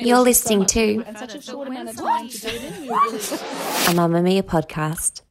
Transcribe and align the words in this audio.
You're 0.00 0.20
listening 0.20 0.64
to 0.66 1.00
a 1.00 1.12
Mamamia 3.94 4.44
podcast. 4.44 5.22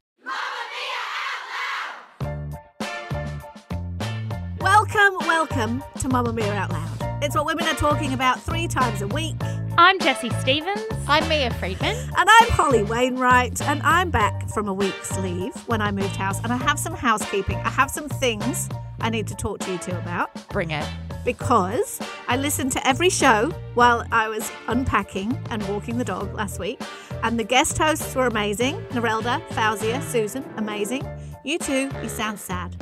Welcome, 4.59 5.25
welcome 5.25 5.83
to 5.99 6.09
Mamamia 6.09 6.49
Out 6.49 6.71
Loud. 6.71 7.23
It's 7.23 7.33
what 7.33 7.45
women 7.45 7.65
are 7.65 7.75
talking 7.75 8.11
about 8.11 8.41
three 8.41 8.67
times 8.67 9.01
a 9.01 9.07
week. 9.07 9.37
I'm 9.77 10.01
Jessie 10.01 10.31
Stephens. 10.41 10.81
I'm 11.07 11.25
Mia 11.29 11.49
Freedman. 11.53 11.95
And 12.17 12.29
I'm 12.29 12.49
Holly 12.49 12.83
Wainwright, 12.83 13.61
and 13.61 13.81
I'm 13.83 14.09
back 14.09 14.49
from 14.49 14.67
a 14.67 14.73
week's 14.73 15.17
leave 15.19 15.55
when 15.69 15.81
I 15.81 15.93
moved 15.93 16.17
house, 16.17 16.43
and 16.43 16.51
I 16.51 16.57
have 16.57 16.77
some 16.77 16.93
housekeeping. 16.93 17.55
I 17.59 17.69
have 17.69 17.89
some 17.89 18.09
things 18.09 18.67
I 18.99 19.11
need 19.11 19.27
to 19.27 19.35
talk 19.35 19.59
to 19.59 19.71
you 19.71 19.77
two 19.77 19.91
about 19.91 20.29
Bring 20.49 20.71
it. 20.71 20.85
Because 21.27 21.99
I 22.29 22.37
listened 22.37 22.71
to 22.71 22.87
every 22.87 23.09
show 23.09 23.49
while 23.73 24.07
I 24.13 24.29
was 24.29 24.49
unpacking 24.69 25.37
and 25.49 25.61
walking 25.67 25.97
the 25.97 26.05
dog 26.05 26.33
last 26.33 26.57
week, 26.57 26.79
and 27.21 27.37
the 27.37 27.43
guest 27.43 27.77
hosts 27.77 28.15
were 28.15 28.27
amazing. 28.27 28.77
Narelda, 28.91 29.45
Fauzia, 29.49 30.01
Susan, 30.01 30.45
amazing. 30.55 31.05
You 31.43 31.59
two, 31.59 31.91
you 32.01 32.07
sound 32.07 32.39
sad. 32.39 32.77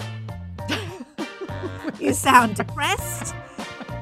you 2.00 2.14
sound 2.14 2.56
depressed. 2.56 3.34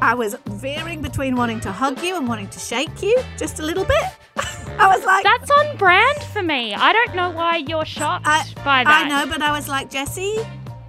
I 0.01 0.13
was 0.13 0.35
veering 0.47 1.01
between 1.01 1.37
wanting 1.37 1.61
to 1.61 1.71
hug 1.71 2.03
you 2.03 2.17
and 2.17 2.27
wanting 2.27 2.49
to 2.49 2.59
shake 2.59 3.01
you 3.01 3.17
just 3.37 3.59
a 3.59 3.63
little 3.63 3.85
bit. 3.85 4.03
I 4.77 4.93
was 4.93 5.05
like, 5.05 5.23
That's 5.23 5.49
on 5.51 5.77
brand 5.77 6.21
for 6.33 6.43
me. 6.43 6.73
I 6.73 6.91
don't 6.91 7.15
know 7.15 7.31
why 7.31 7.63
you're 7.65 7.85
shocked 7.85 8.27
I, 8.27 8.43
by 8.57 8.83
that. 8.83 9.05
I 9.05 9.07
know, 9.07 9.31
but 9.31 9.41
I 9.41 9.51
was 9.53 9.69
like, 9.69 9.89
Jessie, 9.89 10.35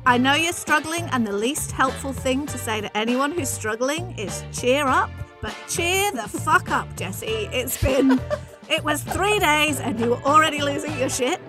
I 0.07 0.19
know 0.19 0.35
you're 0.35 0.53
struggling, 0.53 1.05
and 1.13 1.27
the 1.27 1.33
least 1.33 1.73
helpful 1.73 2.13
thing 2.13 2.47
to 2.47 2.59
say 2.59 2.81
to 2.83 2.95
anyone 2.97 3.33
who's 3.33 3.49
struggling 3.49 4.17
is 4.19 4.45
cheer 4.53 4.87
up. 4.87 5.11
But 5.41 5.55
cheer 5.69 6.13
the 6.13 6.29
fuck 6.29 6.71
up, 6.71 6.95
Jessie. 6.97 7.49
It's 7.53 7.81
been, 7.83 8.21
it 8.69 8.85
was 8.85 9.03
three 9.03 9.39
days, 9.39 9.81
and 9.81 9.99
you 9.99 10.11
were 10.11 10.23
already 10.23 10.61
losing 10.61 10.97
your 10.99 11.09
shit. 11.09 11.41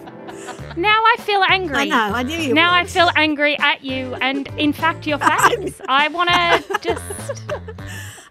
Now 0.78 1.02
I 1.04 1.16
feel 1.20 1.44
angry. 1.50 1.78
I 1.80 1.86
know, 1.86 2.16
I 2.16 2.24
knew 2.24 2.38
you 2.38 2.54
Now 2.54 2.72
would. 2.72 2.84
I 2.84 2.86
feel 2.86 3.10
angry 3.16 3.58
at 3.60 3.84
you 3.84 4.16
and, 4.16 4.48
in 4.58 4.72
fact, 4.74 5.06
your 5.06 5.18
face. 5.20 5.82
I 5.90 6.08
want 6.08 6.30
to 6.30 6.80
just. 6.82 7.44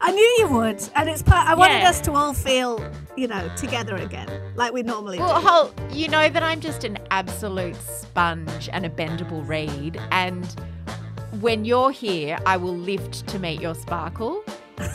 I 0.01 0.13
knew 0.13 0.35
you 0.39 0.49
would, 0.49 0.83
and 0.95 1.09
it's. 1.09 1.23
part 1.23 1.47
I 1.49 1.55
wanted 1.55 1.79
Yeah. 1.81 1.89
us 1.89 2.01
to 2.03 2.13
all 2.13 2.35
feel, 2.35 2.81
you 3.17 3.27
know, 3.29 3.49
together 3.57 3.97
again, 3.97 4.29
like 4.57 4.73
we 4.73 4.83
normally 4.83 5.19
Well, 5.19 5.41
do. 5.41 5.47
Hol, 5.47 5.71
you 5.91 6.09
know 6.09 6.29
that 6.29 6.43
I'm 6.43 6.61
just 6.61 6.85
an 6.85 6.99
absolute 7.11 7.77
sponge 7.77 8.69
and 8.73 8.85
a 8.85 8.91
bendable 8.91 9.47
reed. 9.47 10.01
And 10.11 10.45
when 11.41 11.65
you're 11.65 11.91
here, 11.91 12.39
I 12.45 12.57
will 12.57 12.77
lift 12.77 13.27
to 13.29 13.39
meet 13.39 13.61
your 13.61 13.75
sparkle. 13.75 14.43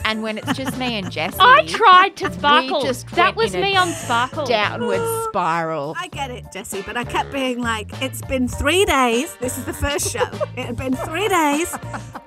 And 0.05 0.23
when 0.23 0.37
it's 0.37 0.53
just 0.53 0.77
me 0.77 0.97
and 0.97 1.11
Jessie, 1.17 1.37
I 1.39 1.65
tried 1.65 2.15
to 2.17 2.31
sparkle. 2.31 2.81
just 2.81 3.07
that 3.15 3.35
was 3.35 3.53
me 3.53 3.75
on 3.75 3.89
sparkle. 3.89 4.45
downward 4.45 5.01
spiral. 5.29 5.95
I 5.97 6.07
get 6.07 6.31
it, 6.31 6.45
Jessie, 6.51 6.81
but 6.85 6.97
I 6.97 7.03
kept 7.03 7.31
being 7.31 7.59
like, 7.59 7.89
it's 8.01 8.21
been 8.23 8.47
three 8.47 8.85
days. 8.85 9.35
This 9.37 9.57
is 9.57 9.65
the 9.65 9.73
first 9.73 10.11
show. 10.11 10.23
it 10.55 10.65
had 10.65 10.75
been 10.77 10.95
three 10.95 11.27
days. 11.27 11.75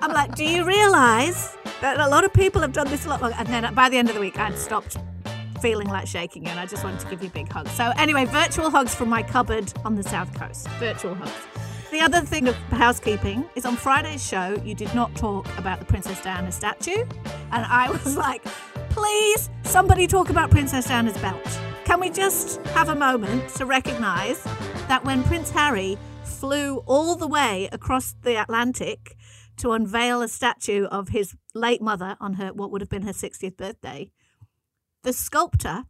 I'm 0.00 0.12
like, 0.12 0.34
do 0.34 0.44
you 0.44 0.64
realise 0.64 1.56
that 1.80 1.98
a 2.00 2.08
lot 2.08 2.24
of 2.24 2.32
people 2.32 2.60
have 2.60 2.72
done 2.72 2.88
this 2.88 3.04
a 3.06 3.08
lot 3.08 3.20
longer? 3.22 3.36
And 3.38 3.48
then 3.48 3.74
by 3.74 3.88
the 3.88 3.98
end 3.98 4.08
of 4.08 4.14
the 4.14 4.20
week, 4.20 4.38
I'd 4.38 4.56
stopped 4.58 4.96
feeling 5.60 5.88
like 5.88 6.08
shaking 6.08 6.46
and 6.48 6.58
I 6.58 6.66
just 6.66 6.82
wanted 6.82 7.00
to 7.00 7.06
give 7.08 7.22
you 7.22 7.30
big 7.30 7.48
hugs. 7.50 7.70
So, 7.72 7.92
anyway, 7.96 8.24
virtual 8.24 8.68
hugs 8.68 8.94
from 8.94 9.08
my 9.08 9.22
cupboard 9.22 9.72
on 9.84 9.94
the 9.94 10.02
south 10.02 10.34
coast. 10.38 10.66
Virtual 10.80 11.14
hugs. 11.14 11.32
The 11.92 12.00
other 12.00 12.22
thing 12.22 12.48
of 12.48 12.54
housekeeping 12.70 13.44
is 13.54 13.66
on 13.66 13.76
Friday's 13.76 14.26
show, 14.26 14.58
you 14.64 14.74
did 14.74 14.94
not 14.94 15.14
talk 15.14 15.46
about 15.58 15.78
the 15.78 15.84
Princess 15.84 16.22
Diana 16.22 16.50
statue. 16.50 17.04
And 17.50 17.66
I 17.66 17.90
was 17.90 18.16
like, 18.26 18.42
please, 18.88 19.50
somebody 19.64 20.06
talk 20.06 20.30
about 20.30 20.50
Princess 20.50 20.86
Diana's 20.86 21.18
belt. 21.18 21.60
Can 21.84 22.00
we 22.00 22.08
just 22.08 22.62
have 22.68 22.88
a 22.88 22.94
moment 22.94 23.46
to 23.56 23.66
recognise 23.66 24.42
that 24.88 25.04
when 25.04 25.22
Prince 25.24 25.50
Harry 25.50 25.98
flew 26.24 26.78
all 26.86 27.14
the 27.14 27.26
way 27.26 27.68
across 27.72 28.14
the 28.22 28.40
Atlantic 28.40 29.14
to 29.58 29.72
unveil 29.72 30.22
a 30.22 30.28
statue 30.28 30.86
of 30.86 31.10
his 31.10 31.34
late 31.54 31.82
mother 31.82 32.16
on 32.20 32.34
her 32.34 32.54
what 32.54 32.70
would 32.70 32.80
have 32.80 32.88
been 32.88 33.02
her 33.02 33.12
60th 33.12 33.58
birthday, 33.58 34.10
the 35.02 35.12
sculptor 35.12 35.84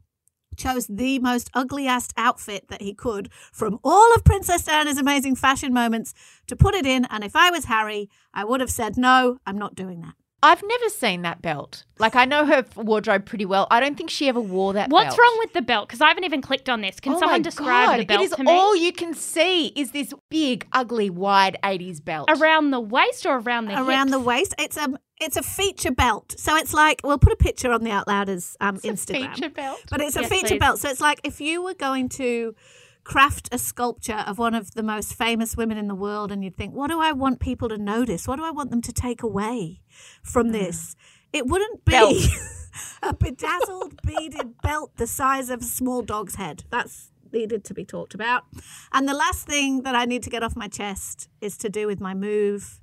chose 0.57 0.87
the 0.87 1.19
most 1.19 1.51
ugly-ass 1.55 2.09
outfit 2.17 2.69
that 2.69 2.83
he 2.83 2.95
could 2.95 3.31
from 3.53 3.79
all 3.85 4.15
of 4.15 4.25
Princess 4.25 4.65
Diana's 4.65 4.99
amazing 4.99 5.37
fashion 5.37 5.73
moments 5.73 6.15
to 6.47 6.57
put 6.57 6.75
it 6.75 6.87
in. 6.87 7.05
And 7.11 7.25
if 7.25 7.35
I 7.37 7.51
was 7.51 7.67
Harry, 7.67 8.09
I 8.35 8.45
would 8.45 8.61
have 8.61 8.71
said, 8.71 8.97
no, 8.97 9.39
I'm 9.47 9.59
not 9.59 9.75
doing 9.75 10.01
that. 10.03 10.15
I've 10.45 10.63
never 10.67 10.89
seen 10.89 11.23
that 11.23 11.41
belt. 11.41 11.85
Like, 12.01 12.17
I 12.17 12.25
know 12.25 12.45
her 12.45 12.65
wardrobe 12.75 13.27
pretty 13.27 13.47
well. 13.47 13.69
I 13.71 13.79
don't 13.79 13.97
think 13.97 14.11
she 14.11 14.29
ever 14.29 14.41
wore 14.41 14.73
that 14.73 14.91
What's 14.91 15.11
belt. 15.11 15.19
wrong 15.21 15.37
with 15.39 15.53
the 15.53 15.63
belt? 15.63 15.87
Because 15.89 16.01
I 16.01 16.09
haven't 16.09 16.25
even 16.25 16.43
clicked 16.43 16.69
on 16.69 16.81
this. 16.81 16.99
Can 16.99 17.13
Oh 17.15 17.21
someone 17.21 17.43
describe 17.43 17.91
God, 17.91 18.01
the 18.01 18.05
belt 18.07 18.21
It 18.21 18.25
is 18.25 18.31
to 18.33 18.43
me? 18.43 18.51
all 18.51 18.75
you 18.75 18.93
can 18.93 19.15
see 19.15 19.67
is 19.69 19.93
this 19.93 20.13
big, 20.31 20.67
ugly, 20.73 21.11
wide 21.11 21.57
80s 21.63 22.05
belt. 22.05 22.29
around 22.29 22.73
the 22.73 22.81
waist 22.81 23.25
or 23.25 23.37
around 23.39 23.67
the 23.67 23.81
around 23.81 24.09
the 24.11 24.19
waist. 24.19 24.53
It's 24.59 24.77
a 24.77 24.93
it's 25.23 25.37
a 25.37 25.43
feature 25.43 25.91
belt. 25.93 26.35
So 26.39 26.57
it's 26.57 26.75
like 26.75 27.01
we'll 27.05 27.19
put 27.19 27.33
a 27.33 27.37
picture 27.37 27.73
on 27.73 27.83
the 27.85 27.91
Out 27.91 28.07
Louders 28.09 28.57
um, 28.61 28.79
Instagram. 28.79 29.35
feature 29.35 29.51
belt. 29.51 29.81
But 29.91 30.01
it's 30.01 30.17
a 30.17 30.21
Yes, 30.23 30.31
feature 30.31 30.47
please. 30.49 30.59
belt. 30.59 30.79
So 30.79 30.89
it's 30.91 31.01
like 31.01 31.21
if 31.25 31.41
you 31.41 31.63
were 31.63 31.75
going 31.75 32.09
to 32.11 32.55
craft 33.05 33.49
a 33.53 33.59
sculpture 33.59 34.23
of 34.27 34.39
one 34.39 34.55
of 34.55 34.73
the 34.75 34.83
most 34.83 35.15
famous 35.15 35.57
women 35.57 35.77
in 35.77 35.89
the 35.89 35.95
world 35.95 36.31
and 36.31 36.45
you'd 36.45 36.57
think, 36.57 36.75
what 36.75 36.89
do 36.91 37.01
I 37.01 37.13
want 37.13 37.41
people 37.41 37.69
to 37.69 37.79
notice? 37.79 38.29
What 38.29 38.37
do 38.37 38.45
I 38.45 38.51
want 38.51 38.71
them 38.71 38.83
to 38.83 38.93
take 38.93 39.23
away 39.23 39.81
from 40.23 40.51
this? 40.51 40.95
It 41.33 41.47
wouldn't 41.47 41.85
be 41.85 41.93
Belt. 41.93 42.17
a 43.03 43.15
bedazzled 43.15 44.01
beaded 44.03 44.61
belt 44.63 44.93
the 44.97 45.07
size 45.07 45.51
of 45.51 45.63
a 45.63 45.65
small 45.65 46.03
dog's 46.03 46.37
head. 46.37 46.65
That's 46.71 47.11
needed 47.33 47.65
to 47.65 47.75
be 47.75 47.85
talked 47.85 48.15
about. 48.15 48.45
And 48.93 49.09
the 49.09 49.15
last 49.15 49.47
thing 49.47 49.83
that 49.83 49.95
I 49.95 50.05
need 50.05 50.23
to 50.25 50.31
get 50.31 50.43
off 50.43 50.55
my 50.55 50.69
chest 50.69 51.29
is 51.41 51.57
to 51.59 51.69
do 51.71 51.87
with 51.87 52.01
my 52.01 52.13
move. 52.15 52.82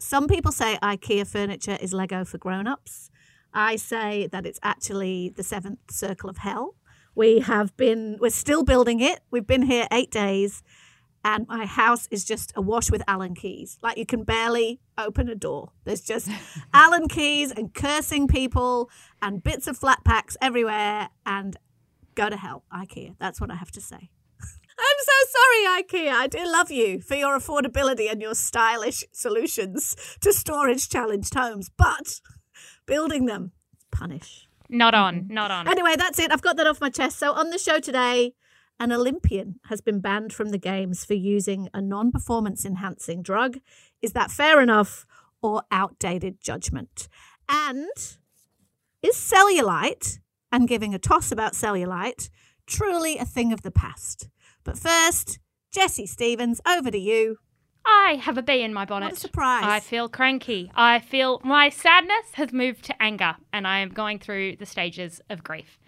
Some 0.00 0.28
people 0.28 0.52
say 0.52 0.78
IKEA 0.82 1.26
furniture 1.26 1.76
is 1.80 1.92
Lego 1.92 2.24
for 2.24 2.38
grown-ups. 2.38 3.10
I 3.52 3.76
say 3.76 4.28
that 4.28 4.46
it's 4.46 4.60
actually 4.62 5.30
the 5.30 5.42
seventh 5.42 5.90
circle 5.90 6.30
of 6.30 6.38
hell. 6.38 6.76
We 7.14 7.40
have 7.40 7.76
been, 7.76 8.16
we're 8.20 8.30
still 8.30 8.62
building 8.62 9.00
it. 9.00 9.20
We've 9.30 9.46
been 9.46 9.62
here 9.62 9.88
eight 9.90 10.12
days, 10.12 10.62
and 11.24 11.48
my 11.48 11.66
house 11.66 12.06
is 12.12 12.24
just 12.24 12.52
awash 12.54 12.92
with 12.92 13.02
Allen 13.08 13.34
keys. 13.34 13.78
Like 13.82 13.98
you 13.98 14.06
can 14.06 14.22
barely 14.22 14.80
open 14.96 15.28
a 15.28 15.34
door. 15.34 15.72
There's 15.84 16.00
just 16.00 16.28
Allen 16.72 17.08
keys 17.08 17.50
and 17.50 17.74
cursing 17.74 18.28
people 18.28 18.90
and 19.20 19.42
bits 19.42 19.66
of 19.66 19.76
flat 19.76 20.04
packs 20.04 20.36
everywhere. 20.40 21.08
And 21.26 21.56
go 22.14 22.30
to 22.30 22.36
hell, 22.36 22.62
IKEA. 22.72 23.16
That's 23.18 23.40
what 23.40 23.50
I 23.50 23.56
have 23.56 23.72
to 23.72 23.80
say. 23.80 24.10
I'm 24.78 24.96
so 25.00 25.12
sorry, 25.38 25.82
IKEA. 25.82 26.12
I 26.12 26.26
do 26.28 26.44
love 26.44 26.70
you 26.70 27.00
for 27.00 27.14
your 27.14 27.38
affordability 27.38 28.10
and 28.10 28.22
your 28.22 28.34
stylish 28.34 29.04
solutions 29.12 29.96
to 30.20 30.32
storage 30.32 30.88
challenged 30.88 31.34
homes, 31.34 31.70
but 31.76 32.20
building 32.86 33.26
them, 33.26 33.52
punish. 33.90 34.46
Not 34.68 34.94
on, 34.94 35.22
mm-hmm. 35.22 35.34
not 35.34 35.50
on. 35.50 35.68
Anyway, 35.68 35.96
that's 35.96 36.18
it. 36.18 36.30
I've 36.30 36.42
got 36.42 36.56
that 36.56 36.66
off 36.66 36.80
my 36.80 36.90
chest. 36.90 37.18
So 37.18 37.32
on 37.32 37.50
the 37.50 37.58
show 37.58 37.80
today, 37.80 38.34
an 38.78 38.92
Olympian 38.92 39.58
has 39.64 39.80
been 39.80 40.00
banned 40.00 40.32
from 40.32 40.50
the 40.50 40.58
games 40.58 41.04
for 41.04 41.14
using 41.14 41.68
a 41.74 41.80
non 41.80 42.12
performance 42.12 42.64
enhancing 42.64 43.22
drug. 43.22 43.58
Is 44.02 44.12
that 44.12 44.30
fair 44.30 44.60
enough 44.60 45.06
or 45.42 45.62
outdated 45.70 46.40
judgment? 46.40 47.08
And 47.48 47.88
is 49.02 49.16
cellulite 49.16 50.18
and 50.52 50.68
giving 50.68 50.94
a 50.94 50.98
toss 50.98 51.32
about 51.32 51.54
cellulite 51.54 52.30
truly 52.66 53.18
a 53.18 53.24
thing 53.24 53.52
of 53.52 53.62
the 53.62 53.70
past? 53.70 54.28
But 54.64 54.78
first, 54.78 55.38
Jessie 55.72 56.06
Stephens, 56.06 56.60
over 56.66 56.90
to 56.90 56.98
you. 56.98 57.38
I 57.84 58.20
have 58.22 58.36
a 58.36 58.42
bee 58.42 58.62
in 58.62 58.74
my 58.74 58.84
bonnet. 58.84 59.06
What 59.06 59.12
a 59.14 59.20
surprise. 59.20 59.64
I 59.64 59.80
feel 59.80 60.08
cranky. 60.08 60.70
I 60.74 60.98
feel 60.98 61.40
my 61.42 61.70
sadness 61.70 62.32
has 62.34 62.52
moved 62.52 62.84
to 62.86 63.02
anger, 63.02 63.36
and 63.52 63.66
I 63.66 63.78
am 63.78 63.88
going 63.90 64.18
through 64.18 64.56
the 64.56 64.66
stages 64.66 65.20
of 65.30 65.42
grief. 65.42 65.78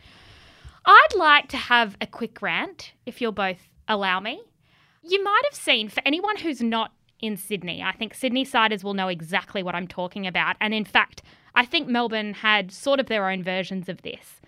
I'd 0.86 1.14
like 1.16 1.48
to 1.48 1.56
have 1.58 1.96
a 2.00 2.06
quick 2.06 2.40
rant, 2.40 2.92
if 3.04 3.20
you'll 3.20 3.32
both 3.32 3.68
allow 3.86 4.18
me. 4.20 4.40
You 5.02 5.22
might 5.22 5.42
have 5.50 5.58
seen, 5.58 5.88
for 5.88 6.02
anyone 6.06 6.38
who's 6.38 6.62
not 6.62 6.92
in 7.20 7.36
Sydney. 7.36 7.82
I 7.82 7.92
think 7.92 8.14
Sydney 8.14 8.44
siders 8.44 8.82
will 8.82 8.94
know 8.94 9.08
exactly 9.08 9.62
what 9.62 9.74
I'm 9.74 9.86
talking 9.86 10.26
about. 10.26 10.56
And 10.60 10.72
in 10.72 10.84
fact, 10.84 11.22
I 11.54 11.64
think 11.64 11.88
Melbourne 11.88 12.34
had 12.34 12.72
sort 12.72 13.00
of 13.00 13.06
their 13.06 13.28
own 13.28 13.42
versions 13.42 13.88
of 13.88 14.02
this. 14.02 14.40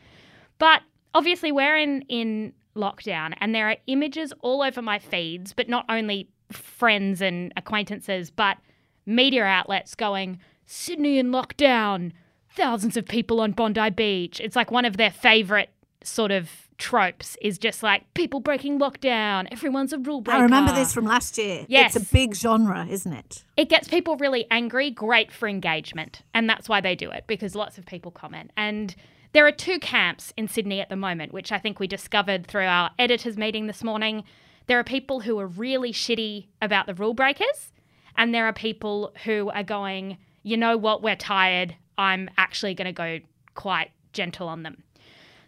But 0.58 0.82
obviously, 1.14 1.52
we're 1.52 1.76
in, 1.76 2.02
in 2.08 2.54
lockdown 2.76 3.34
and 3.40 3.54
there 3.54 3.68
are 3.68 3.76
images 3.86 4.32
all 4.40 4.62
over 4.62 4.82
my 4.82 4.98
feeds, 4.98 5.52
but 5.52 5.68
not 5.68 5.84
only 5.88 6.28
friends 6.50 7.20
and 7.20 7.52
acquaintances, 7.56 8.30
but 8.30 8.58
media 9.06 9.44
outlets 9.44 9.94
going, 9.94 10.38
Sydney 10.66 11.18
in 11.18 11.30
lockdown, 11.30 12.12
thousands 12.54 12.96
of 12.96 13.06
people 13.06 13.40
on 13.40 13.52
Bondi 13.52 13.90
Beach. 13.90 14.40
It's 14.40 14.56
like 14.56 14.70
one 14.70 14.84
of 14.84 14.96
their 14.96 15.10
favorite 15.10 15.70
sort 16.04 16.30
of 16.30 16.50
tropes 16.78 17.36
is 17.40 17.58
just 17.58 17.82
like 17.82 18.12
people 18.14 18.40
breaking 18.40 18.78
lockdown, 18.78 19.46
everyone's 19.52 19.92
a 19.92 19.98
rule 19.98 20.20
breaker. 20.20 20.38
I 20.38 20.42
remember 20.42 20.72
this 20.72 20.92
from 20.92 21.04
last 21.04 21.38
year. 21.38 21.64
Yes. 21.68 21.94
It's 21.94 22.08
a 22.08 22.12
big 22.12 22.34
genre, 22.34 22.86
isn't 22.86 23.12
it? 23.12 23.44
It 23.56 23.68
gets 23.68 23.86
people 23.86 24.16
really 24.16 24.46
angry, 24.50 24.90
great 24.90 25.30
for 25.30 25.48
engagement. 25.48 26.22
And 26.34 26.50
that's 26.50 26.68
why 26.68 26.80
they 26.80 26.96
do 26.96 27.10
it 27.10 27.24
because 27.26 27.54
lots 27.54 27.78
of 27.78 27.86
people 27.86 28.10
comment. 28.10 28.50
And 28.56 28.94
there 29.32 29.46
are 29.46 29.52
two 29.52 29.78
camps 29.78 30.32
in 30.36 30.48
Sydney 30.48 30.80
at 30.80 30.88
the 30.88 30.96
moment, 30.96 31.32
which 31.32 31.52
I 31.52 31.58
think 31.58 31.80
we 31.80 31.86
discovered 31.86 32.46
through 32.46 32.66
our 32.66 32.90
editors' 32.98 33.38
meeting 33.38 33.66
this 33.66 33.82
morning. 33.82 34.24
There 34.66 34.78
are 34.78 34.84
people 34.84 35.20
who 35.20 35.38
are 35.38 35.46
really 35.46 35.92
shitty 35.92 36.46
about 36.60 36.86
the 36.86 36.94
rule 36.94 37.14
breakers, 37.14 37.72
and 38.16 38.34
there 38.34 38.46
are 38.46 38.52
people 38.52 39.12
who 39.24 39.50
are 39.50 39.62
going, 39.62 40.18
you 40.42 40.56
know 40.56 40.76
what, 40.76 41.02
we're 41.02 41.16
tired. 41.16 41.74
I'm 41.96 42.28
actually 42.36 42.74
going 42.74 42.86
to 42.86 42.92
go 42.92 43.20
quite 43.54 43.90
gentle 44.12 44.48
on 44.48 44.62
them. 44.62 44.82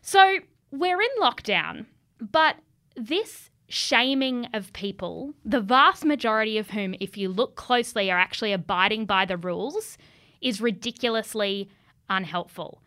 So 0.03 0.39
we're 0.71 1.01
in 1.01 1.09
lockdown, 1.21 1.87
but 2.21 2.57
this 2.97 3.51
shaming 3.69 4.47
of 4.53 4.73
people, 4.73 5.35
the 5.45 5.61
vast 5.61 6.05
majority 6.05 6.59
of 6.59 6.71
whom, 6.71 6.95
if 7.01 7.17
you 7.17 7.29
look 7.29 7.55
closely, 7.57 8.11
are 8.11 8.19
actually 8.19 8.53
abiding 8.53 9.07
by 9.07 9.25
the 9.25 9.37
rules, 9.37 9.99
is 10.41 10.61
ridiculously 10.61 11.69
unhelpful. 12.09 12.83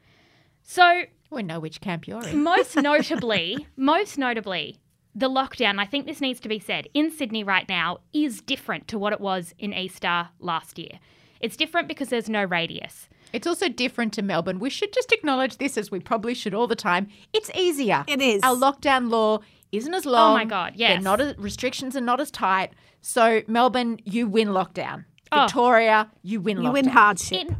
So, 0.69 1.03
We 1.29 1.43
know 1.43 1.61
which 1.61 1.79
camp 1.79 2.07
you're 2.09 2.21
in. 2.27 2.43
most 2.43 2.75
notably, 2.91 3.65
most 3.77 4.17
notably, 4.17 4.77
the 5.15 5.29
lockdown, 5.29 5.79
I 5.79 5.85
think 5.85 6.05
this 6.05 6.19
needs 6.19 6.41
to 6.41 6.49
be 6.49 6.59
said, 6.59 6.87
in 6.93 7.09
Sydney 7.09 7.41
right 7.41 7.67
now 7.69 7.99
is 8.13 8.41
different 8.41 8.89
to 8.89 8.99
what 8.99 9.13
it 9.13 9.21
was 9.21 9.55
in 9.57 9.73
Easter 9.73 10.27
last 10.39 10.77
year. 10.77 10.99
It's 11.39 11.55
different 11.55 11.87
because 11.87 12.09
there's 12.09 12.27
no 12.29 12.43
radius. 12.43 13.07
It's 13.31 13.47
also 13.47 13.69
different 13.69 14.11
to 14.13 14.21
Melbourne. 14.21 14.59
We 14.59 14.69
should 14.69 14.91
just 14.91 15.13
acknowledge 15.13 15.55
this 15.57 15.77
as 15.77 15.89
we 15.89 16.01
probably 16.01 16.33
should 16.33 16.53
all 16.53 16.67
the 16.67 16.75
time. 16.75 17.07
It's 17.31 17.49
easier. 17.55 18.03
It 18.05 18.21
is. 18.21 18.43
Our 18.43 18.55
lockdown 18.55 19.09
law 19.09 19.39
isn't 19.71 19.93
as 19.93 20.05
long. 20.05 20.31
Oh 20.31 20.33
my 20.33 20.45
God, 20.45 20.73
yes. 20.75 20.95
They're 20.95 21.01
not 21.01 21.21
as, 21.21 21.37
restrictions 21.37 21.95
are 21.95 22.01
not 22.01 22.19
as 22.19 22.29
tight. 22.29 22.73
So 23.01 23.41
Melbourne, 23.47 23.99
you 24.03 24.27
win 24.27 24.49
lockdown. 24.49 25.05
Oh. 25.31 25.43
Victoria, 25.45 26.11
you 26.23 26.41
win 26.41 26.57
lockdown. 26.57 26.63
You 26.63 26.71
win 26.71 26.87
hardship. 26.87 27.41
In- 27.47 27.57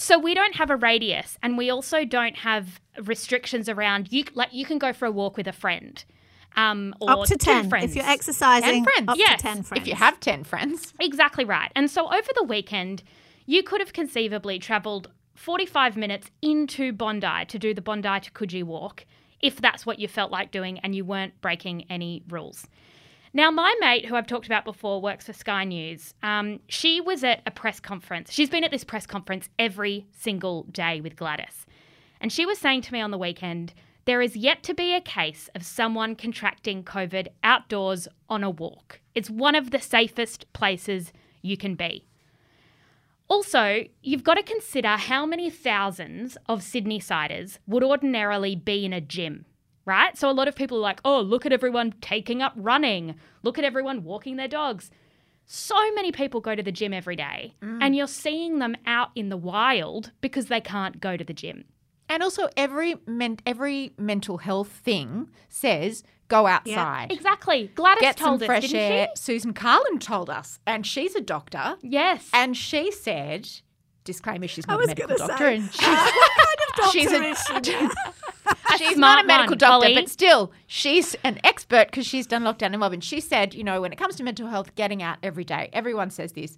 so 0.00 0.18
we 0.18 0.34
don't 0.34 0.54
have 0.56 0.70
a 0.70 0.76
radius, 0.76 1.36
and 1.42 1.58
we 1.58 1.68
also 1.70 2.04
don't 2.04 2.36
have 2.36 2.80
restrictions 3.02 3.68
around 3.68 4.10
you. 4.12 4.24
Like 4.34 4.52
you 4.52 4.64
can 4.64 4.78
go 4.78 4.92
for 4.92 5.04
a 5.06 5.10
walk 5.10 5.36
with 5.36 5.46
a 5.46 5.52
friend, 5.52 6.02
um, 6.56 6.94
or 7.00 7.10
up 7.10 7.24
to 7.26 7.36
two 7.36 7.44
10. 7.44 7.68
friends. 7.68 7.90
If 7.90 7.96
you're 7.96 8.06
exercising, 8.18 8.68
Ten 8.70 8.84
friends. 8.84 9.08
up 9.08 9.16
Yes. 9.18 9.36
to 9.42 9.46
10 9.48 9.62
friends. 9.62 9.82
If 9.82 9.86
you 9.88 9.94
have 9.94 10.18
10 10.20 10.44
friends. 10.44 10.94
Exactly 11.00 11.44
right. 11.44 11.70
And 11.76 11.90
so 11.90 12.06
over 12.06 12.30
the 12.34 12.44
weekend, 12.44 13.02
you 13.46 13.62
could 13.62 13.80
have 13.80 13.92
conceivably 13.92 14.58
travelled 14.58 15.10
45 15.34 15.96
minutes 15.96 16.30
into 16.42 16.92
Bondi 16.92 17.44
to 17.48 17.58
do 17.58 17.72
the 17.74 17.80
Bondi 17.82 18.20
to 18.20 18.30
Coogee 18.32 18.62
walk, 18.64 19.04
if 19.40 19.56
that's 19.60 19.84
what 19.86 19.98
you 19.98 20.08
felt 20.08 20.30
like 20.30 20.50
doing 20.50 20.78
and 20.80 20.94
you 20.94 21.04
weren't 21.04 21.40
breaking 21.40 21.84
any 21.90 22.22
rules. 22.28 22.66
Now, 23.32 23.50
my 23.50 23.76
mate, 23.78 24.06
who 24.06 24.16
I've 24.16 24.26
talked 24.26 24.46
about 24.46 24.64
before, 24.64 25.00
works 25.00 25.26
for 25.26 25.32
Sky 25.32 25.62
News. 25.64 26.14
Um, 26.22 26.58
she 26.66 27.00
was 27.00 27.22
at 27.22 27.42
a 27.46 27.52
press 27.52 27.78
conference. 27.78 28.32
She's 28.32 28.50
been 28.50 28.64
at 28.64 28.72
this 28.72 28.82
press 28.82 29.06
conference 29.06 29.48
every 29.56 30.06
single 30.10 30.64
day 30.64 31.00
with 31.00 31.14
Gladys. 31.14 31.64
And 32.20 32.32
she 32.32 32.44
was 32.44 32.58
saying 32.58 32.82
to 32.82 32.92
me 32.92 33.00
on 33.00 33.12
the 33.12 33.18
weekend, 33.18 33.72
there 34.04 34.20
is 34.20 34.34
yet 34.34 34.64
to 34.64 34.74
be 34.74 34.94
a 34.94 35.00
case 35.00 35.48
of 35.54 35.62
someone 35.62 36.16
contracting 36.16 36.82
COVID 36.82 37.28
outdoors 37.44 38.08
on 38.28 38.42
a 38.42 38.50
walk. 38.50 39.00
It's 39.14 39.30
one 39.30 39.54
of 39.54 39.70
the 39.70 39.80
safest 39.80 40.52
places 40.52 41.12
you 41.40 41.56
can 41.56 41.76
be. 41.76 42.06
Also, 43.28 43.84
you've 44.02 44.24
got 44.24 44.34
to 44.34 44.42
consider 44.42 44.96
how 44.96 45.24
many 45.24 45.50
thousands 45.50 46.36
of 46.46 46.64
Sydney 46.64 46.98
siders 46.98 47.60
would 47.68 47.84
ordinarily 47.84 48.56
be 48.56 48.84
in 48.84 48.92
a 48.92 49.00
gym, 49.00 49.44
right? 49.90 50.16
So 50.16 50.30
a 50.30 50.32
lot 50.32 50.46
of 50.46 50.54
people 50.54 50.78
are 50.78 50.80
like, 50.80 51.00
oh, 51.04 51.20
look 51.20 51.44
at 51.44 51.52
everyone 51.52 51.94
taking 52.00 52.40
up 52.40 52.52
running, 52.54 53.16
look 53.42 53.58
at 53.58 53.64
everyone 53.64 54.04
walking 54.04 54.36
their 54.36 54.48
dogs. 54.48 54.90
So 55.46 55.74
many 55.94 56.12
people 56.12 56.40
go 56.40 56.54
to 56.54 56.62
the 56.62 56.70
gym 56.70 56.94
every 56.94 57.16
day, 57.16 57.54
mm. 57.60 57.78
and 57.82 57.96
you're 57.96 58.06
seeing 58.06 58.60
them 58.60 58.76
out 58.86 59.10
in 59.16 59.30
the 59.30 59.36
wild 59.36 60.12
because 60.20 60.46
they 60.46 60.60
can't 60.60 61.00
go 61.00 61.16
to 61.16 61.24
the 61.24 61.34
gym. 61.34 61.64
And 62.08 62.22
also, 62.22 62.48
every 62.56 62.94
men- 63.06 63.38
every 63.44 63.92
mental 63.98 64.38
health 64.38 64.68
thing 64.68 65.28
says 65.48 66.04
go 66.28 66.46
outside. 66.46 67.10
Exactly. 67.10 67.72
Gladys 67.74 68.00
Get 68.00 68.18
some 68.18 68.28
told 68.28 68.42
us, 68.42 68.46
fresh 68.46 68.62
didn't 68.62 68.76
air. 68.76 69.08
Susan 69.16 69.52
Carland 69.52 70.00
told 70.00 70.30
us, 70.30 70.60
and 70.66 70.86
she's 70.86 71.16
a 71.16 71.20
doctor. 71.20 71.76
Yes. 71.82 72.30
And 72.32 72.56
she 72.56 72.92
said, 72.92 73.48
disclaimer, 74.12 74.46
she's 74.48 74.66
not 74.66 74.82
a 74.82 74.86
medical 74.86 75.16
doctor. 75.16 75.36
say, 75.38 75.56
and 75.56 75.72
she's, 75.72 75.86
what 75.86 76.30
kind 76.36 76.58
of 76.68 76.76
doctor 76.76 76.98
she's 76.98 77.12
a- 77.12 77.22
is 77.24 77.38
she? 77.64 77.88
she's 78.78 78.94
smart 78.96 78.98
not 78.98 79.24
a 79.24 79.26
medical 79.26 79.50
one, 79.52 79.58
doctor, 79.58 79.66
Holly. 79.86 79.94
but 79.94 80.08
still, 80.08 80.52
she's 80.66 81.14
an 81.24 81.38
expert 81.44 81.86
because 81.88 82.06
she's 82.06 82.26
done 82.26 82.42
lockdown 82.42 82.72
in 82.74 82.80
Melbourne. 82.80 83.00
She 83.00 83.20
said, 83.20 83.54
you 83.54 83.64
know, 83.64 83.80
when 83.80 83.92
it 83.92 83.96
comes 83.98 84.16
to 84.16 84.22
mental 84.24 84.48
health, 84.48 84.74
getting 84.74 85.02
out 85.02 85.18
every 85.22 85.44
day, 85.44 85.68
everyone 85.72 86.10
says 86.10 86.32
this. 86.32 86.56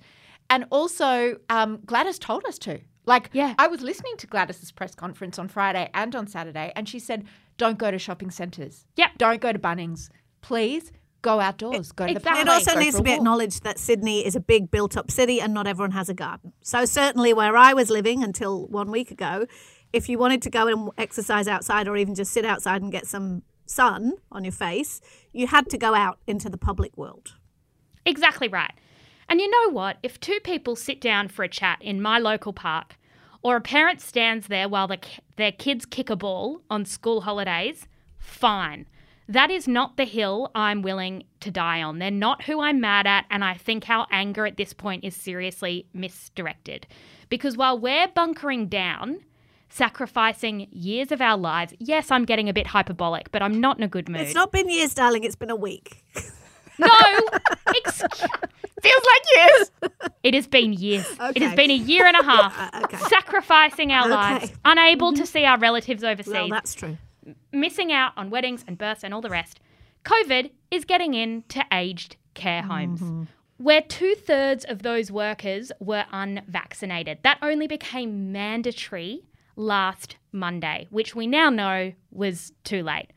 And 0.50 0.64
also, 0.70 1.36
um, 1.50 1.80
Gladys 1.86 2.18
told 2.18 2.44
us 2.44 2.58
to. 2.60 2.80
Like, 3.04 3.30
Yeah. 3.32 3.54
I 3.58 3.66
was 3.66 3.80
listening 3.80 4.16
to 4.18 4.26
Gladys's 4.26 4.70
press 4.70 4.94
conference 4.94 5.38
on 5.38 5.48
Friday 5.48 5.90
and 5.94 6.14
on 6.14 6.26
Saturday, 6.26 6.72
and 6.76 6.88
she 6.88 6.98
said, 6.98 7.24
don't 7.58 7.78
go 7.78 7.90
to 7.90 7.98
shopping 7.98 8.30
centres. 8.30 8.84
Yep. 8.96 9.10
Don't 9.18 9.40
go 9.40 9.52
to 9.52 9.58
Bunnings. 9.58 10.08
Please 10.40 10.92
go 11.22 11.40
outdoors. 11.40 11.92
go 11.92 12.06
to 12.06 12.12
the 12.12 12.18
exactly. 12.18 12.42
It 12.42 12.48
also 12.48 12.78
needs 12.78 12.96
to 12.96 13.02
be 13.02 13.12
acknowledged 13.12 13.62
that 13.64 13.78
Sydney 13.78 14.26
is 14.26 14.36
a 14.36 14.40
big 14.40 14.70
built 14.70 14.96
up 14.96 15.10
city 15.10 15.40
and 15.40 15.54
not 15.54 15.66
everyone 15.66 15.92
has 15.92 16.08
a 16.08 16.14
garden. 16.14 16.52
So, 16.62 16.84
certainly 16.84 17.32
where 17.32 17.56
I 17.56 17.72
was 17.72 17.88
living 17.90 18.22
until 18.22 18.66
one 18.66 18.90
week 18.90 19.10
ago, 19.10 19.46
if 19.92 20.08
you 20.08 20.18
wanted 20.18 20.42
to 20.42 20.50
go 20.50 20.66
and 20.66 20.90
exercise 20.98 21.48
outside 21.48 21.88
or 21.88 21.96
even 21.96 22.14
just 22.14 22.32
sit 22.32 22.44
outside 22.44 22.82
and 22.82 22.92
get 22.92 23.06
some 23.06 23.42
sun 23.66 24.14
on 24.30 24.44
your 24.44 24.52
face, 24.52 25.00
you 25.32 25.46
had 25.46 25.68
to 25.70 25.78
go 25.78 25.94
out 25.94 26.18
into 26.26 26.48
the 26.50 26.58
public 26.58 26.96
world. 26.96 27.34
Exactly 28.04 28.48
right. 28.48 28.72
And 29.28 29.40
you 29.40 29.48
know 29.48 29.70
what? 29.70 29.98
If 30.02 30.20
two 30.20 30.40
people 30.44 30.76
sit 30.76 31.00
down 31.00 31.28
for 31.28 31.42
a 31.42 31.48
chat 31.48 31.78
in 31.80 32.02
my 32.02 32.18
local 32.18 32.52
park, 32.52 32.96
or 33.42 33.56
a 33.56 33.60
parent 33.60 34.00
stands 34.00 34.46
there 34.46 34.68
while 34.68 34.86
the, 34.86 34.98
their 35.36 35.52
kids 35.52 35.84
kick 35.84 36.10
a 36.10 36.16
ball 36.16 36.62
on 36.70 36.84
school 36.84 37.22
holidays, 37.22 37.88
fine. 38.18 38.86
That 39.32 39.50
is 39.50 39.66
not 39.66 39.96
the 39.96 40.04
hill 40.04 40.50
I'm 40.54 40.82
willing 40.82 41.24
to 41.40 41.50
die 41.50 41.82
on. 41.82 41.98
They're 41.98 42.10
not 42.10 42.42
who 42.42 42.60
I'm 42.60 42.80
mad 42.80 43.06
at, 43.06 43.24
and 43.30 43.42
I 43.42 43.54
think 43.54 43.88
our 43.88 44.06
anger 44.10 44.44
at 44.46 44.58
this 44.58 44.72
point 44.74 45.04
is 45.04 45.16
seriously 45.16 45.86
misdirected. 45.94 46.86
Because 47.30 47.56
while 47.56 47.78
we're 47.78 48.08
bunkering 48.08 48.66
down, 48.68 49.20
sacrificing 49.70 50.68
years 50.70 51.10
of 51.12 51.22
our 51.22 51.38
lives, 51.38 51.72
yes, 51.78 52.10
I'm 52.10 52.26
getting 52.26 52.50
a 52.50 52.52
bit 52.52 52.66
hyperbolic, 52.66 53.32
but 53.32 53.40
I'm 53.42 53.58
not 53.58 53.78
in 53.78 53.82
a 53.82 53.88
good 53.88 54.06
mood. 54.08 54.20
It's 54.20 54.34
not 54.34 54.52
been 54.52 54.68
years, 54.68 54.92
darling, 54.92 55.24
it's 55.24 55.34
been 55.36 55.48
a 55.50 55.56
week. 55.56 56.04
no, 56.78 56.88
excuse- 57.68 58.20
Feels 58.82 59.02
like 59.06 59.22
years. 59.36 59.70
It 60.24 60.34
has 60.34 60.48
been 60.48 60.72
years. 60.72 61.06
It 61.36 61.40
has 61.42 61.54
been 61.54 61.70
a 61.70 61.74
year 61.76 62.04
and 62.04 62.16
a 62.16 62.22
half. 62.32 62.74
Uh, 62.74 62.80
okay. 62.84 62.96
Sacrificing 63.08 63.92
our 63.92 64.06
Okay. 64.06 64.10
lives, 64.14 64.52
unable 64.64 65.12
to 65.12 65.24
see 65.24 65.44
our 65.44 65.56
relatives 65.56 66.02
overseas, 66.02 66.32
Well, 66.34 66.48
that's 66.48 66.74
true. 66.74 66.98
Missing 67.52 67.92
out 67.92 68.12
on 68.16 68.30
weddings 68.30 68.64
and 68.66 68.78
births 68.78 69.04
and 69.04 69.12
all 69.14 69.20
the 69.20 69.30
rest. 69.30 69.60
COVID 70.04 70.50
is 70.70 70.84
getting 70.84 71.14
into 71.14 71.64
aged 71.72 72.16
care 72.34 72.62
homes. 72.62 73.00
Mm-hmm. 73.00 73.24
Where 73.58 73.82
two 73.82 74.14
thirds 74.16 74.64
of 74.64 74.82
those 74.82 75.12
workers 75.12 75.70
were 75.78 76.04
unvaccinated. 76.10 77.18
That 77.22 77.38
only 77.42 77.68
became 77.68 78.32
mandatory 78.32 79.22
last 79.54 80.16
Monday, 80.32 80.88
which 80.90 81.14
we 81.14 81.26
now 81.26 81.50
know 81.50 81.92
was 82.10 82.52
too 82.64 82.82
late. 82.82 83.12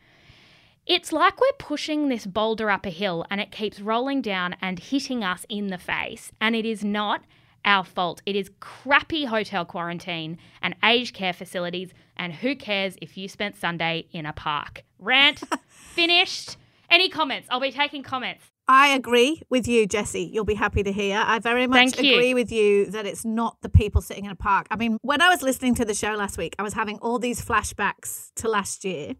It's 0.85 1.11
like 1.11 1.41
we're 1.41 1.47
pushing 1.57 2.09
this 2.09 2.27
boulder 2.27 2.69
up 2.69 2.85
a 2.85 2.91
hill 2.91 3.25
and 3.31 3.41
it 3.41 3.51
keeps 3.51 3.79
rolling 3.79 4.21
down 4.21 4.55
and 4.61 4.77
hitting 4.77 5.23
us 5.23 5.45
in 5.49 5.67
the 5.67 5.79
face. 5.79 6.31
And 6.39 6.55
it 6.55 6.65
is 6.65 6.83
not 6.83 7.23
our 7.65 7.83
fault. 7.83 8.21
It 8.25 8.35
is 8.35 8.49
crappy 8.59 9.25
hotel 9.25 9.65
quarantine 9.65 10.37
and 10.61 10.75
aged 10.83 11.13
care 11.13 11.33
facilities. 11.33 11.91
And 12.15 12.33
who 12.33 12.55
cares 12.55 12.95
if 13.01 13.17
you 13.17 13.27
spent 13.27 13.57
Sunday 13.57 14.07
in 14.11 14.25
a 14.25 14.33
park? 14.33 14.83
Rant 14.99 15.41
finished. 15.67 16.57
Any 16.89 17.09
comments? 17.09 17.47
I'll 17.51 17.59
be 17.59 17.71
taking 17.71 18.03
comments. 18.03 18.43
I 18.67 18.89
agree 18.89 19.41
with 19.49 19.67
you, 19.67 19.85
Jessie. 19.85 20.23
You'll 20.23 20.43
be 20.43 20.55
happy 20.55 20.81
to 20.81 20.91
hear. 20.91 21.23
I 21.23 21.37
very 21.39 21.67
much 21.67 21.91
Thank 21.91 22.01
you. 22.01 22.15
agree 22.15 22.33
with 22.33 22.51
you 22.51 22.87
that 22.91 23.05
it's 23.05 23.23
not 23.23 23.61
the 23.61 23.69
people 23.69 24.01
sitting 24.01 24.25
in 24.25 24.31
a 24.31 24.35
park. 24.35 24.65
I 24.71 24.75
mean, 24.75 24.97
when 25.03 25.21
I 25.21 25.29
was 25.29 25.43
listening 25.43 25.75
to 25.75 25.85
the 25.85 25.93
show 25.93 26.13
last 26.13 26.37
week, 26.37 26.55
I 26.57 26.63
was 26.63 26.73
having 26.73 26.97
all 26.99 27.19
these 27.19 27.43
flashbacks 27.43 28.31
to 28.37 28.49
last 28.49 28.83
year 28.83 29.13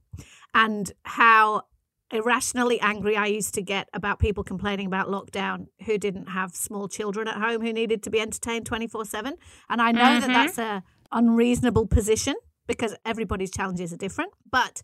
and 0.56 0.92
how 1.04 1.64
irrationally 2.12 2.80
angry 2.80 3.18
I 3.18 3.26
used 3.28 3.54
to 3.56 3.62
get 3.62 3.90
about 3.94 4.20
people 4.20 4.44
complaining 4.44 4.88
about 4.88 5.08
lockdown 5.08 5.68
who 5.86 5.98
didn't 5.98 6.28
have 6.28 6.56
small 6.56 6.88
children 6.88 7.28
at 7.28 7.38
home 7.38 7.62
who 7.62 7.74
needed 7.74 8.04
to 8.04 8.10
be 8.10 8.20
entertained 8.20 8.66
24/7 8.66 9.34
and 9.70 9.82
I 9.82 9.92
know 9.92 10.20
that 10.20 10.28
that's 10.28 10.58
mm-hmm. 10.58 10.78
a 10.78 10.84
unreasonable 11.12 11.88
position 11.88 12.36
because 12.68 12.96
everybody's 13.06 13.52
challenges 13.52 13.92
are 13.92 13.98
different 13.98 14.34
but 14.50 14.82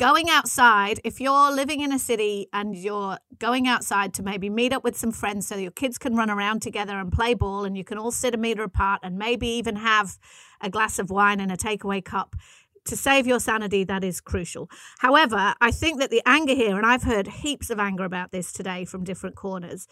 going 0.00 0.30
outside, 0.30 0.98
if 1.04 1.20
you're 1.20 1.52
living 1.52 1.80
in 1.80 1.92
a 1.92 1.98
city 1.98 2.48
and 2.54 2.74
you're 2.74 3.18
going 3.38 3.68
outside 3.68 4.14
to 4.14 4.22
maybe 4.22 4.48
meet 4.48 4.72
up 4.72 4.82
with 4.82 4.96
some 4.96 5.12
friends 5.12 5.46
so 5.46 5.56
your 5.56 5.70
kids 5.70 5.98
can 5.98 6.16
run 6.16 6.30
around 6.30 6.62
together 6.62 6.98
and 6.98 7.12
play 7.12 7.34
ball 7.34 7.66
and 7.66 7.76
you 7.76 7.84
can 7.84 7.98
all 7.98 8.10
sit 8.10 8.34
a 8.34 8.38
meter 8.38 8.62
apart 8.62 9.00
and 9.02 9.18
maybe 9.18 9.46
even 9.46 9.76
have 9.76 10.18
a 10.62 10.70
glass 10.70 10.98
of 10.98 11.10
wine 11.10 11.38
in 11.38 11.50
a 11.50 11.56
takeaway 11.56 12.02
cup. 12.02 12.34
To 12.86 12.96
save 12.96 13.26
your 13.26 13.40
sanity, 13.40 13.84
that 13.84 14.02
is 14.02 14.20
crucial. 14.20 14.70
However, 14.98 15.54
I 15.60 15.70
think 15.70 16.00
that 16.00 16.10
the 16.10 16.22
anger 16.24 16.54
here, 16.54 16.76
and 16.76 16.86
I've 16.86 17.02
heard 17.02 17.26
heaps 17.28 17.70
of 17.70 17.78
anger 17.78 18.04
about 18.04 18.32
this 18.32 18.52
today 18.52 18.84
from 18.84 19.04
different 19.04 19.36
corners, 19.36 19.86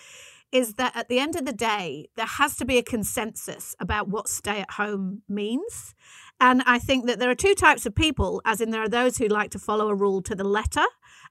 is 0.51 0.75
that 0.75 0.97
at 0.97 1.09
the 1.09 1.19
end 1.19 1.37
of 1.37 1.45
the 1.45 1.53
day, 1.53 2.09
there 2.17 2.27
has 2.27 2.57
to 2.57 2.65
be 2.65 2.79
a 2.79 2.83
consensus 2.83 3.77
about 3.79 4.09
what 4.09 4.29
stay 4.29 4.61
at 4.61 4.73
home 4.73 5.23
means. 5.29 5.95
And 6.41 6.63
I 6.65 6.79
think 6.79 7.07
that 7.07 7.19
there 7.19 7.31
are 7.31 7.35
two 7.35 7.55
types 7.55 7.85
of 7.85 7.95
people, 7.95 8.41
as 8.45 8.61
in 8.61 8.71
there 8.71 8.83
are 8.83 8.89
those 8.89 9.19
who 9.19 9.27
like 9.27 9.51
to 9.51 9.59
follow 9.59 9.89
a 9.89 9.95
rule 9.95 10.23
to 10.23 10.35
the 10.35 10.45
letter 10.45 10.85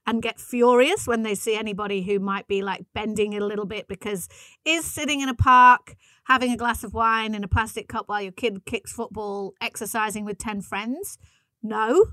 and 0.06 0.22
get 0.22 0.40
furious 0.40 1.06
when 1.06 1.22
they 1.22 1.34
see 1.34 1.56
anybody 1.56 2.02
who 2.02 2.20
might 2.20 2.46
be 2.46 2.62
like 2.62 2.84
bending 2.94 3.32
it 3.32 3.42
a 3.42 3.46
little 3.46 3.66
bit 3.66 3.88
because 3.88 4.28
is 4.64 4.84
sitting 4.84 5.20
in 5.20 5.28
a 5.28 5.34
park 5.34 5.96
having 6.24 6.52
a 6.52 6.56
glass 6.56 6.84
of 6.84 6.94
wine 6.94 7.34
in 7.34 7.42
a 7.42 7.48
plastic 7.48 7.88
cup 7.88 8.04
while 8.06 8.22
your 8.22 8.32
kid 8.32 8.64
kicks 8.64 8.92
football 8.92 9.54
exercising 9.60 10.24
with 10.24 10.38
10 10.38 10.62
friends 10.62 11.18
no 11.62 12.06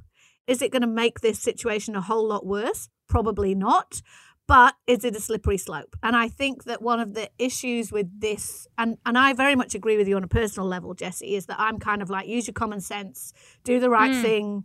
is 0.48 0.62
it 0.62 0.72
going 0.72 0.82
to 0.82 0.88
make 0.88 1.22
this 1.22 1.40
situation 1.40 1.96
a 1.96 2.02
whole 2.02 2.28
lot 2.28 2.46
worse 2.46 2.90
probably 3.08 3.56
not 3.56 4.02
but 4.48 4.76
is 4.86 5.04
it 5.04 5.16
a 5.16 5.20
slippery 5.20 5.58
slope? 5.58 5.96
And 6.04 6.16
I 6.16 6.28
think 6.28 6.66
that 6.66 6.82
one 6.82 7.00
of 7.00 7.16
the 7.16 7.30
issues 7.40 7.92
with 7.92 8.20
this, 8.20 8.68
and, 8.78 8.98
and 9.06 9.18
I 9.18 9.34
very 9.34 9.56
much 9.56 9.74
agree 9.74 9.98
with 9.98 10.08
you 10.08 10.16
on 10.18 10.24
a 10.24 10.28
personal 10.28 10.68
level, 10.68 10.94
Jessie, 10.94 11.36
is 11.36 11.48
that 11.48 11.60
I'm 11.60 11.80
kind 11.80 12.02
of 12.02 12.10
like 12.10 12.28
use 12.28 12.46
your 12.46 12.54
common 12.54 12.80
sense, 12.80 13.34
do 13.64 13.80
the 13.80 13.90
right 13.90 14.12
mm. 14.12 14.22
thing, 14.22 14.64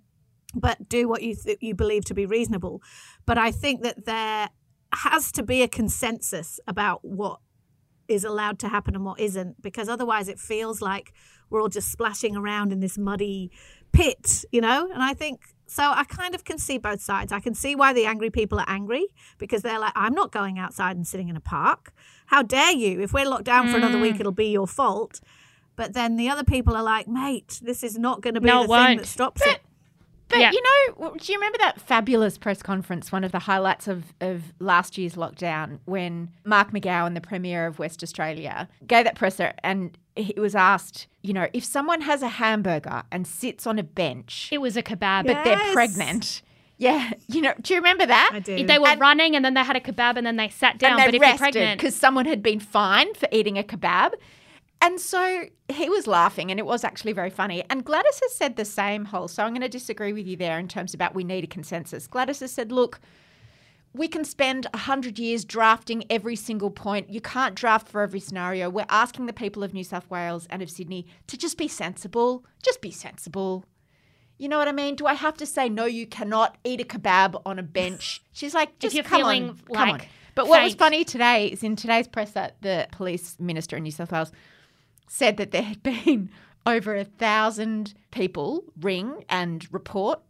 but 0.55 0.89
do 0.89 1.09
what 1.09 1.23
you 1.23 1.35
th- 1.35 1.59
you 1.61 1.75
believe 1.75 2.05
to 2.07 2.15
be 2.15 2.27
reasonable. 2.27 2.83
But 3.25 3.39
I 3.39 3.51
think 3.53 3.83
that 3.83 4.05
there 4.05 4.51
has 4.93 5.33
to 5.33 5.43
be 5.43 5.63
a 5.63 5.69
consensus 5.69 6.61
about 6.67 7.01
what 7.03 7.41
is 8.07 8.25
allowed 8.25 8.59
to 8.59 8.69
happen 8.69 8.95
and 8.95 9.05
what 9.05 9.21
isn't, 9.21 9.63
because 9.63 9.89
otherwise 9.89 10.29
it 10.29 10.39
feels 10.39 10.83
like 10.83 11.13
we're 11.49 11.63
all 11.63 11.69
just 11.69 11.91
splashing 11.91 12.37
around 12.37 12.73
in 12.73 12.81
this 12.81 12.99
muddy 12.99 13.51
pit, 13.93 14.45
you 14.53 14.61
know. 14.61 14.89
And 14.93 15.03
I 15.03 15.15
think 15.15 15.55
so 15.67 15.85
I 15.85 16.05
kind 16.05 16.35
of 16.35 16.45
can 16.45 16.59
see 16.59 16.79
both 16.79 17.01
sides. 17.01 17.33
I 17.33 17.39
can 17.41 17.55
see 17.55 17.77
why 17.77 17.93
the 17.93 18.05
angry 18.07 18.31
people 18.31 18.59
are 18.59 18.69
angry 18.69 19.07
because 19.39 19.63
they're 19.63 19.79
like, 19.79 19.93
I'm 19.95 20.15
not 20.15 20.33
going 20.33 20.59
outside 20.59 20.97
and 20.97 21.07
sitting 21.07 21.29
in 21.29 21.37
a 21.37 21.41
park. 21.41 21.93
How 22.27 22.43
dare 22.43 22.73
you? 22.73 23.01
If 23.01 23.13
we're 23.13 23.29
locked 23.29 23.45
down 23.45 23.69
mm. 23.69 23.71
for 23.71 23.77
another 23.77 23.99
week, 23.99 24.17
mm. 24.17 24.21
it'll 24.21 24.33
be 24.33 24.51
your 24.51 24.67
fault. 24.67 25.21
But 25.77 25.95
then 25.95 26.17
the 26.17 26.29
other 26.29 26.45
people 26.45 26.77
are 26.77 26.83
like, 26.83 27.09
mate, 27.09 27.61
this 27.63 27.83
is 27.83 27.97
not 27.97 28.21
going 28.21 28.35
to 28.35 28.41
be 28.41 28.49
no, 28.49 28.63
the 28.63 28.69
thing 28.69 28.97
that 28.99 29.07
stops 29.07 29.43
but, 29.45 29.55
it. 29.55 29.61
But 30.29 30.39
yeah. 30.39 30.51
you 30.53 30.63
know, 30.63 31.15
do 31.17 31.33
you 31.33 31.39
remember 31.39 31.59
that 31.59 31.81
fabulous 31.81 32.39
press 32.39 32.63
conference, 32.63 33.11
one 33.11 33.25
of 33.25 33.33
the 33.33 33.41
highlights 33.41 33.89
of, 33.89 34.05
of 34.21 34.43
last 34.61 34.97
year's 34.97 35.15
lockdown, 35.15 35.81
when 35.87 36.31
Mark 36.45 36.73
McGowan, 36.73 37.15
the 37.15 37.21
Premier 37.21 37.67
of 37.67 37.79
West 37.79 38.03
Australia, 38.03 38.69
gave 38.87 39.05
that 39.05 39.17
presser 39.17 39.53
and 39.65 39.99
he 40.17 40.35
was 40.39 40.55
asked, 40.55 41.07
you 41.23 41.33
know, 41.33 41.49
if 41.53 41.65
someone 41.65 42.03
has 42.03 42.23
a 42.23 42.29
hamburger 42.29 43.03
and 43.11 43.27
sits 43.27 43.67
on 43.67 43.79
a 43.79 43.83
bench. 43.83 44.49
It 44.53 44.61
was 44.61 44.77
a 44.77 44.83
kebab. 44.83 45.27
But 45.27 45.33
yes. 45.33 45.45
they're 45.45 45.73
pregnant. 45.73 46.43
Yeah, 46.79 47.13
you 47.29 47.43
know, 47.43 47.53
do 47.61 47.75
you 47.75 47.81
remember 47.81 48.07
that? 48.07 48.31
I 48.35 48.41
do. 48.41 48.67
They 48.67 48.79
were 48.79 48.89
and, 48.89 49.01
running 49.01 49.37
and 49.37 49.45
then 49.45 49.55
they 49.55 49.63
had 49.63 49.77
a 49.77 49.81
kebab 49.81 50.17
and 50.17 50.27
then 50.27 50.37
they 50.37 50.49
sat 50.49 50.79
down. 50.79 50.93
And 50.93 51.01
they 51.01 51.07
but 51.07 51.15
if 51.15 51.29
you're 51.29 51.39
pregnant, 51.39 51.79
because 51.79 51.95
someone 51.95 52.27
had 52.27 52.43
been 52.43 52.61
fined 52.61 53.17
for 53.17 53.29
eating 53.31 53.59
a 53.59 53.63
kebab, 53.63 54.13
and 54.83 54.99
so 54.99 55.45
he 55.69 55.91
was 55.91 56.07
laughing, 56.07 56.51
and 56.51 56.59
it 56.59 56.65
was 56.65 56.85
actually 56.85 57.13
very 57.13 57.29
funny. 57.29 57.63
And 57.69 57.85
Gladys 57.85 58.19
has 58.23 58.35
said 58.35 58.57
the 58.57 58.65
same 58.65 59.05
whole. 59.05 59.29
So 59.29 59.45
I'm 59.45 59.51
going 59.51 59.61
to 59.61 59.69
disagree 59.69 60.15
with 60.15 60.27
you 60.27 60.37
there 60.37 60.59
in 60.59 60.69
terms 60.69 60.95
about 60.95 61.15
we 61.15 61.23
need 61.23 61.45
a 61.45 61.47
consensus. 61.47 62.07
Gladys 62.07 62.41
has 62.41 62.51
said, 62.51 62.73
look, 62.73 62.99
we 63.93 64.07
can 64.07 64.25
spend 64.25 64.67
100 64.73 65.19
years 65.19 65.45
drafting 65.45 66.05
every 66.09 66.37
single 66.37 66.71
point. 66.71 67.11
You 67.11 67.21
can't 67.21 67.55
draft 67.55 67.89
for 67.89 68.03
every 68.03 68.21
scenario. 68.21 68.71
We're 68.71 68.87
asking 68.89 69.27
the 69.27 69.33
people 69.33 69.63
of 69.63 69.75
New 69.75 69.83
South 69.83 70.09
Wales 70.09 70.47
and 70.49 70.63
of 70.63 70.71
Sydney 70.71 71.07
to 71.27 71.37
just 71.37 71.59
be 71.59 71.67
sensible. 71.67 72.45
Just 72.63 72.81
be 72.81 72.93
sensible. 72.93 73.65
You 74.39 74.49
know 74.49 74.59
what 74.59 74.69
I 74.69 74.73
mean? 74.73 74.95
Do 74.95 75.07
I 75.07 75.15
have 75.15 75.37
to 75.39 75.47
say, 75.47 75.69
no, 75.69 75.85
you 75.87 76.07
cannot 76.07 76.57
eat 76.65 76.81
a 76.81 76.85
kebab 76.85 77.43
on 77.45 77.59
a 77.59 77.63
bench? 77.63 78.23
She's 78.33 78.55
like, 78.55 78.79
just 78.79 78.97
come 79.05 79.25
on, 79.25 79.47
like 79.69 79.75
come 79.75 79.91
on. 79.91 80.01
But 80.37 80.49
what 80.49 80.63
was 80.63 80.75
funny 80.75 81.05
today 81.05 81.49
is 81.49 81.63
in 81.63 81.75
today's 81.75 82.07
press 82.07 82.31
that 82.33 82.57
the 82.63 82.87
police 82.93 83.37
minister 83.41 83.77
in 83.77 83.83
New 83.83 83.91
South 83.91 84.13
Wales 84.13 84.31
said 85.09 85.37
that 85.39 85.51
there 85.51 85.63
had 85.63 85.83
been 86.05 86.31
over 86.65 86.95
a 86.95 87.05
thousand 87.05 87.95
people 88.13 88.65
ring 88.81 89.25
and 89.29 89.67
report 89.73 90.21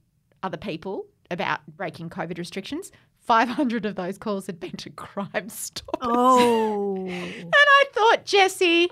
other 0.42 0.56
people 0.56 1.04
about 1.30 1.60
breaking 1.76 2.10
COVID 2.10 2.38
restrictions. 2.38 2.90
500 3.20 3.86
of 3.86 3.94
those 3.94 4.18
calls 4.18 4.46
had 4.46 4.58
been 4.58 4.72
to 4.72 4.90
Crime 4.90 5.48
Stoppers. 5.48 6.00
Oh. 6.00 7.06
and 7.08 7.54
I 7.54 7.84
thought, 7.92 8.24
Jessie, 8.24 8.90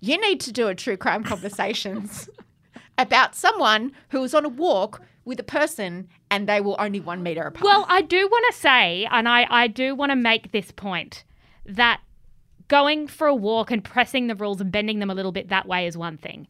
you 0.00 0.20
need 0.20 0.40
to 0.40 0.52
do 0.52 0.68
a 0.68 0.74
true 0.74 0.96
crime 0.96 1.24
conversations 1.24 2.28
about 2.98 3.34
someone 3.34 3.92
who 4.10 4.20
was 4.20 4.34
on 4.34 4.44
a 4.44 4.48
walk 4.48 5.02
with 5.24 5.40
a 5.40 5.44
person 5.44 6.08
and 6.30 6.48
they 6.48 6.60
were 6.60 6.80
only 6.80 7.00
one 7.00 7.22
meter 7.22 7.42
apart. 7.42 7.64
Well, 7.64 7.86
I 7.88 8.02
do 8.02 8.28
want 8.28 8.44
to 8.52 8.60
say, 8.60 9.06
and 9.10 9.28
I, 9.28 9.46
I 9.50 9.66
do 9.68 9.94
want 9.94 10.10
to 10.10 10.16
make 10.16 10.52
this 10.52 10.70
point, 10.70 11.24
that 11.66 12.00
going 12.68 13.06
for 13.06 13.26
a 13.26 13.34
walk 13.34 13.70
and 13.70 13.82
pressing 13.82 14.26
the 14.26 14.34
rules 14.34 14.60
and 14.60 14.70
bending 14.70 14.98
them 14.98 15.10
a 15.10 15.14
little 15.14 15.32
bit 15.32 15.48
that 15.48 15.66
way 15.66 15.86
is 15.86 15.96
one 15.96 16.16
thing. 16.18 16.46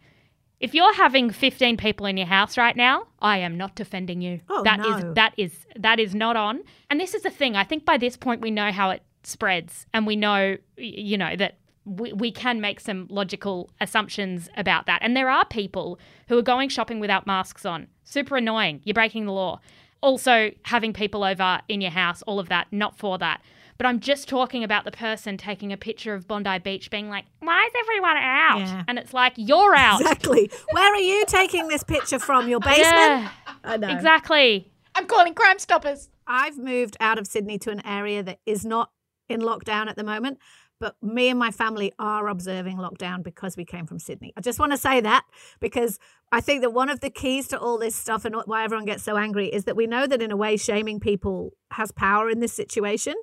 If 0.65 0.75
you're 0.75 0.95
having 0.95 1.31
15 1.31 1.77
people 1.77 2.07
in 2.07 2.17
your 2.17 2.27
house 2.27 2.57
right 2.57 2.75
now, 2.75 3.07
I 3.21 3.39
am 3.39 3.57
not 3.57 3.75
defending 3.75 4.23
you. 4.23 4.41
Oh, 4.49 4.63
that 4.63 4.81
no. 4.81 4.97
is 4.97 5.15
that 5.15 5.35
is 5.37 5.67
that 5.77 6.01
is 6.01 6.15
not 6.15 6.37
on. 6.37 6.63
And 6.89 6.99
this 6.99 7.13
is 7.13 7.23
the 7.23 7.31
thing. 7.31 7.55
I 7.55 7.65
think 7.65 7.85
by 7.85 7.99
this 7.99 8.17
point 8.17 8.41
we 8.41 8.51
know 8.51 8.73
how 8.73 8.91
it 8.91 9.03
spreads 9.25 9.87
and 9.93 10.07
we 10.07 10.17
know 10.17 10.57
you 10.77 11.19
know 11.19 11.37
that 11.37 11.59
we, 11.85 12.15
we 12.15 12.33
can 12.33 12.63
make 12.63 12.81
some 12.81 13.07
logical 13.11 13.71
assumptions 13.81 14.49
about 14.57 14.87
that. 14.87 15.01
And 15.03 15.15
there 15.15 15.29
are 15.29 15.45
people 15.45 15.99
who 16.29 16.39
are 16.39 16.43
going 16.43 16.71
shopping 16.71 16.99
without 16.99 17.27
masks 17.27 17.67
on. 17.67 17.89
Super 18.05 18.37
annoying. 18.37 18.81
You're 18.85 18.95
breaking 18.95 19.27
the 19.27 19.33
law. 19.33 19.61
Also, 20.01 20.51
having 20.63 20.93
people 20.93 21.25
over 21.25 21.61
in 21.69 21.81
your 21.81 21.91
house, 21.91 22.23
all 22.23 22.39
of 22.39 22.49
that, 22.49 22.69
not 22.71 22.97
for 22.97 23.19
that. 23.19 23.43
But 23.77 23.87
I'm 23.87 24.01
just 24.01 24.29
talking 24.29 24.63
about 24.63 24.85
the 24.85 24.93
person 24.93 25.37
taking 25.37 25.73
a 25.73 25.77
picture 25.77 26.15
of 26.15 26.29
Bondi 26.29 26.59
Beach 26.61 26.91
being 26.91 27.09
like, 27.09 27.25
why 27.41 27.65
is 27.67 27.73
everyone 27.81 28.17
out? 28.17 28.59
Yeah. 28.61 28.85
And 28.87 28.99
it's 28.99 29.13
like, 29.13 29.33
you're 29.37 29.75
out. 29.75 30.01
Exactly. 30.01 30.51
Where 30.73 30.93
are 30.95 31.01
you 31.01 31.25
taking 31.27 31.69
this 31.69 31.83
picture 31.83 32.19
from? 32.19 32.49
Your 32.49 32.61
basement? 32.61 32.87
Yeah, 32.87 33.31
I 33.65 33.77
know. 33.77 33.89
Exactly. 33.89 34.71
I'm 34.95 35.07
calling 35.07 35.35
Crime 35.35 35.59
Stoppers. 35.59 36.09
I've 36.27 36.57
moved 36.57 36.97
out 37.01 37.19
of 37.19 37.27
Sydney 37.27 37.59
to 37.59 37.71
an 37.71 37.85
area 37.85 38.23
that 38.23 38.39
is 38.47 38.65
not 38.65 38.91
in 39.29 39.41
lockdown 39.41 39.89
at 39.89 39.97
the 39.97 40.05
moment. 40.05 40.39
But 40.81 40.97
me 41.01 41.29
and 41.29 41.39
my 41.39 41.51
family 41.51 41.93
are 41.99 42.29
observing 42.29 42.79
lockdown 42.79 43.23
because 43.23 43.57
we 43.57 43.65
came 43.65 43.87
from 43.87 43.99
Sydney. 43.99 44.33
I 44.37 44.41
just 44.41 44.59
want 44.59 44.73
to 44.73 44.77
say 44.77 45.01
that 45.01 45.25
because 45.61 45.99
I 46.33 46.41
think 46.41 46.63
that 46.63 46.71
one 46.71 46.91
of 46.91 46.99
the 46.99 47.11
keys 47.11 47.47
to 47.49 47.59
all 47.59 47.79
this 47.79 47.95
stuff 47.95 48.25
and 48.25 48.35
why 48.45 48.65
everyone 48.65 48.85
gets 48.85 49.05
so 49.05 49.17
angry 49.17 49.47
is 49.47 49.65
that 49.65 49.77
we 49.77 49.87
know 49.87 50.07
that 50.07 50.21
in 50.21 50.33
a 50.33 50.37
way 50.37 50.57
shaming 50.57 50.99
people 50.99 51.53
has 51.71 51.93
power 51.93 52.29
in 52.29 52.41
this 52.41 52.53
situation. 52.53 53.15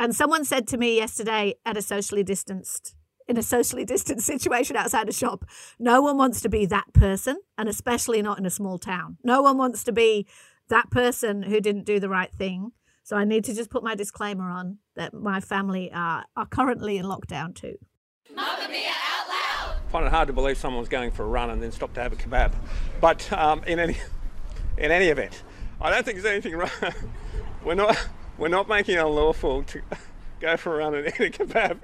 And 0.00 0.14
someone 0.14 0.44
said 0.44 0.66
to 0.68 0.78
me 0.78 0.96
yesterday 0.96 1.54
at 1.64 1.76
a 1.76 1.82
socially 1.82 2.22
distanced 2.22 2.96
in 3.28 3.36
a 3.36 3.42
socially 3.42 3.84
distanced 3.94 4.26
situation 4.26 4.76
outside 4.76 5.08
a 5.08 5.12
shop, 5.12 5.44
no 5.78 6.02
one 6.02 6.16
wants 6.16 6.40
to 6.42 6.48
be 6.48 6.66
that 6.66 6.92
person, 6.92 7.38
and 7.56 7.68
especially 7.68 8.22
not 8.22 8.38
in 8.38 8.46
a 8.46 8.50
small 8.50 8.78
town. 8.78 9.16
No 9.24 9.42
one 9.42 9.58
wants 9.58 9.84
to 9.84 9.92
be 9.92 10.26
that 10.68 10.90
person 10.90 11.42
who 11.42 11.60
didn't 11.60 11.84
do 11.84 12.00
the 12.00 12.08
right 12.08 12.32
thing. 12.32 12.72
So 13.04 13.16
I 13.16 13.24
need 13.24 13.44
to 13.44 13.54
just 13.54 13.70
put 13.70 13.82
my 13.82 13.94
disclaimer 13.94 14.48
on 14.48 14.78
that 14.94 15.12
my 15.12 15.40
family 15.40 15.90
are, 15.92 16.24
are 16.36 16.46
currently 16.46 16.98
in 16.98 17.04
lockdown 17.04 17.54
too. 17.54 17.76
Mamamia 18.32 18.88
out 18.88 19.28
loud! 19.28 19.76
I 19.88 19.90
find 19.90 20.06
it 20.06 20.12
hard 20.12 20.28
to 20.28 20.32
believe 20.32 20.56
someone's 20.56 20.88
going 20.88 21.10
for 21.10 21.24
a 21.24 21.28
run 21.28 21.50
and 21.50 21.62
then 21.62 21.72
stop 21.72 21.92
to 21.94 22.02
have 22.02 22.12
a 22.12 22.16
kebab. 22.16 22.54
But 23.00 23.30
um, 23.32 23.64
in 23.64 23.80
any 23.80 23.96
in 24.78 24.90
any 24.90 25.06
event, 25.06 25.42
I 25.80 25.90
don't 25.90 26.04
think 26.04 26.22
there's 26.22 26.32
anything 26.32 26.54
wrong. 26.54 26.70
We're 27.64 27.74
not 27.74 27.98
we're 28.42 28.48
not 28.48 28.68
making 28.68 28.96
it 28.96 28.98
unlawful 28.98 29.62
to 29.62 29.80
go 30.40 30.56
for 30.56 30.74
a 30.74 30.78
run 30.78 30.96
and 30.96 31.06
eat 31.06 31.20
a 31.20 31.30
kebab. 31.30 31.78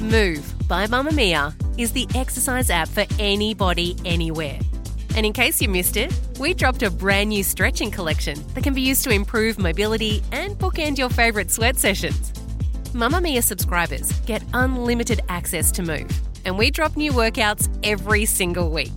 Move 0.00 0.68
by 0.68 0.86
Mamamia 0.86 1.52
is 1.76 1.90
the 1.92 2.06
exercise 2.14 2.70
app 2.70 2.86
for 2.86 3.04
anybody, 3.18 3.96
anywhere. 4.04 4.60
And 5.16 5.26
in 5.26 5.32
case 5.32 5.60
you 5.60 5.68
missed 5.68 5.96
it, 5.96 6.16
we 6.38 6.54
dropped 6.54 6.84
a 6.84 6.92
brand 6.92 7.30
new 7.30 7.42
stretching 7.42 7.90
collection 7.90 8.38
that 8.54 8.62
can 8.62 8.72
be 8.72 8.82
used 8.82 9.02
to 9.02 9.10
improve 9.10 9.58
mobility 9.58 10.22
and 10.30 10.56
bookend 10.56 10.96
your 10.96 11.08
favourite 11.08 11.50
sweat 11.50 11.76
sessions. 11.76 12.32
Mamamia 12.92 13.42
subscribers 13.42 14.12
get 14.26 14.44
unlimited 14.54 15.22
access 15.28 15.72
to 15.72 15.82
Move, 15.82 16.08
and 16.44 16.56
we 16.56 16.70
drop 16.70 16.96
new 16.96 17.10
workouts 17.10 17.68
every 17.82 18.26
single 18.26 18.70
week. 18.70 18.92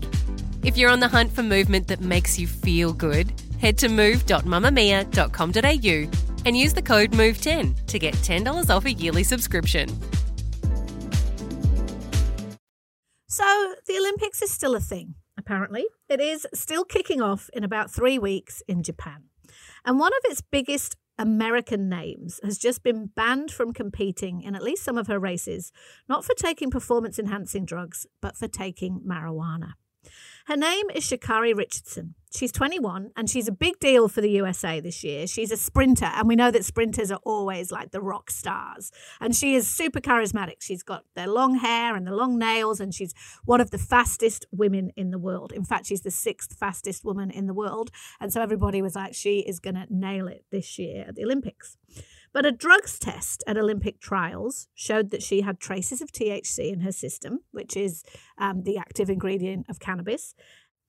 If 0.61 0.77
you're 0.77 0.91
on 0.91 0.99
the 0.99 1.07
hunt 1.07 1.31
for 1.31 1.41
movement 1.41 1.87
that 1.87 2.01
makes 2.01 2.37
you 2.37 2.45
feel 2.45 2.93
good, 2.93 3.33
Head 3.63 3.77
to 3.77 3.87
move.mamamia.com.au 3.87 6.09
and 6.45 6.57
use 6.57 6.73
the 6.73 6.81
code 6.81 7.11
MOVE10 7.11 7.85
to 7.85 7.97
get 7.97 8.13
$10 8.15 8.69
off 8.69 8.83
a 8.83 8.91
yearly 8.91 9.23
subscription. 9.23 9.87
So 13.29 13.75
the 13.87 13.97
Olympics 13.97 14.41
is 14.41 14.51
still 14.51 14.75
a 14.75 14.81
thing, 14.81 15.15
apparently. 15.39 15.85
It 16.09 16.19
is 16.19 16.45
still 16.53 16.83
kicking 16.83 17.21
off 17.21 17.49
in 17.53 17.63
about 17.63 17.89
three 17.89 18.19
weeks 18.19 18.61
in 18.67 18.83
Japan. 18.83 19.29
And 19.85 19.97
one 19.97 20.11
of 20.11 20.29
its 20.29 20.41
biggest 20.41 20.97
American 21.17 21.87
names 21.87 22.41
has 22.43 22.57
just 22.57 22.83
been 22.83 23.11
banned 23.15 23.51
from 23.51 23.71
competing 23.71 24.41
in 24.41 24.55
at 24.55 24.63
least 24.63 24.83
some 24.83 24.97
of 24.97 25.07
her 25.07 25.19
races, 25.19 25.71
not 26.09 26.25
for 26.25 26.33
taking 26.33 26.69
performance 26.69 27.17
enhancing 27.17 27.63
drugs, 27.63 28.05
but 28.21 28.35
for 28.35 28.49
taking 28.49 28.99
marijuana. 29.07 29.75
Her 30.45 30.57
name 30.57 30.89
is 30.93 31.05
Sha'Carri 31.05 31.55
Richardson. 31.55 32.15
She's 32.35 32.51
21 32.51 33.11
and 33.15 33.29
she's 33.29 33.47
a 33.47 33.51
big 33.53 33.79
deal 33.79 34.09
for 34.09 34.19
the 34.19 34.31
USA 34.31 34.81
this 34.81 35.01
year. 35.01 35.25
She's 35.25 35.53
a 35.53 35.57
sprinter, 35.57 36.07
and 36.07 36.27
we 36.27 36.35
know 36.35 36.51
that 36.51 36.65
sprinters 36.65 37.11
are 37.11 37.19
always 37.23 37.71
like 37.71 37.91
the 37.91 38.01
rock 38.01 38.29
stars. 38.29 38.91
And 39.21 39.33
she 39.33 39.55
is 39.55 39.69
super 39.69 40.01
charismatic. 40.01 40.55
She's 40.59 40.83
got 40.83 41.05
the 41.15 41.27
long 41.27 41.55
hair 41.55 41.95
and 41.95 42.05
the 42.05 42.11
long 42.11 42.37
nails, 42.37 42.81
and 42.81 42.93
she's 42.93 43.13
one 43.45 43.61
of 43.61 43.71
the 43.71 43.77
fastest 43.77 44.45
women 44.51 44.91
in 44.97 45.11
the 45.11 45.17
world. 45.17 45.53
In 45.53 45.63
fact, 45.63 45.85
she's 45.85 46.01
the 46.01 46.11
sixth 46.11 46.57
fastest 46.57 47.05
woman 47.05 47.31
in 47.31 47.45
the 47.45 47.53
world. 47.53 47.89
And 48.19 48.33
so 48.33 48.41
everybody 48.41 48.81
was 48.81 48.95
like, 48.95 49.13
she 49.13 49.39
is 49.39 49.61
going 49.61 49.75
to 49.75 49.87
nail 49.89 50.27
it 50.27 50.43
this 50.51 50.77
year 50.77 51.05
at 51.07 51.15
the 51.15 51.23
Olympics. 51.23 51.77
But 52.33 52.45
a 52.47 52.51
drugs 52.51 52.97
test 52.97 53.43
at 53.45 53.57
Olympic 53.57 53.99
trials 53.99 54.67
showed 54.73 55.11
that 55.11 55.21
she 55.21 55.41
had 55.41 55.59
traces 55.59 56.01
of 56.01 56.11
THC 56.11 56.73
in 56.73 56.79
her 56.81 56.91
system, 56.91 57.41
which 57.51 57.77
is 57.77 58.03
um, 58.39 58.63
the 58.63 58.77
active 58.77 59.09
ingredient 59.09 59.67
of 59.69 59.79
cannabis. 59.79 60.33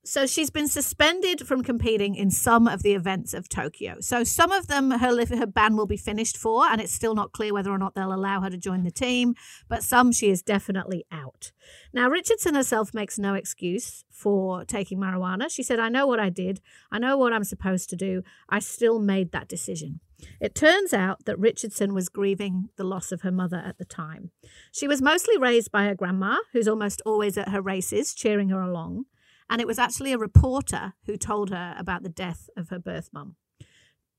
So 0.07 0.27
she's 0.27 0.51
been 0.51 0.69
suspended 0.69 1.47
from 1.47 1.63
competing 1.63 2.15
in 2.15 2.31
some 2.31 2.69
of 2.69 2.83
the 2.83 2.93
events 2.93 3.33
of 3.33 3.49
Tokyo. 3.49 3.97
So 4.01 4.23
some 4.23 4.53
of 4.53 4.67
them 4.67 4.91
her 4.91 5.27
her 5.37 5.47
ban 5.47 5.77
will 5.77 5.87
be 5.87 5.97
finished 5.97 6.37
for, 6.37 6.67
and 6.67 6.79
it's 6.79 6.93
still 6.93 7.15
not 7.15 7.33
clear 7.33 7.55
whether 7.55 7.71
or 7.71 7.79
not 7.79 7.95
they'll 7.95 8.13
allow 8.13 8.43
her 8.43 8.51
to 8.51 8.59
join 8.59 8.83
the 8.83 8.91
team. 8.91 9.35
But 9.67 9.83
some 9.83 10.13
she 10.13 10.29
is 10.29 10.43
definitely 10.43 11.07
out. 11.11 11.53
Now 11.95 12.11
Richardson 12.11 12.55
herself 12.55 12.93
makes 12.93 13.19
no 13.19 13.33
excuse 13.33 14.05
for 14.11 14.67
taking 14.67 14.99
marijuana. 14.99 15.51
She 15.51 15.63
said, 15.63 15.79
"I 15.79 15.89
know 15.89 16.07
what 16.07 16.21
I 16.21 16.29
did. 16.29 16.61
I 16.93 16.99
know 16.99 17.17
what 17.17 17.33
I'm 17.33 17.45
supposed 17.45 17.89
to 17.89 17.97
do. 17.97 18.23
I 18.51 18.59
still 18.59 18.99
made 18.99 19.33
that 19.33 19.49
decision." 19.49 20.01
It 20.41 20.55
turns 20.55 20.93
out 20.93 21.25
that 21.25 21.39
Richardson 21.39 21.95
was 21.95 22.09
grieving 22.09 22.69
the 22.77 22.85
loss 22.85 23.13
of 23.13 23.23
her 23.23 23.33
mother 23.33 23.63
at 23.65 23.79
the 23.79 23.85
time. 23.85 24.31
She 24.73 24.89
was 24.89 25.03
mostly 25.03 25.39
raised 25.39 25.71
by 25.71 25.85
her 25.85 25.95
grandma, 25.95 26.39
who's 26.53 26.69
almost 26.69 27.03
always 27.05 27.37
at 27.37 27.49
her 27.49 27.61
races, 27.61 28.15
cheering 28.15 28.49
her 28.51 28.61
along. 28.61 29.05
And 29.51 29.61
it 29.61 29.67
was 29.67 29.79
actually 29.79 30.13
a 30.13 30.19
reporter 30.19 30.95
who 31.07 31.17
told 31.17 31.51
her 31.51 31.75
about 31.79 32.03
the 32.03 32.09
death 32.09 32.49
of 32.57 32.71
her 32.71 32.79
birth 32.79 33.11
mum. 33.13 33.37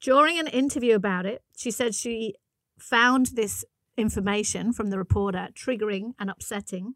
During 0.02 0.40
an 0.40 0.48
interview 0.48 0.96
about 0.96 1.26
it, 1.26 1.44
she 1.58 1.72
said 1.72 1.96
she 1.96 2.36
found 2.78 3.28
this 3.28 3.66
information 3.98 4.74
from 4.74 4.90
the 4.90 4.98
reporter 4.98 5.50
triggering 5.56 6.14
and 6.20 6.30
upsetting. 6.30 6.96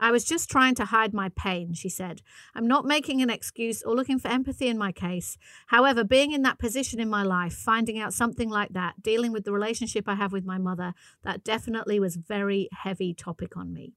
I 0.00 0.10
was 0.10 0.24
just 0.24 0.50
trying 0.50 0.74
to 0.76 0.86
hide 0.86 1.14
my 1.14 1.28
pain, 1.30 1.74
she 1.74 1.88
said. 1.88 2.22
I'm 2.54 2.66
not 2.66 2.84
making 2.84 3.22
an 3.22 3.30
excuse 3.30 3.82
or 3.82 3.94
looking 3.94 4.18
for 4.18 4.28
empathy 4.28 4.68
in 4.68 4.78
my 4.78 4.92
case. 4.92 5.36
However, 5.68 6.04
being 6.04 6.32
in 6.32 6.42
that 6.42 6.58
position 6.58 7.00
in 7.00 7.08
my 7.08 7.22
life, 7.22 7.54
finding 7.54 7.98
out 7.98 8.14
something 8.14 8.48
like 8.48 8.72
that, 8.72 9.02
dealing 9.02 9.32
with 9.32 9.44
the 9.44 9.52
relationship 9.52 10.08
I 10.08 10.14
have 10.14 10.32
with 10.32 10.44
my 10.44 10.58
mother, 10.58 10.94
that 11.22 11.44
definitely 11.44 12.00
was 12.00 12.16
very 12.16 12.68
heavy 12.72 13.14
topic 13.14 13.56
on 13.56 13.72
me. 13.72 13.94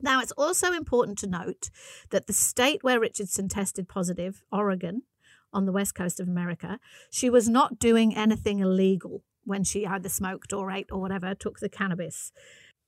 Now, 0.00 0.20
it's 0.20 0.32
also 0.32 0.72
important 0.72 1.18
to 1.18 1.26
note 1.26 1.70
that 2.10 2.26
the 2.26 2.32
state 2.32 2.82
where 2.82 3.00
Richardson 3.00 3.48
tested 3.48 3.88
positive, 3.88 4.42
Oregon, 4.52 5.02
on 5.52 5.66
the 5.66 5.72
west 5.72 5.94
coast 5.94 6.20
of 6.20 6.28
America, 6.28 6.80
she 7.10 7.30
was 7.30 7.48
not 7.48 7.78
doing 7.78 8.16
anything 8.16 8.58
illegal 8.58 9.22
when 9.44 9.62
she 9.62 9.86
either 9.86 10.08
smoked 10.08 10.52
or 10.52 10.70
ate 10.70 10.90
or 10.90 11.00
whatever, 11.00 11.34
took 11.34 11.60
the 11.60 11.68
cannabis. 11.68 12.32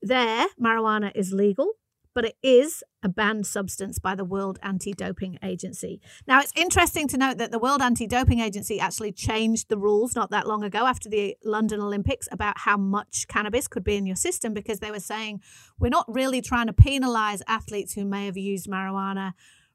There, 0.02 0.46
marijuana 0.60 1.12
is 1.14 1.32
legal 1.32 1.74
but 2.16 2.24
it 2.24 2.36
is 2.42 2.82
a 3.02 3.10
banned 3.10 3.46
substance 3.46 3.98
by 3.98 4.14
the 4.14 4.24
World 4.24 4.58
Anti 4.62 4.94
Doping 4.94 5.38
Agency. 5.44 6.00
Now, 6.26 6.40
it's 6.40 6.52
interesting 6.56 7.06
to 7.08 7.18
note 7.18 7.36
that 7.36 7.50
the 7.50 7.58
World 7.58 7.82
Anti 7.82 8.06
Doping 8.06 8.40
Agency 8.40 8.80
actually 8.80 9.12
changed 9.12 9.68
the 9.68 9.76
rules 9.76 10.16
not 10.16 10.30
that 10.30 10.48
long 10.48 10.64
ago 10.64 10.86
after 10.86 11.10
the 11.10 11.36
London 11.44 11.78
Olympics 11.78 12.26
about 12.32 12.60
how 12.60 12.78
much 12.78 13.26
cannabis 13.28 13.68
could 13.68 13.84
be 13.84 13.96
in 13.96 14.06
your 14.06 14.16
system 14.16 14.54
because 14.54 14.80
they 14.80 14.90
were 14.90 14.98
saying 14.98 15.42
we're 15.78 15.90
not 15.90 16.06
really 16.08 16.40
trying 16.40 16.68
to 16.68 16.72
penalize 16.72 17.42
athletes 17.46 17.92
who 17.92 18.06
may 18.06 18.24
have 18.24 18.38
used 18.38 18.66
marijuana 18.66 19.32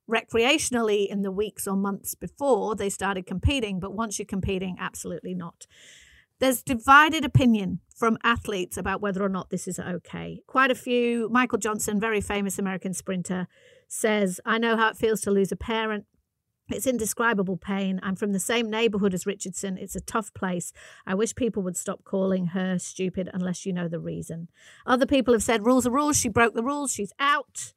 recreationally 0.09 1.07
in 1.07 1.21
the 1.21 1.31
weeks 1.31 1.67
or 1.67 1.75
months 1.75 2.15
before 2.15 2.75
they 2.75 2.89
started 2.89 3.27
competing, 3.27 3.79
but 3.79 3.93
once 3.93 4.17
you're 4.17 4.25
competing, 4.25 4.77
absolutely 4.79 5.35
not. 5.35 5.67
There's 6.41 6.63
divided 6.63 7.23
opinion 7.23 7.81
from 7.95 8.17
athletes 8.23 8.75
about 8.75 8.99
whether 8.99 9.23
or 9.23 9.29
not 9.29 9.51
this 9.51 9.67
is 9.67 9.77
okay. 9.77 10.41
Quite 10.47 10.71
a 10.71 10.75
few, 10.75 11.29
Michael 11.29 11.59
Johnson, 11.59 11.99
very 11.99 12.19
famous 12.19 12.57
American 12.57 12.95
sprinter, 12.95 13.47
says, 13.87 14.41
I 14.43 14.57
know 14.57 14.75
how 14.75 14.89
it 14.89 14.97
feels 14.97 15.21
to 15.21 15.31
lose 15.31 15.51
a 15.51 15.55
parent. 15.55 16.05
It's 16.69 16.87
indescribable 16.87 17.57
pain. 17.57 17.99
I'm 18.01 18.15
from 18.15 18.33
the 18.33 18.39
same 18.39 18.71
neighborhood 18.71 19.13
as 19.13 19.27
Richardson. 19.27 19.77
It's 19.77 19.95
a 19.95 20.01
tough 20.01 20.33
place. 20.33 20.73
I 21.05 21.13
wish 21.13 21.35
people 21.35 21.61
would 21.61 21.77
stop 21.77 22.03
calling 22.05 22.47
her 22.47 22.79
stupid 22.79 23.29
unless 23.31 23.63
you 23.67 23.71
know 23.71 23.87
the 23.87 23.99
reason. 23.99 24.47
Other 24.87 25.05
people 25.05 25.35
have 25.35 25.43
said 25.43 25.67
rules 25.67 25.85
are 25.85 25.91
rules. 25.91 26.17
She 26.17 26.29
broke 26.29 26.55
the 26.55 26.63
rules. 26.63 26.91
She's 26.91 27.13
out. 27.19 27.73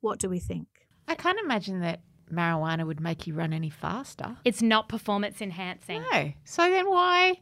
What 0.00 0.18
do 0.18 0.30
we 0.30 0.38
think? 0.38 0.68
I 1.06 1.16
can't 1.16 1.38
imagine 1.38 1.80
that 1.80 2.00
marijuana 2.32 2.86
would 2.86 3.00
make 3.00 3.26
you 3.26 3.34
run 3.34 3.52
any 3.52 3.68
faster. 3.68 4.38
It's 4.42 4.62
not 4.62 4.88
performance 4.88 5.42
enhancing. 5.42 6.02
No. 6.10 6.32
So 6.44 6.62
then 6.70 6.88
why? 6.88 7.40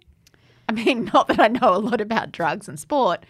I 0.69 0.73
mean, 0.73 1.05
not 1.15 1.29
that 1.29 1.41
I 1.41 1.49
know 1.49 1.75
a 1.75 1.79
lot 1.79 2.01
about 2.01 2.33
drugs 2.33 2.69
and 2.69 2.79
sport, 2.79 3.25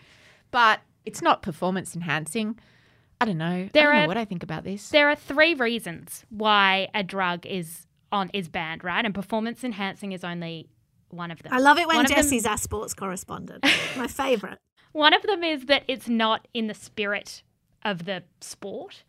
but 0.51 0.81
it's 1.05 1.23
not 1.23 1.43
performance 1.43 1.95
enhancing. 1.95 2.59
I 3.21 3.25
don't 3.27 3.39
know. 3.39 3.69
There 3.73 3.91
I 3.91 3.93
don't 3.93 3.97
are- 3.97 4.01
know 4.03 4.09
what 4.09 4.17
I 4.17 4.25
think 4.25 4.43
about 4.43 4.65
this. 4.65 4.89
There 4.91 5.09
are 5.09 5.17
three 5.17 5.55
reasons 5.55 6.25
why 6.31 6.89
a 6.95 7.03
drug 7.03 7.47
is 7.47 7.87
on 8.13 8.31
is 8.33 8.49
banned, 8.49 8.85
right? 8.85 9.05
And 9.05 9.15
performance 9.15 9.65
enhancing 9.65 10.13
is 10.13 10.23
only 10.25 10.69
one 11.11 11.31
of 11.31 11.43
them. 11.43 11.53
I 11.53 11.59
love 11.59 11.79
it 11.79 11.87
when 11.87 11.97
One 11.97 12.05
of 12.07 12.11
them- 12.11 12.17
Jessie's 12.17 12.47
our 12.47 12.59
sports 12.59 12.95
correspondent. 12.95 13.65
My 13.97 14.07
favourite. 14.07 14.59
One 14.93 15.13
of 15.15 15.23
them 15.23 15.43
is 15.43 15.67
that 15.67 15.83
it's 15.89 16.09
not 16.09 16.47
in 16.55 16.67
the 16.69 16.75
spirit 16.75 17.43
of 17.85 18.05
the 18.05 18.23
sport. 18.41 19.03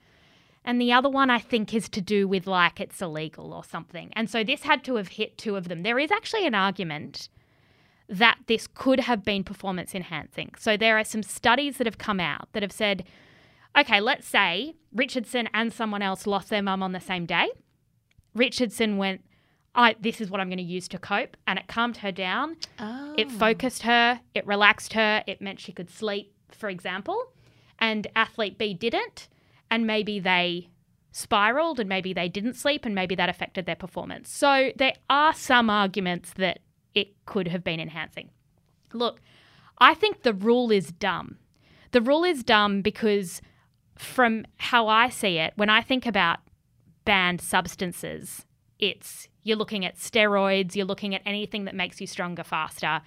And 0.63 0.81
the 0.81 0.91
other 0.91 1.09
one 1.09 1.29
I 1.29 1.37
think 1.39 1.73
is 1.75 1.87
to 1.89 2.01
do 2.01 2.27
with 2.27 2.47
like 2.47 2.79
it's 2.79 2.99
illegal 3.01 3.53
or 3.53 3.63
something. 3.63 4.11
And 4.15 4.27
so 4.29 4.43
this 4.43 4.63
had 4.63 4.83
to 4.85 4.95
have 4.95 5.09
hit 5.09 5.37
two 5.37 5.55
of 5.55 5.67
them. 5.67 5.83
There 5.83 5.99
is 5.99 6.09
actually 6.11 6.47
an 6.47 6.55
argument 6.55 7.29
that 8.07 8.37
this 8.47 8.67
could 8.67 8.99
have 9.01 9.23
been 9.23 9.43
performance 9.43 9.95
enhancing. 9.95 10.51
So 10.57 10.77
there 10.77 10.97
are 10.97 11.03
some 11.03 11.23
studies 11.23 11.77
that 11.77 11.87
have 11.87 11.97
come 11.97 12.19
out 12.19 12.49
that 12.53 12.63
have 12.63 12.71
said, 12.71 13.03
okay, 13.77 13.99
let's 13.99 14.27
say 14.27 14.75
Richardson 14.93 15.49
and 15.53 15.73
someone 15.73 16.01
else 16.01 16.27
lost 16.27 16.49
their 16.49 16.61
mum 16.61 16.83
on 16.83 16.91
the 16.91 16.99
same 16.99 17.25
day. 17.25 17.49
Richardson 18.33 18.97
went, 18.97 19.23
I 19.73 19.95
this 19.99 20.21
is 20.21 20.29
what 20.29 20.39
I'm 20.39 20.47
going 20.47 20.57
to 20.57 20.63
use 20.63 20.87
to 20.89 20.97
cope, 20.97 21.35
and 21.47 21.59
it 21.59 21.67
calmed 21.67 21.97
her 21.97 22.11
down. 22.11 22.57
It 23.17 23.27
oh. 23.29 23.37
focused 23.37 23.83
her, 23.83 24.21
it 24.33 24.45
relaxed 24.47 24.93
her, 24.93 25.23
it 25.27 25.41
meant 25.41 25.59
she 25.59 25.73
could 25.73 25.89
sleep, 25.89 26.33
for 26.51 26.69
example. 26.69 27.31
And 27.79 28.07
athlete 28.15 28.57
B 28.57 28.73
didn't, 28.73 29.27
and 29.69 29.85
maybe 29.85 30.19
they 30.19 30.69
spiraled 31.11 31.79
and 31.79 31.87
maybe 31.87 32.13
they 32.13 32.27
didn't 32.27 32.55
sleep 32.55 32.85
and 32.85 32.93
maybe 32.93 33.15
that 33.15 33.29
affected 33.29 33.65
their 33.65 33.75
performance. 33.75 34.29
So 34.29 34.71
there 34.75 34.95
are 35.09 35.33
some 35.33 35.69
arguments 35.69 36.33
that 36.37 36.59
it 36.95 37.25
could 37.25 37.47
have 37.49 37.63
been 37.63 37.79
enhancing. 37.79 38.29
Look, 38.93 39.21
I 39.77 39.93
think 39.93 40.23
the 40.23 40.33
rule 40.33 40.71
is 40.71 40.91
dumb. 40.91 41.37
The 41.91 42.01
rule 42.01 42.23
is 42.23 42.43
dumb 42.43 42.81
because, 42.81 43.41
from 43.97 44.45
how 44.57 44.87
I 44.87 45.09
see 45.09 45.37
it, 45.37 45.53
when 45.55 45.69
I 45.69 45.81
think 45.81 46.05
about 46.05 46.39
banned 47.03 47.41
substances, 47.41 48.45
it's 48.79 49.27
you're 49.43 49.57
looking 49.57 49.85
at 49.85 49.97
steroids, 49.97 50.75
you're 50.75 50.85
looking 50.85 51.13
at 51.13 51.21
anything 51.25 51.65
that 51.65 51.75
makes 51.75 52.01
you 52.01 52.07
stronger 52.07 52.43
faster. 52.43 53.01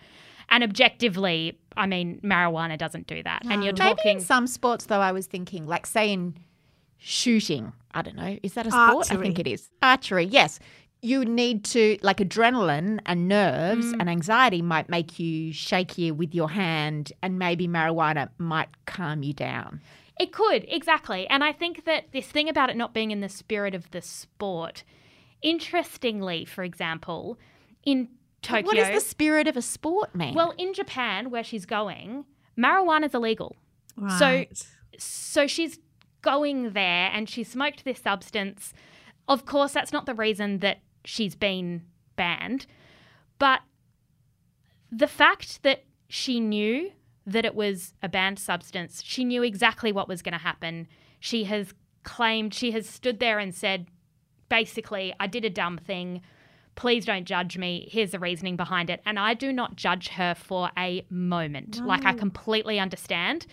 And 0.51 0.65
objectively, 0.65 1.59
I 1.77 1.87
mean, 1.87 2.21
marijuana 2.25 2.79
doesn't 2.79 3.07
do 3.07 3.23
that. 3.23 3.43
And 3.51 3.63
you're 3.65 3.75
talking 3.75 3.97
Maybe 4.05 4.19
in 4.19 4.25
some 4.25 4.47
sports, 4.47 4.87
though, 4.87 5.01
I 5.01 5.13
was 5.13 5.27
thinking, 5.27 5.67
like, 5.67 5.85
say 5.85 6.11
in 6.13 6.37
shooting, 6.97 7.73
I 7.93 8.03
don't 8.03 8.17
know, 8.17 8.39
is 8.43 8.55
that 8.55 8.67
a 8.67 8.71
sport? 8.71 9.13
I 9.13 9.17
think 9.17 9.39
it 9.39 9.47
is. 9.47 9.69
Archery, 9.83 10.25
yes. 10.25 10.59
You 11.01 11.25
need 11.25 11.65
to, 11.67 11.97
like, 12.03 12.17
adrenaline 12.19 12.99
and 13.07 13.29
nerves 13.29 13.87
Mm. 13.87 14.01
and 14.01 14.11
anxiety 14.11 14.63
might 14.63 14.89
make 14.89 15.19
you 15.19 15.53
shakier 15.53 16.13
with 16.13 16.35
your 16.35 16.51
hand, 16.51 17.13
and 17.23 17.39
maybe 17.39 17.69
marijuana 17.69 18.31
might 18.39 18.69
calm 18.87 19.23
you 19.23 19.33
down. 19.33 19.81
It 20.19 20.33
could, 20.33 20.65
exactly. 20.69 21.29
And 21.29 21.45
I 21.45 21.53
think 21.53 21.85
that 21.85 22.11
this 22.13 22.27
thing 22.27 22.49
about 22.49 22.71
it 22.71 22.77
not 22.77 22.93
being 22.93 23.13
in 23.13 23.21
the 23.21 23.29
spirit 23.29 23.75
of 23.75 23.89
the 23.93 24.03
sport, 24.03 24.83
interestingly, 25.43 26.45
for 26.45 26.65
example, 26.65 27.39
in 27.85 28.09
Tokyo. 28.43 28.67
What 28.67 28.77
is 28.79 28.89
the 29.03 29.07
spirit 29.09 29.47
of 29.49 29.57
a 29.57 29.63
sport, 29.63 30.15
man? 30.15 30.35
well, 30.35 30.53
in 30.59 30.75
Japan, 30.75 31.31
where 31.31 31.45
she's 31.45 31.67
going, 31.67 32.25
marijuana 32.59 33.07
is 33.07 33.15
illegal. 33.15 33.57
Right. 33.97 34.49
So 34.99 35.47
she's 35.47 35.79
going 36.23 36.73
there 36.73 37.11
and 37.13 37.29
she 37.29 37.45
smoked 37.45 37.85
this 37.85 38.01
substance. 38.01 38.73
Of 39.29 39.45
course, 39.47 39.73
that's 39.73 39.93
not 39.93 40.07
the 40.07 40.15
reason 40.15 40.59
that 40.59 40.79
she's 41.05 41.35
been 41.35 41.83
banned. 42.17 42.67
But 43.39 43.61
the 44.91 45.07
fact 45.07 45.63
that 45.63 45.85
she 46.09 46.41
knew 46.41 46.93
that 47.27 47.45
it 47.45 47.55
was 47.55 47.95
a 48.03 48.09
banned 48.09 48.39
substance, 48.39 49.03
she 49.05 49.25
knew 49.25 49.43
exactly 49.43 49.93
what 49.93 50.09
was 50.09 50.23
going 50.23 50.33
to 50.33 50.39
happen. 50.39 50.89
She 51.21 51.45
has 51.45 51.75
claimed, 52.03 52.55
she 52.55 52.71
has 52.71 52.89
stood 52.89 53.21
there 53.21 53.39
and 53.39 53.55
said, 53.55 53.87
basically, 54.49 55.15
I 55.21 55.27
did 55.27 55.45
a 55.45 55.51
dumb 55.51 55.79
thing. 55.79 56.23
Please 56.75 57.05
don't 57.05 57.27
judge 57.27 57.59
me. 57.59 57.89
Here's 57.91 58.13
the 58.13 58.19
reasoning 58.19 58.57
behind 58.57 58.89
it. 58.89 59.03
And 59.05 59.19
I 59.19 59.35
do 59.35 59.53
not 59.53 59.77
judge 59.77 60.09
her 60.09 60.35
for 60.35 60.71
a 60.79 61.05
moment. 61.11 61.85
Like, 61.85 62.05
I 62.07 62.13
completely 62.15 62.79
understand. 62.79 63.47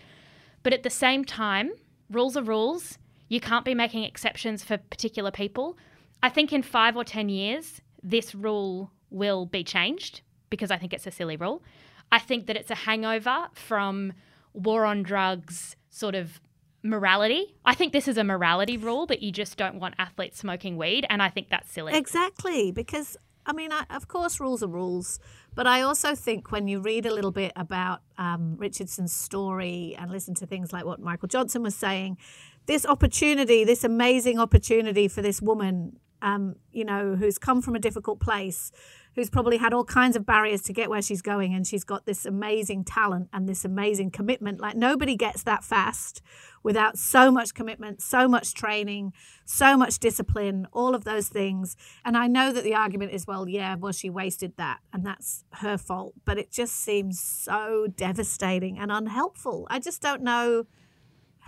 But 0.64 0.74
at 0.74 0.84
the 0.84 0.90
same 0.90 1.26
time, 1.26 1.72
rules 2.10 2.38
are 2.38 2.44
rules. 2.44 2.98
You 3.28 3.42
can't 3.42 3.66
be 3.66 3.76
making 3.76 4.04
exceptions 4.04 4.64
for 4.64 4.78
particular 4.78 5.32
people. 5.32 5.76
I 6.24 6.30
think 6.30 6.52
in 6.54 6.64
five 6.64 6.96
or 6.96 7.04
10 7.04 7.30
years, 7.30 7.82
this 8.02 8.34
rule 8.34 8.92
will 9.10 9.46
be 9.46 9.64
changed 9.64 10.22
because 10.50 10.72
I 10.72 10.78
think 10.78 10.94
it's 10.94 11.08
a 11.08 11.12
silly 11.12 11.38
rule. 11.38 11.64
I 12.12 12.20
think 12.20 12.48
that 12.48 12.56
it's 12.56 12.72
a 12.72 12.76
hangover 12.76 13.48
from 13.54 14.14
war 14.54 14.86
on 14.86 15.04
drugs 15.04 15.76
sort 15.90 16.16
of 16.16 16.40
morality. 16.84 17.56
I 17.66 17.74
think 17.74 17.94
this 17.94 18.08
is 18.08 18.18
a 18.18 18.24
morality 18.24 18.78
rule 18.78 19.06
that 19.08 19.22
you 19.22 19.32
just 19.32 19.58
don't 19.58 19.80
want 19.80 19.96
athletes 19.98 20.40
smoking 20.40 20.78
weed, 20.78 21.06
and 21.10 21.22
I 21.22 21.30
think 21.30 21.50
that's 21.50 21.70
silly. 21.72 21.94
Exactly, 21.94 22.72
because 22.72 23.18
I 23.46 23.54
mean, 23.54 23.72
I, 23.72 23.86
of 23.90 24.08
course, 24.08 24.40
rules 24.40 24.64
are 24.64 24.68
rules, 24.68 25.20
but 25.54 25.68
I 25.68 25.82
also 25.82 26.16
think 26.16 26.52
when 26.52 26.68
you 26.68 26.80
read 26.80 27.06
a 27.06 27.14
little 27.14 27.32
bit 27.32 27.52
about 27.56 28.02
um, 28.18 28.56
Richardson's 28.58 29.14
story 29.14 29.96
and 30.00 30.12
listen 30.12 30.34
to 30.36 30.48
things 30.48 30.74
like 30.74 30.86
what 30.86 31.00
Michael 31.00 31.28
Johnson 31.28 31.62
was 31.62 31.76
saying, 31.76 32.18
this 32.66 32.86
opportunity, 32.86 33.64
this 33.64 33.84
amazing 33.84 34.40
opportunity 34.40 35.08
for 35.08 35.22
this 35.22 35.42
woman, 35.42 36.00
um, 36.26 36.56
you 36.72 36.84
know, 36.84 37.16
who's 37.16 37.38
come 37.38 37.62
from 37.62 37.76
a 37.76 37.80
difficult 37.80 38.20
place, 38.20 38.72
who's 39.14 39.30
probably 39.30 39.58
had 39.58 39.74
all 39.74 39.86
kinds 39.86 40.16
of 40.16 40.26
barriers 40.26 40.64
to 40.64 40.74
get 40.74 40.90
where 40.90 41.02
she's 41.02 41.22
going, 41.22 41.54
and 41.54 41.68
she's 41.68 41.84
got 41.84 42.06
this 42.08 42.26
amazing 42.26 42.84
talent 42.84 43.30
and 43.32 43.48
this 43.48 43.64
amazing 43.64 44.10
commitment. 44.10 44.60
Like 44.60 44.76
nobody 44.76 45.16
gets 45.16 45.44
that 45.44 45.64
fast 45.64 46.24
without 46.64 46.98
so 46.98 47.30
much 47.30 47.54
commitment, 47.54 48.02
so 48.02 48.28
much 48.28 48.56
training, 48.56 49.14
so 49.46 49.78
much 49.78 50.00
discipline, 50.00 50.68
all 50.74 50.96
of 50.96 51.04
those 51.04 51.30
things. 51.30 51.78
And 52.04 52.18
I 52.18 52.26
know 52.26 52.52
that 52.52 52.64
the 52.64 52.74
argument 52.74 53.12
is, 53.14 53.28
well, 53.28 53.48
yeah, 53.48 53.76
well, 53.76 53.94
she 53.94 54.10
wasted 54.10 54.54
that, 54.58 54.80
and 54.92 55.06
that's 55.06 55.46
her 55.62 55.78
fault. 55.78 56.16
But 56.26 56.40
it 56.40 56.52
just 56.52 56.76
seems 56.76 57.22
so 57.22 57.86
devastating 57.96 58.80
and 58.80 58.92
unhelpful. 58.92 59.68
I 59.70 59.78
just 59.80 60.02
don't 60.02 60.24
know 60.24 60.66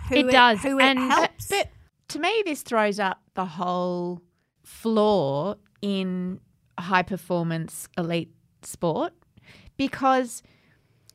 who 0.08 0.14
It 0.14 0.30
does, 0.30 0.62
who 0.62 0.78
it 0.78 0.84
and- 0.84 1.00
helps. 1.00 1.48
But 1.48 1.68
to 2.10 2.20
me, 2.20 2.42
this 2.46 2.62
throws 2.62 3.00
up 3.00 3.20
the 3.34 3.44
whole 3.44 4.22
flaw 4.68 5.54
in 5.80 6.38
high 6.78 7.02
performance 7.02 7.88
elite 7.96 8.32
sport 8.62 9.12
because, 9.76 10.42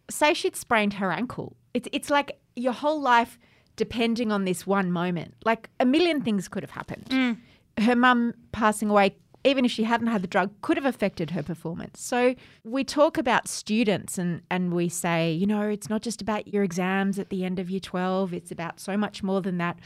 say, 0.09 0.33
she'd 0.33 0.55
sprained 0.55 0.93
her 0.95 1.11
ankle. 1.11 1.55
It's, 1.73 1.87
it's 1.91 2.09
like 2.09 2.39
your 2.55 2.73
whole 2.73 2.99
life 2.99 3.37
depending 3.75 4.31
on 4.31 4.45
this 4.45 4.67
one 4.67 4.91
moment. 4.91 5.35
Like 5.45 5.69
a 5.79 5.85
million 5.85 6.21
things 6.21 6.47
could 6.47 6.63
have 6.63 6.71
happened. 6.71 7.05
Mm. 7.09 7.37
Her 7.79 7.95
mum 7.95 8.33
passing 8.51 8.89
away, 8.89 9.15
even 9.43 9.65
if 9.65 9.71
she 9.71 9.83
hadn't 9.83 10.07
had 10.07 10.21
the 10.23 10.27
drug, 10.27 10.51
could 10.61 10.77
have 10.77 10.85
affected 10.85 11.31
her 11.31 11.41
performance. 11.41 12.01
So 12.01 12.35
we 12.63 12.83
talk 12.83 13.17
about 13.17 13.47
students 13.47 14.17
and, 14.17 14.41
and 14.51 14.73
we 14.73 14.89
say, 14.89 15.31
you 15.31 15.45
know, 15.45 15.61
it's 15.61 15.89
not 15.89 16.01
just 16.01 16.21
about 16.21 16.47
your 16.47 16.63
exams 16.63 17.17
at 17.17 17.29
the 17.29 17.45
end 17.45 17.59
of 17.59 17.69
year 17.69 17.79
12, 17.79 18.33
it's 18.33 18.51
about 18.51 18.79
so 18.79 18.97
much 18.97 19.23
more 19.23 19.41
than 19.41 19.57
that 19.57 19.77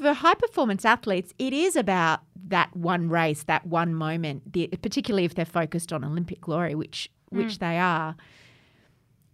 for 0.00 0.12
high 0.12 0.34
performance 0.34 0.84
athletes, 0.84 1.32
it 1.38 1.52
is 1.52 1.76
about 1.76 2.20
that 2.48 2.74
one 2.74 3.08
race, 3.08 3.44
that 3.44 3.66
one 3.66 3.94
moment, 3.94 4.52
the, 4.52 4.68
particularly 4.82 5.24
if 5.24 5.34
they're 5.34 5.44
focused 5.44 5.92
on 5.92 6.04
Olympic 6.04 6.40
glory, 6.40 6.74
which 6.74 7.10
which 7.28 7.56
hmm. 7.56 7.64
they 7.64 7.78
are. 7.78 8.16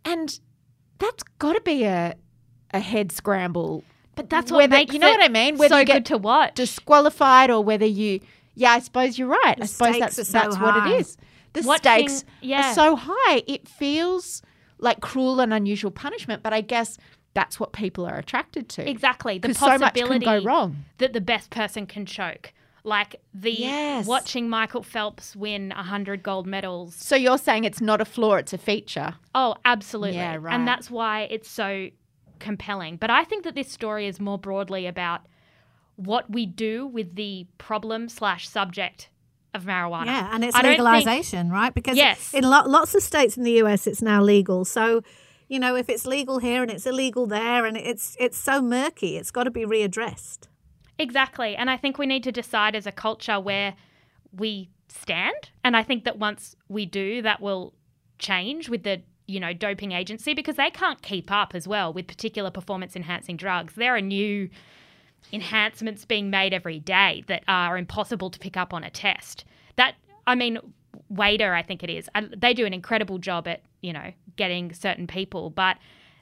And 0.04 0.38
that's 0.98 1.22
got 1.38 1.54
to 1.54 1.60
be 1.60 1.84
a 1.84 2.14
a 2.72 2.80
head 2.80 3.12
scramble. 3.12 3.84
But 4.14 4.30
that's 4.30 4.50
what 4.50 4.58
whether, 4.58 4.76
makes 4.76 4.94
you 4.94 4.98
know 4.98 5.10
what 5.10 5.22
I 5.22 5.28
mean. 5.28 5.58
Whether 5.58 5.74
so 5.74 5.78
you 5.80 5.84
get 5.84 5.94
good 5.94 6.06
to 6.06 6.18
watch. 6.18 6.54
disqualified 6.54 7.50
or 7.50 7.62
whether 7.62 7.84
you, 7.84 8.20
yeah, 8.54 8.72
I 8.72 8.78
suppose 8.78 9.18
you're 9.18 9.28
right. 9.28 9.56
The 9.58 9.64
I 9.64 9.66
suppose 9.66 9.98
that's 9.98 10.16
so 10.16 10.22
that's 10.24 10.58
what 10.58 10.86
it 10.86 11.00
is. 11.00 11.16
The 11.52 11.62
Watching- 11.62 12.08
stakes 12.08 12.24
yeah. 12.40 12.70
are 12.70 12.74
so 12.74 12.96
high. 12.96 13.42
It 13.46 13.68
feels 13.68 14.42
like 14.78 15.00
cruel 15.00 15.40
and 15.40 15.52
unusual 15.52 15.90
punishment, 15.90 16.42
but 16.42 16.52
I 16.52 16.60
guess 16.60 16.98
that's 17.36 17.60
what 17.60 17.72
people 17.72 18.04
are 18.06 18.16
attracted 18.18 18.68
to. 18.70 18.88
Exactly. 18.90 19.38
The 19.38 19.48
'Cause 19.48 19.58
so 19.58 19.66
much 19.66 19.94
can 19.94 20.08
possibility 20.08 20.24
go 20.24 20.42
wrong. 20.42 20.84
that 20.98 21.12
the 21.12 21.20
best 21.20 21.50
person 21.50 21.86
can 21.86 22.06
choke. 22.06 22.52
Like 22.82 23.16
the 23.34 23.50
Yes. 23.52 24.06
watching 24.06 24.48
Michael 24.48 24.82
Phelps 24.82 25.36
win 25.36 25.72
100 25.76 26.22
gold 26.22 26.46
medals. 26.46 26.94
So 26.94 27.14
you're 27.16 27.36
saying 27.38 27.64
it's 27.64 27.80
not 27.80 28.00
a 28.00 28.04
flaw, 28.04 28.34
it's 28.36 28.52
a 28.52 28.58
feature. 28.58 29.14
Oh, 29.34 29.54
absolutely. 29.64 30.16
Yeah, 30.16 30.36
right. 30.40 30.54
And 30.54 30.66
that's 30.66 30.90
why 30.90 31.22
it's 31.30 31.50
so 31.50 31.88
compelling. 32.38 32.96
But 32.96 33.10
I 33.10 33.24
think 33.24 33.44
that 33.44 33.54
this 33.54 33.70
story 33.70 34.06
is 34.06 34.18
more 34.20 34.38
broadly 34.38 34.86
about 34.86 35.22
what 35.96 36.30
we 36.30 36.46
do 36.46 36.86
with 36.86 37.16
the 37.16 37.46
problem 37.58 38.08
slash 38.08 38.48
subject 38.48 39.08
of 39.54 39.64
marijuana. 39.64 40.06
Yeah, 40.06 40.30
and 40.32 40.44
it's 40.44 40.54
I 40.54 40.62
don't 40.62 40.76
think- 40.76 40.84
legalization, 40.84 41.50
right? 41.50 41.72
Because 41.74 41.96
Yes. 41.96 42.32
in 42.34 42.44
lo- 42.44 42.66
lots 42.66 42.94
of 42.94 43.02
states 43.02 43.36
in 43.36 43.42
the 43.42 43.52
US, 43.62 43.86
it's 43.86 44.02
now 44.02 44.22
legal. 44.22 44.64
So, 44.64 45.02
you 45.48 45.58
know, 45.58 45.76
if 45.76 45.88
it's 45.88 46.06
legal 46.06 46.38
here 46.38 46.62
and 46.62 46.70
it's 46.70 46.86
illegal 46.86 47.26
there, 47.26 47.66
and 47.66 47.76
it's 47.76 48.16
it's 48.18 48.38
so 48.38 48.60
murky, 48.60 49.16
it's 49.16 49.30
got 49.30 49.44
to 49.44 49.50
be 49.50 49.64
readdressed. 49.64 50.48
Exactly. 50.98 51.54
And 51.56 51.70
I 51.70 51.76
think 51.76 51.98
we 51.98 52.06
need 52.06 52.24
to 52.24 52.32
decide 52.32 52.74
as 52.74 52.86
a 52.86 52.92
culture 52.92 53.38
where 53.38 53.74
we 54.32 54.70
stand. 54.88 55.50
And 55.62 55.76
I 55.76 55.82
think 55.82 56.04
that 56.04 56.18
once 56.18 56.56
we 56.68 56.86
do, 56.86 57.22
that 57.22 57.40
will 57.40 57.74
change 58.18 58.68
with 58.68 58.82
the, 58.82 59.02
you 59.26 59.38
know, 59.38 59.52
doping 59.52 59.92
agency 59.92 60.32
because 60.32 60.56
they 60.56 60.70
can't 60.70 61.02
keep 61.02 61.30
up 61.30 61.54
as 61.54 61.68
well 61.68 61.92
with 61.92 62.06
particular 62.06 62.50
performance 62.50 62.96
enhancing 62.96 63.36
drugs. 63.36 63.74
There 63.74 63.94
are 63.94 64.00
new 64.00 64.48
enhancements 65.32 66.04
being 66.04 66.30
made 66.30 66.54
every 66.54 66.78
day 66.78 67.24
that 67.26 67.42
are 67.46 67.76
impossible 67.76 68.30
to 68.30 68.38
pick 68.38 68.56
up 68.56 68.72
on 68.72 68.84
a 68.84 68.90
test. 68.90 69.44
That, 69.76 69.96
I 70.26 70.34
mean, 70.34 70.58
WADA, 71.08 71.52
I 71.52 71.62
think 71.62 71.82
it 71.82 71.90
is, 71.90 72.08
and 72.14 72.34
they 72.36 72.54
do 72.54 72.66
an 72.66 72.74
incredible 72.74 73.18
job 73.18 73.46
at, 73.46 73.62
you 73.80 73.92
know, 73.92 74.12
getting 74.36 74.72
certain 74.72 75.06
people, 75.06 75.50
but 75.50 75.76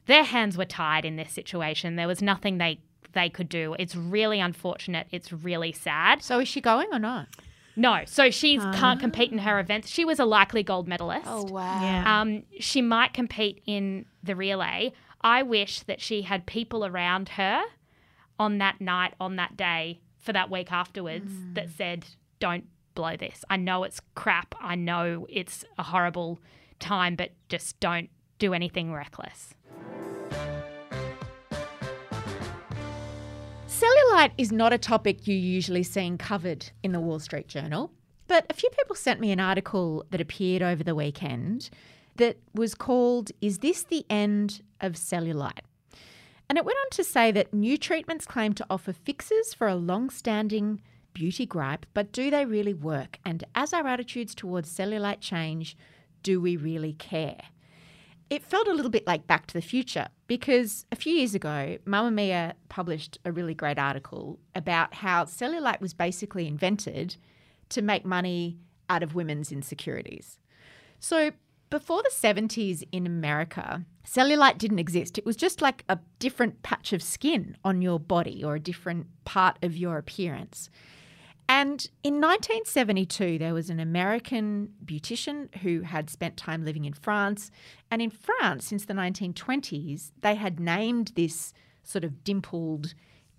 their 0.07 0.25
hands 0.25 0.57
were 0.59 0.65
tied 0.65 1.05
in 1.05 1.17
this 1.17 1.33
situation. 1.33 1.97
There 1.97 2.09
was 2.09 2.21
nothing 2.21 2.59
they 2.59 2.81
they 3.13 3.31
could 3.31 3.49
do. 3.49 3.77
It's 3.79 3.95
really 3.95 4.41
unfortunate. 4.41 5.07
It's 5.13 5.33
really 5.33 5.73
sad. 5.73 6.23
So 6.23 6.41
is 6.41 6.49
she 6.49 6.61
going 6.61 6.89
or 6.93 6.99
not? 6.99 7.29
No, 7.77 8.03
so 8.07 8.31
she 8.31 8.59
can't 8.59 9.01
compete 9.01 9.33
in 9.33 9.39
her 9.39 9.59
events. 9.59 9.89
She 9.89 10.05
was 10.05 10.21
a 10.21 10.25
likely 10.25 10.63
gold 10.63 10.87
medalist. 10.87 11.27
Oh 11.29 11.45
wow. 11.45 11.81
Yeah. 11.81 12.21
Um, 12.21 12.45
she 12.61 12.83
might 12.83 13.13
compete 13.13 13.63
in 13.67 14.07
the 14.23 14.37
relay. 14.37 14.93
I 15.23 15.43
wish 15.43 15.81
that 15.81 16.01
she 16.01 16.23
had 16.23 16.47
people 16.47 16.85
around 16.85 17.31
her 17.31 17.63
on 18.39 18.59
that 18.59 18.81
night, 18.81 19.15
on 19.19 19.37
that 19.37 19.57
day, 19.57 20.01
for 20.19 20.33
that 20.33 20.51
week 20.51 20.71
afterwards 20.71 21.33
that 21.55 21.71
said, 21.71 22.07
don't 22.39 22.65
blow 22.95 23.17
this. 23.17 23.45
I 23.51 23.57
know 23.57 23.85
it's 23.85 24.01
crap. 24.15 24.55
I 24.61 24.75
know 24.75 25.27
it's 25.29 25.65
a 25.79 25.83
horrible 25.83 26.41
time, 26.79 27.17
but 27.17 27.33
just 27.49 27.79
don't 27.81 28.11
do 28.39 28.55
anything 28.55 28.93
reckless. 28.93 29.55
Cellulite 33.67 34.33
is 34.39 34.53
not 34.53 34.73
a 34.73 34.79
topic 34.79 35.27
you 35.27 35.35
usually 35.35 35.83
seen 35.83 36.17
covered 36.17 36.71
in 36.83 36.93
the 36.93 37.01
Wall 37.01 37.19
Street 37.19 37.49
Journal, 37.49 37.91
but 38.29 38.47
a 38.49 38.55
few 38.55 38.71
people 38.71 38.95
sent 38.95 39.21
me 39.21 39.33
an 39.33 39.41
article 39.41 40.05
that 40.11 40.21
appeared 40.21 40.63
over 40.63 40.85
the 40.85 40.95
weekend 40.95 41.71
that 42.17 42.39
was 42.55 42.75
called 42.75 43.33
Is 43.41 43.59
This 43.59 43.83
the 43.83 44.07
End 44.09 44.63
of 44.81 44.93
Cellulite? 44.93 45.65
And 46.49 46.57
it 46.57 46.65
went 46.65 46.79
on 46.85 46.91
to 46.93 47.05
say 47.05 47.33
that 47.33 47.53
new 47.53 47.77
treatments 47.77 48.27
claim 48.27 48.53
to 48.55 48.67
offer 48.71 48.93
fixes 48.93 49.55
for 49.55 49.67
a 49.67 49.75
long 49.75 50.11
standing 50.11 50.81
beauty 51.15 51.47
gripe, 51.47 51.87
but 51.95 52.13
do 52.13 52.31
they 52.31 52.45
really 52.45 52.75
work? 52.75 53.19
And 53.25 53.45
as 53.55 53.73
our 53.73 53.87
attitudes 53.87 54.35
towards 54.35 54.77
cellulite 54.77 55.21
change, 55.21 55.77
do 56.23 56.41
we 56.41 56.57
really 56.57 56.93
care? 56.93 57.41
It 58.31 58.43
felt 58.43 58.69
a 58.69 58.73
little 58.73 58.91
bit 58.91 59.07
like 59.07 59.27
Back 59.27 59.47
to 59.47 59.55
the 59.55 59.63
Future 59.63 60.09
because 60.27 60.87
a 60.91 60.97
few 60.97 61.15
years 61.15 61.35
ago, 61.35 61.79
Mamamia 61.87 62.55
published 62.69 63.19
a 63.25 63.33
really 63.33 63.55
great 63.55 63.79
article 63.79 64.39
about 64.55 64.95
how 64.95 65.25
cellulite 65.25 65.81
was 65.81 65.95
basically 65.95 66.49
invented 66.49 67.17
to 67.69 67.83
make 67.83 68.05
money 68.05 68.59
out 68.89 69.03
of 69.03 69.15
women's 69.15 69.53
insecurities. 69.53 70.39
So, 70.99 71.33
before 71.71 72.03
the 72.03 72.11
70s 72.11 72.85
in 72.93 73.07
America, 73.07 73.85
cellulite 74.07 74.59
didn't 74.59 74.79
exist. 74.79 75.19
It 75.19 75.27
was 75.27 75.37
just 75.37 75.61
like 75.61 75.85
a 75.89 75.99
different 76.19 76.63
patch 76.63 76.93
of 76.93 77.03
skin 77.03 77.57
on 77.65 77.83
your 77.83 77.99
body 77.99 78.45
or 78.45 78.55
a 78.55 78.61
different 78.61 79.07
part 79.25 79.59
of 79.63 79.77
your 79.77 79.99
appearance. 79.99 80.71
And 81.49 81.87
in 82.03 82.15
1972, 82.15 83.39
there 83.39 83.53
was 83.53 83.69
an 83.69 83.79
American 83.79 84.71
beautician 84.85 85.55
who 85.57 85.83
had 85.83 86.09
spent 86.09 86.37
time 86.37 86.65
living 86.65 86.85
in 86.85 86.95
France. 86.95 87.51
And 87.91 88.01
in 88.01 88.11
France, 88.11 88.67
since 88.67 88.87
the 88.87 88.95
1920s, 88.95 90.13
they 90.23 90.37
had 90.37 90.59
named 90.59 91.13
this 91.17 91.53
sort 91.83 92.05
of 92.05 92.25
dimpled 92.25 92.95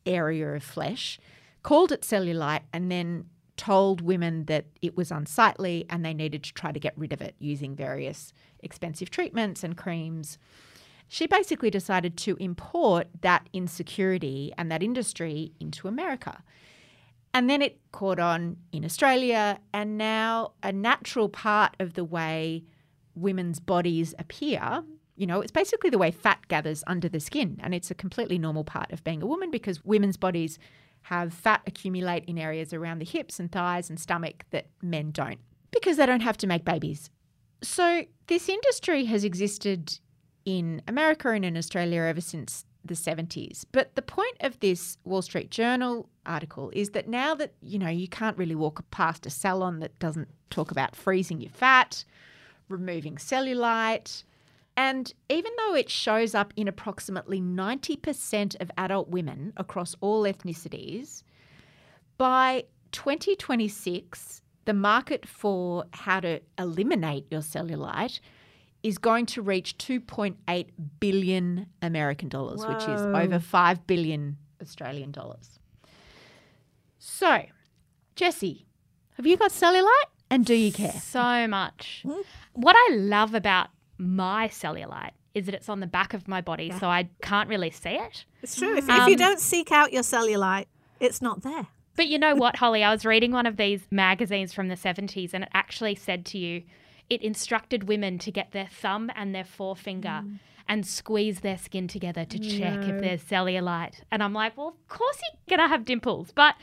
area 0.06 0.54
of 0.54 0.64
flesh, 0.64 1.20
called 1.64 1.92
it 1.92 2.02
cellulite, 2.02 2.62
and 2.72 2.92
then 2.92 3.26
told 3.58 4.02
women 4.02 4.46
that 4.46 4.66
it 4.82 4.96
was 4.96 5.12
unsightly 5.12 5.86
and 5.90 6.06
they 6.06 6.14
needed 6.14 6.44
to 6.44 6.54
try 6.54 6.72
to 6.72 6.80
get 6.80 6.94
rid 6.98 7.14
of 7.14 7.22
it 7.22 7.36
using 7.40 7.76
various 7.76 8.34
expensive 8.60 9.10
treatments 9.10 9.64
and 9.64 9.78
creams. 9.78 10.38
She 11.08 11.26
basically 11.26 11.70
decided 11.70 12.18
to 12.18 12.36
import 12.38 13.08
that 13.22 13.48
insecurity 13.54 14.52
and 14.58 14.72
that 14.72 14.84
industry 14.84 15.54
into 15.60 15.88
America. 15.88 16.44
And 17.36 17.50
then 17.50 17.62
it 17.62 17.82
caught 17.92 18.18
on 18.18 18.56
in 18.72 18.86
Australia, 18.86 19.60
and 19.74 19.98
now 19.98 20.54
a 20.64 20.72
natural 20.72 21.28
part 21.28 21.76
of 21.82 21.94
the 21.94 22.06
way 22.06 22.64
women's 23.14 23.60
bodies 23.60 24.16
appear. 24.18 24.86
You 25.18 25.28
know, 25.28 25.42
it's 25.42 25.52
basically 25.52 25.90
the 25.90 25.98
way 25.98 26.12
fat 26.12 26.48
gathers 26.48 26.82
under 26.88 27.10
the 27.10 27.20
skin, 27.20 27.60
and 27.62 27.76
it's 27.76 27.92
a 27.92 27.94
completely 27.94 28.38
normal 28.38 28.64
part 28.64 28.90
of 28.94 29.04
being 29.04 29.22
a 29.22 29.26
woman 29.26 29.52
because 29.52 29.84
women's 29.84 30.16
bodies 30.16 30.58
have 31.02 31.34
fat 31.34 31.62
accumulate 31.68 32.24
in 32.24 32.38
areas 32.38 32.72
around 32.72 33.00
the 33.00 33.06
hips 33.06 33.38
and 33.38 33.52
thighs 33.52 33.90
and 33.90 34.00
stomach 34.00 34.46
that 34.52 34.68
men 34.82 35.12
don't 35.12 35.40
because 35.72 35.98
they 35.98 36.06
don't 36.06 36.22
have 36.22 36.38
to 36.38 36.48
make 36.48 36.64
babies. 36.64 37.10
So, 37.62 38.06
this 38.28 38.48
industry 38.48 39.04
has 39.06 39.26
existed 39.26 40.00
in 40.46 40.82
America 40.88 41.32
and 41.32 41.44
in 41.44 41.58
Australia 41.58 42.04
ever 42.04 42.22
since 42.22 42.64
the 42.88 42.94
70s. 42.94 43.66
But 43.72 43.96
the 43.96 44.02
point 44.02 44.38
of 44.42 44.60
this 44.60 44.98
Wall 45.04 45.22
Street 45.22 45.52
Journal 45.52 46.10
article 46.26 46.72
is 46.74 46.92
that 46.92 47.08
now 47.08 47.36
that, 47.36 47.54
you 47.62 47.80
know, 47.80 47.90
you 47.90 48.08
can't 48.08 48.38
really 48.38 48.56
walk 48.56 48.84
past 48.92 49.26
a 49.26 49.30
salon 49.30 49.80
that 49.80 49.98
doesn't 50.00 50.30
talk 50.50 50.72
about 50.72 50.96
freezing 50.96 51.42
your 51.42 51.52
fat, 51.52 52.04
removing 52.70 53.16
cellulite, 53.16 54.24
and 54.78 55.14
even 55.30 55.52
though 55.58 55.76
it 55.76 55.90
shows 55.90 56.36
up 56.36 56.54
in 56.56 56.68
approximately 56.68 57.40
90% 57.40 58.60
of 58.60 58.70
adult 58.78 59.08
women 59.08 59.54
across 59.56 59.96
all 60.02 60.24
ethnicities, 60.24 61.24
by 62.18 62.66
2026, 62.92 64.42
the 64.66 64.74
market 64.74 65.26
for 65.28 65.86
how 65.92 66.20
to 66.20 66.42
eliminate 66.58 67.26
your 67.30 67.42
cellulite 67.42 68.20
is 68.86 68.98
going 69.00 69.26
to 69.26 69.42
reach 69.42 69.78
2.8 69.80 70.68
billion 71.00 71.66
American 71.82 72.30
dollars, 72.30 72.66
which 72.68 72.84
is 72.84 73.02
over 73.02 73.40
5 73.40 73.88
billion 73.88 74.38
Australian 74.62 75.12
dollars. 75.12 75.60
So, 77.00 77.44
Jessie, 78.16 78.66
have 79.18 79.26
you 79.26 79.38
got 79.38 79.52
cellulite 79.52 80.10
and 80.30 80.46
do 80.46 80.54
you 80.54 80.72
care? 80.72 80.92
So 80.92 81.48
much. 81.48 82.06
What 82.54 82.76
I 82.78 82.96
love 82.96 83.34
about 83.34 83.70
my 83.98 84.48
cellulite 84.50 85.12
is 85.34 85.46
that 85.48 85.56
it's 85.56 85.68
on 85.70 85.80
the 85.80 85.88
back 85.88 86.14
of 86.14 86.28
my 86.28 86.42
body, 86.42 86.72
so 86.80 86.88
I 86.88 87.10
can't 87.22 87.50
really 87.50 87.72
see 87.72 87.90
it. 87.90 88.26
It's 88.44 88.56
true. 88.56 88.78
If, 88.78 88.88
if 88.88 89.08
you 89.08 89.14
Um, 89.14 89.16
don't 89.16 89.40
seek 89.40 89.72
out 89.72 89.92
your 89.94 90.04
cellulite, 90.04 90.66
it's 91.00 91.22
not 91.22 91.42
there. 91.42 91.68
But 91.96 92.08
you 92.08 92.20
know 92.20 92.36
what, 92.36 92.58
Holly? 92.58 92.84
I 92.84 92.92
was 92.92 93.06
reading 93.06 93.32
one 93.32 93.46
of 93.46 93.58
these 93.58 93.82
magazines 93.90 94.54
from 94.54 94.68
the 94.68 94.76
70s 94.76 95.34
and 95.34 95.44
it 95.44 95.50
actually 95.54 95.96
said 95.96 96.26
to 96.28 96.38
you, 96.38 96.64
it 97.10 97.22
instructed 97.22 97.88
women 97.88 98.18
to 98.20 98.32
get 98.32 98.52
their 98.52 98.68
thumb 98.68 99.12
and 99.16 99.34
their 99.34 99.44
forefinger 99.44 100.22
mm. 100.24 100.40
and 100.68 100.86
squeeze 100.86 101.42
their 101.42 101.58
skin 101.58 101.88
together 101.88 102.26
to 102.26 102.40
check 102.40 102.84
if 102.84 103.02
there's 103.02 103.24
cellulite. 103.24 104.02
And 104.12 104.24
I'm 104.24 104.34
like, 104.34 104.58
well, 104.58 104.70
of 104.70 104.88
course 104.88 105.20
you're 105.22 105.58
going 105.58 105.68
to 105.68 105.72
have 105.72 105.86
dimples. 105.86 106.32
But 106.34 106.56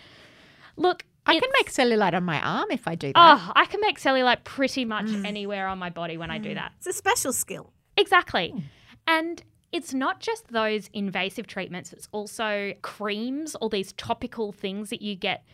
look, 0.77 1.05
I 1.27 1.39
can 1.39 1.51
make 1.59 1.71
cellulite 1.71 2.15
on 2.15 2.25
my 2.25 2.41
arm 2.41 2.67
if 2.71 2.89
I 2.89 2.97
do 2.97 3.09
that. 3.09 3.15
Oh, 3.17 3.53
I 3.55 3.67
can 3.67 3.81
make 3.81 4.01
cellulite 4.01 4.43
pretty 4.45 4.85
much 4.85 5.07
mm. 5.07 5.25
anywhere 5.25 5.69
on 5.69 5.79
my 5.79 5.91
body 5.91 6.17
when 6.17 6.31
I 6.31 6.39
do 6.39 6.51
mm. 6.51 6.55
that. 6.55 6.73
It's 6.79 6.89
a 6.89 6.93
special 6.93 7.33
skill. 7.33 7.73
Exactly. 7.97 8.51
Hmm. 8.51 8.59
And 9.07 9.43
it's 9.71 9.95
not 9.95 10.21
just 10.21 10.49
those 10.49 10.91
invasive 10.93 11.47
treatments, 11.47 11.93
it's 11.93 12.09
also 12.13 12.75
creams, 12.83 13.55
all 13.55 13.69
these 13.69 13.93
topical 13.93 14.53
things 14.53 14.91
that 14.91 15.03
you 15.03 15.15
get 15.15 15.45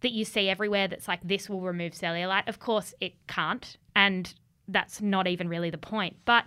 that 0.00 0.12
you 0.12 0.24
see 0.24 0.48
everywhere 0.48 0.88
that's 0.88 1.08
like 1.08 1.20
this 1.22 1.48
will 1.50 1.60
remove 1.60 1.92
cellulite. 1.92 2.48
Of 2.48 2.60
course, 2.60 2.94
it 3.00 3.14
can't. 3.26 3.76
And 3.98 4.32
that's 4.68 5.02
not 5.02 5.26
even 5.26 5.48
really 5.48 5.70
the 5.70 5.76
point. 5.76 6.18
But 6.24 6.44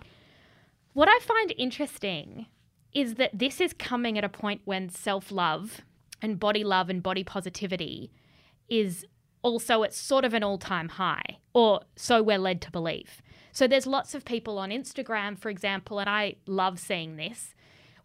what 0.94 1.06
I 1.06 1.18
find 1.18 1.52
interesting 1.58 2.46
is 2.94 3.16
that 3.16 3.38
this 3.38 3.60
is 3.60 3.74
coming 3.74 4.16
at 4.16 4.24
a 4.24 4.28
point 4.30 4.62
when 4.64 4.88
self 4.88 5.30
love 5.30 5.82
and 6.22 6.40
body 6.40 6.64
love 6.64 6.88
and 6.88 7.02
body 7.02 7.22
positivity 7.22 8.10
is 8.70 9.04
also 9.42 9.82
at 9.82 9.92
sort 9.92 10.24
of 10.24 10.32
an 10.32 10.42
all 10.42 10.56
time 10.56 10.88
high, 10.88 11.40
or 11.52 11.82
so 11.94 12.22
we're 12.22 12.38
led 12.38 12.62
to 12.62 12.70
believe. 12.70 13.20
So 13.52 13.66
there's 13.66 13.86
lots 13.86 14.14
of 14.14 14.24
people 14.24 14.58
on 14.58 14.70
Instagram, 14.70 15.38
for 15.38 15.50
example, 15.50 15.98
and 15.98 16.08
I 16.08 16.36
love 16.46 16.78
seeing 16.78 17.16
this 17.16 17.54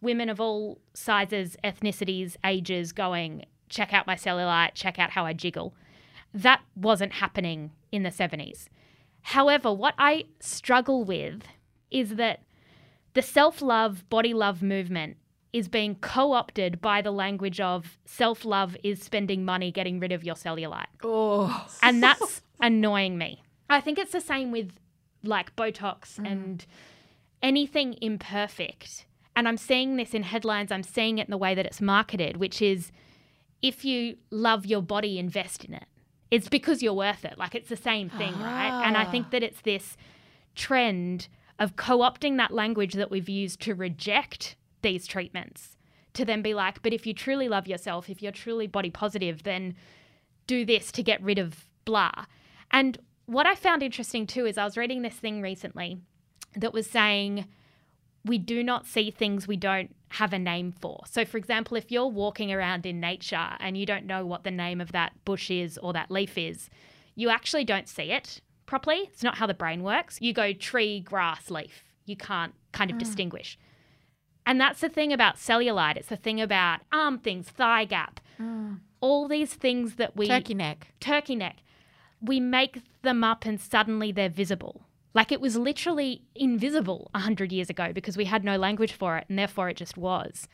women 0.02 0.28
of 0.28 0.42
all 0.42 0.78
sizes, 0.92 1.56
ethnicities, 1.64 2.36
ages 2.44 2.92
going, 2.92 3.46
check 3.70 3.94
out 3.94 4.06
my 4.06 4.14
cellulite, 4.14 4.74
check 4.74 4.98
out 4.98 5.12
how 5.12 5.24
I 5.24 5.32
jiggle. 5.32 5.74
That 6.34 6.60
wasn't 6.76 7.14
happening 7.14 7.70
in 7.90 8.02
the 8.02 8.10
70s. 8.10 8.68
However, 9.28 9.70
what 9.74 9.94
I 9.98 10.24
struggle 10.40 11.04
with 11.04 11.42
is 11.90 12.14
that 12.14 12.44
the 13.12 13.20
self 13.20 13.60
love, 13.60 14.08
body 14.08 14.32
love 14.32 14.62
movement 14.62 15.18
is 15.52 15.68
being 15.68 15.96
co 15.96 16.32
opted 16.32 16.80
by 16.80 17.02
the 17.02 17.10
language 17.10 17.60
of 17.60 17.98
self 18.06 18.46
love 18.46 18.74
is 18.82 19.02
spending 19.02 19.44
money 19.44 19.70
getting 19.70 20.00
rid 20.00 20.12
of 20.12 20.24
your 20.24 20.34
cellulite. 20.34 20.86
Oh. 21.04 21.68
And 21.82 22.02
that's 22.02 22.40
annoying 22.60 23.18
me. 23.18 23.42
I 23.68 23.82
think 23.82 23.98
it's 23.98 24.12
the 24.12 24.22
same 24.22 24.50
with 24.50 24.72
like 25.22 25.54
Botox 25.56 26.18
mm. 26.18 26.26
and 26.26 26.64
anything 27.42 27.96
imperfect. 28.00 29.04
And 29.36 29.46
I'm 29.46 29.58
seeing 29.58 29.96
this 29.96 30.14
in 30.14 30.22
headlines, 30.22 30.72
I'm 30.72 30.82
seeing 30.82 31.18
it 31.18 31.26
in 31.26 31.30
the 31.30 31.36
way 31.36 31.54
that 31.54 31.66
it's 31.66 31.82
marketed, 31.82 32.38
which 32.38 32.62
is 32.62 32.92
if 33.60 33.84
you 33.84 34.16
love 34.30 34.64
your 34.64 34.80
body, 34.80 35.18
invest 35.18 35.66
in 35.66 35.74
it. 35.74 35.84
It's 36.30 36.48
because 36.48 36.82
you're 36.82 36.94
worth 36.94 37.24
it. 37.24 37.38
Like 37.38 37.54
it's 37.54 37.68
the 37.68 37.76
same 37.76 38.10
thing, 38.10 38.38
right? 38.40 38.82
And 38.84 38.96
I 38.96 39.04
think 39.04 39.26
ah. 39.26 39.30
that 39.32 39.42
it's 39.42 39.60
this 39.62 39.96
trend 40.54 41.28
of 41.58 41.76
co 41.76 41.98
opting 41.98 42.36
that 42.36 42.52
language 42.52 42.94
that 42.94 43.10
we've 43.10 43.28
used 43.28 43.60
to 43.62 43.74
reject 43.74 44.56
these 44.82 45.06
treatments 45.06 45.76
to 46.14 46.24
then 46.24 46.42
be 46.42 46.54
like, 46.54 46.82
but 46.82 46.92
if 46.92 47.06
you 47.06 47.14
truly 47.14 47.48
love 47.48 47.66
yourself, 47.66 48.08
if 48.10 48.22
you're 48.22 48.32
truly 48.32 48.66
body 48.66 48.90
positive, 48.90 49.42
then 49.44 49.74
do 50.46 50.64
this 50.64 50.90
to 50.92 51.02
get 51.02 51.22
rid 51.22 51.38
of 51.38 51.68
blah. 51.84 52.24
And 52.70 52.98
what 53.26 53.46
I 53.46 53.54
found 53.54 53.82
interesting 53.82 54.26
too 54.26 54.46
is 54.46 54.58
I 54.58 54.64
was 54.64 54.76
reading 54.76 55.02
this 55.02 55.14
thing 55.14 55.40
recently 55.40 55.98
that 56.56 56.72
was 56.72 56.88
saying 56.88 57.46
we 58.24 58.38
do 58.38 58.62
not 58.62 58.86
see 58.86 59.10
things 59.10 59.46
we 59.46 59.56
don't 59.56 59.94
have 60.10 60.32
a 60.32 60.38
name 60.38 60.72
for. 60.72 61.02
So, 61.10 61.24
for 61.24 61.36
example, 61.36 61.76
if 61.76 61.90
you're 61.90 62.06
walking 62.06 62.52
around 62.52 62.86
in 62.86 63.00
nature 63.00 63.50
and 63.60 63.76
you 63.76 63.86
don't 63.86 64.06
know 64.06 64.24
what 64.24 64.44
the 64.44 64.50
name 64.50 64.80
of 64.80 64.92
that 64.92 65.12
bush 65.24 65.50
is 65.50 65.78
or 65.78 65.92
that 65.92 66.10
leaf 66.10 66.36
is, 66.36 66.68
you 67.14 67.30
actually 67.30 67.64
don't 67.64 67.88
see 67.88 68.10
it 68.12 68.40
properly. 68.66 69.08
It's 69.12 69.22
not 69.22 69.36
how 69.36 69.46
the 69.46 69.54
brain 69.54 69.82
works. 69.82 70.18
You 70.20 70.32
go 70.32 70.52
tree, 70.52 71.00
grass, 71.00 71.50
leaf. 71.50 71.84
You 72.06 72.16
can't 72.16 72.54
kind 72.72 72.90
of 72.90 72.96
ah. 72.96 73.00
distinguish. 73.00 73.58
And 74.46 74.60
that's 74.60 74.80
the 74.80 74.88
thing 74.88 75.12
about 75.12 75.36
cellulite. 75.36 75.96
It's 75.96 76.08
the 76.08 76.16
thing 76.16 76.40
about 76.40 76.80
arm 76.92 77.18
things, 77.18 77.48
thigh 77.48 77.84
gap, 77.84 78.20
ah. 78.40 78.76
all 79.00 79.28
these 79.28 79.52
things 79.54 79.96
that 79.96 80.16
we 80.16 80.26
Turkey 80.26 80.54
neck. 80.54 80.88
turkey 81.00 81.36
neck. 81.36 81.56
We 82.20 82.40
make 82.40 82.82
them 83.02 83.22
up 83.22 83.44
and 83.44 83.60
suddenly 83.60 84.10
they're 84.10 84.28
visible. 84.28 84.82
Like 85.14 85.32
it 85.32 85.40
was 85.40 85.56
literally 85.56 86.22
invisible 86.34 87.08
100 87.12 87.52
years 87.52 87.70
ago 87.70 87.92
because 87.92 88.16
we 88.16 88.26
had 88.26 88.44
no 88.44 88.56
language 88.56 88.92
for 88.92 89.16
it 89.18 89.24
and 89.28 89.38
therefore 89.38 89.68
it 89.68 89.76
just 89.76 89.96
was. 89.96 90.48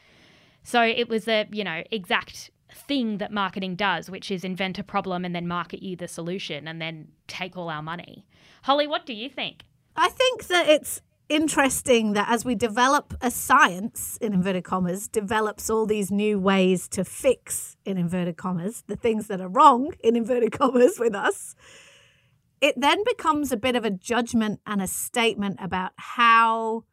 So 0.62 0.82
it 0.82 1.08
was 1.08 1.28
a, 1.28 1.46
you 1.50 1.64
know, 1.64 1.82
exact 1.90 2.50
thing 2.72 3.18
that 3.18 3.32
marketing 3.32 3.76
does, 3.76 4.10
which 4.10 4.30
is 4.30 4.44
invent 4.44 4.78
a 4.78 4.84
problem 4.84 5.24
and 5.24 5.34
then 5.34 5.46
market 5.46 5.82
you 5.82 5.96
the 5.96 6.08
solution 6.08 6.66
and 6.66 6.80
then 6.80 7.08
take 7.26 7.56
all 7.56 7.68
our 7.68 7.82
money. 7.82 8.26
Holly, 8.62 8.86
what 8.86 9.06
do 9.06 9.12
you 9.12 9.28
think? 9.28 9.64
I 9.96 10.08
think 10.08 10.46
that 10.46 10.68
it's 10.68 11.02
interesting 11.28 12.12
that 12.14 12.28
as 12.28 12.44
we 12.44 12.54
develop 12.54 13.14
a 13.20 13.30
science, 13.30 14.18
in 14.20 14.32
inverted 14.32 14.64
commas, 14.64 15.08
develops 15.08 15.70
all 15.70 15.86
these 15.86 16.10
new 16.10 16.38
ways 16.38 16.88
to 16.88 17.04
fix, 17.04 17.76
in 17.84 17.96
inverted 17.96 18.36
commas, 18.36 18.84
the 18.86 18.96
things 18.96 19.26
that 19.28 19.40
are 19.40 19.48
wrong, 19.48 19.92
in 20.00 20.16
inverted 20.16 20.52
commas, 20.52 20.98
with 20.98 21.14
us, 21.14 21.54
it 22.64 22.80
then 22.80 23.04
becomes 23.04 23.52
a 23.52 23.58
bit 23.58 23.76
of 23.76 23.84
a 23.84 23.90
judgment 23.90 24.58
and 24.66 24.80
a 24.80 24.86
statement 24.86 25.58
about 25.60 25.92
how 25.96 26.84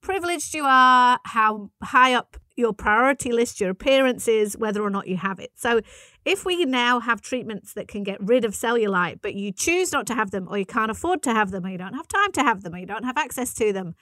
privileged 0.00 0.54
you 0.54 0.64
are, 0.64 1.18
how 1.24 1.70
high 1.82 2.14
up 2.14 2.38
your 2.56 2.72
priority 2.72 3.30
list 3.30 3.60
your 3.60 3.68
appearance 3.68 4.26
is, 4.26 4.56
whether 4.56 4.82
or 4.82 4.88
not 4.88 5.06
you 5.06 5.18
have 5.18 5.38
it. 5.38 5.50
So, 5.56 5.82
if 6.24 6.46
we 6.46 6.64
now 6.64 7.00
have 7.00 7.20
treatments 7.20 7.74
that 7.74 7.86
can 7.86 8.02
get 8.02 8.16
rid 8.18 8.46
of 8.46 8.54
cellulite, 8.54 9.18
but 9.20 9.34
you 9.34 9.52
choose 9.52 9.92
not 9.92 10.06
to 10.06 10.14
have 10.14 10.30
them, 10.30 10.48
or 10.48 10.56
you 10.56 10.64
can't 10.64 10.90
afford 10.90 11.22
to 11.24 11.34
have 11.34 11.50
them, 11.50 11.66
or 11.66 11.68
you 11.68 11.76
don't 11.76 11.92
have 11.92 12.08
time 12.08 12.32
to 12.32 12.42
have 12.42 12.62
them, 12.62 12.74
or 12.74 12.78
you 12.78 12.86
don't 12.86 13.04
have 13.04 13.18
access 13.18 13.52
to 13.54 13.74
them, 13.74 13.94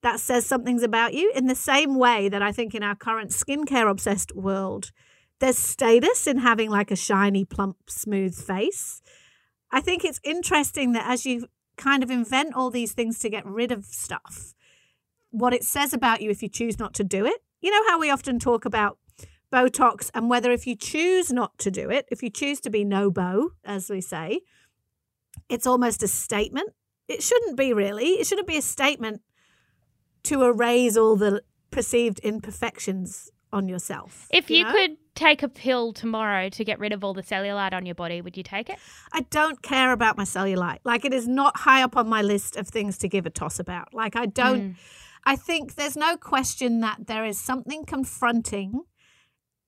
that 0.00 0.18
says 0.18 0.46
something's 0.46 0.82
about 0.82 1.12
you. 1.12 1.30
In 1.34 1.46
the 1.46 1.54
same 1.54 1.98
way 1.98 2.30
that 2.30 2.40
I 2.40 2.52
think 2.52 2.74
in 2.74 2.82
our 2.82 2.94
current 2.94 3.32
skincare 3.32 3.90
obsessed 3.90 4.34
world, 4.34 4.92
there's 5.40 5.58
status 5.58 6.26
in 6.26 6.38
having 6.38 6.70
like 6.70 6.90
a 6.90 6.96
shiny, 6.96 7.44
plump, 7.44 7.76
smooth 7.90 8.34
face. 8.34 9.02
I 9.70 9.80
think 9.80 10.04
it's 10.04 10.20
interesting 10.24 10.92
that 10.92 11.08
as 11.08 11.26
you 11.26 11.46
kind 11.76 12.02
of 12.02 12.10
invent 12.10 12.54
all 12.54 12.70
these 12.70 12.92
things 12.92 13.18
to 13.20 13.30
get 13.30 13.46
rid 13.46 13.70
of 13.70 13.84
stuff, 13.84 14.54
what 15.30 15.52
it 15.52 15.62
says 15.62 15.92
about 15.92 16.20
you 16.22 16.30
if 16.30 16.42
you 16.42 16.48
choose 16.48 16.78
not 16.78 16.94
to 16.94 17.04
do 17.04 17.26
it. 17.26 17.42
You 17.60 17.70
know 17.70 17.90
how 17.90 17.98
we 17.98 18.10
often 18.10 18.38
talk 18.38 18.64
about 18.64 18.98
Botox 19.52 20.10
and 20.14 20.28
whether 20.28 20.50
if 20.50 20.66
you 20.66 20.76
choose 20.76 21.32
not 21.32 21.58
to 21.58 21.70
do 21.70 21.90
it, 21.90 22.06
if 22.10 22.22
you 22.22 22.30
choose 22.30 22.60
to 22.60 22.70
be 22.70 22.84
no 22.84 23.10
bow, 23.10 23.50
as 23.64 23.90
we 23.90 24.00
say, 24.00 24.40
it's 25.48 25.66
almost 25.66 26.02
a 26.02 26.08
statement. 26.08 26.70
It 27.08 27.22
shouldn't 27.22 27.56
be 27.56 27.72
really. 27.72 28.12
It 28.12 28.26
shouldn't 28.26 28.48
be 28.48 28.58
a 28.58 28.62
statement 28.62 29.22
to 30.24 30.42
erase 30.42 30.96
all 30.96 31.16
the 31.16 31.42
perceived 31.70 32.18
imperfections 32.20 33.30
on 33.52 33.68
yourself. 33.68 34.26
If 34.30 34.50
you 34.50 34.64
know? 34.64 34.72
could 34.72 34.96
take 35.14 35.42
a 35.42 35.48
pill 35.48 35.92
tomorrow 35.92 36.48
to 36.50 36.64
get 36.64 36.78
rid 36.78 36.92
of 36.92 37.02
all 37.02 37.14
the 37.14 37.22
cellulite 37.22 37.72
on 37.72 37.86
your 37.86 37.94
body, 37.94 38.20
would 38.20 38.36
you 38.36 38.42
take 38.42 38.70
it? 38.70 38.78
I 39.12 39.22
don't 39.30 39.62
care 39.62 39.92
about 39.92 40.16
my 40.16 40.24
cellulite. 40.24 40.78
Like 40.84 41.04
it 41.04 41.12
is 41.12 41.26
not 41.26 41.58
high 41.58 41.82
up 41.82 41.96
on 41.96 42.08
my 42.08 42.22
list 42.22 42.56
of 42.56 42.68
things 42.68 42.98
to 42.98 43.08
give 43.08 43.26
a 43.26 43.30
toss 43.30 43.58
about. 43.58 43.94
Like 43.94 44.16
I 44.16 44.26
don't 44.26 44.60
hmm. 44.60 44.72
I 45.24 45.36
think 45.36 45.74
there's 45.74 45.96
no 45.96 46.16
question 46.16 46.80
that 46.80 47.06
there 47.06 47.24
is 47.24 47.38
something 47.38 47.84
confronting 47.84 48.84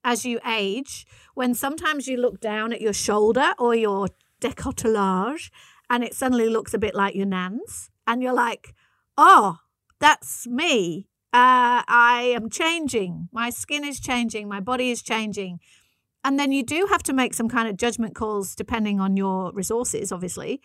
as 0.02 0.24
you 0.24 0.40
age 0.46 1.06
when 1.34 1.54
sometimes 1.54 2.06
you 2.06 2.16
look 2.16 2.40
down 2.40 2.72
at 2.72 2.80
your 2.80 2.94
shoulder 2.94 3.52
or 3.58 3.74
your 3.74 4.08
decolletage 4.40 5.50
and 5.90 6.02
it 6.02 6.14
suddenly 6.14 6.48
looks 6.48 6.72
a 6.72 6.78
bit 6.78 6.94
like 6.94 7.14
your 7.14 7.26
nan's 7.26 7.90
and 8.06 8.22
you're 8.22 8.32
like, 8.32 8.74
"Oh, 9.18 9.58
that's 9.98 10.46
me. 10.46 11.09
Uh, 11.32 11.86
I 11.86 12.32
am 12.34 12.50
changing. 12.50 13.28
My 13.32 13.50
skin 13.50 13.84
is 13.84 14.00
changing. 14.00 14.48
My 14.48 14.60
body 14.60 14.90
is 14.90 15.02
changing." 15.02 15.60
And 16.22 16.38
then 16.38 16.52
you 16.52 16.62
do 16.62 16.86
have 16.90 17.02
to 17.04 17.12
make 17.12 17.34
some 17.34 17.48
kind 17.48 17.68
of 17.68 17.76
judgment 17.76 18.14
calls 18.14 18.54
depending 18.54 19.00
on 19.00 19.16
your 19.16 19.52
resources, 19.52 20.12
obviously. 20.12 20.60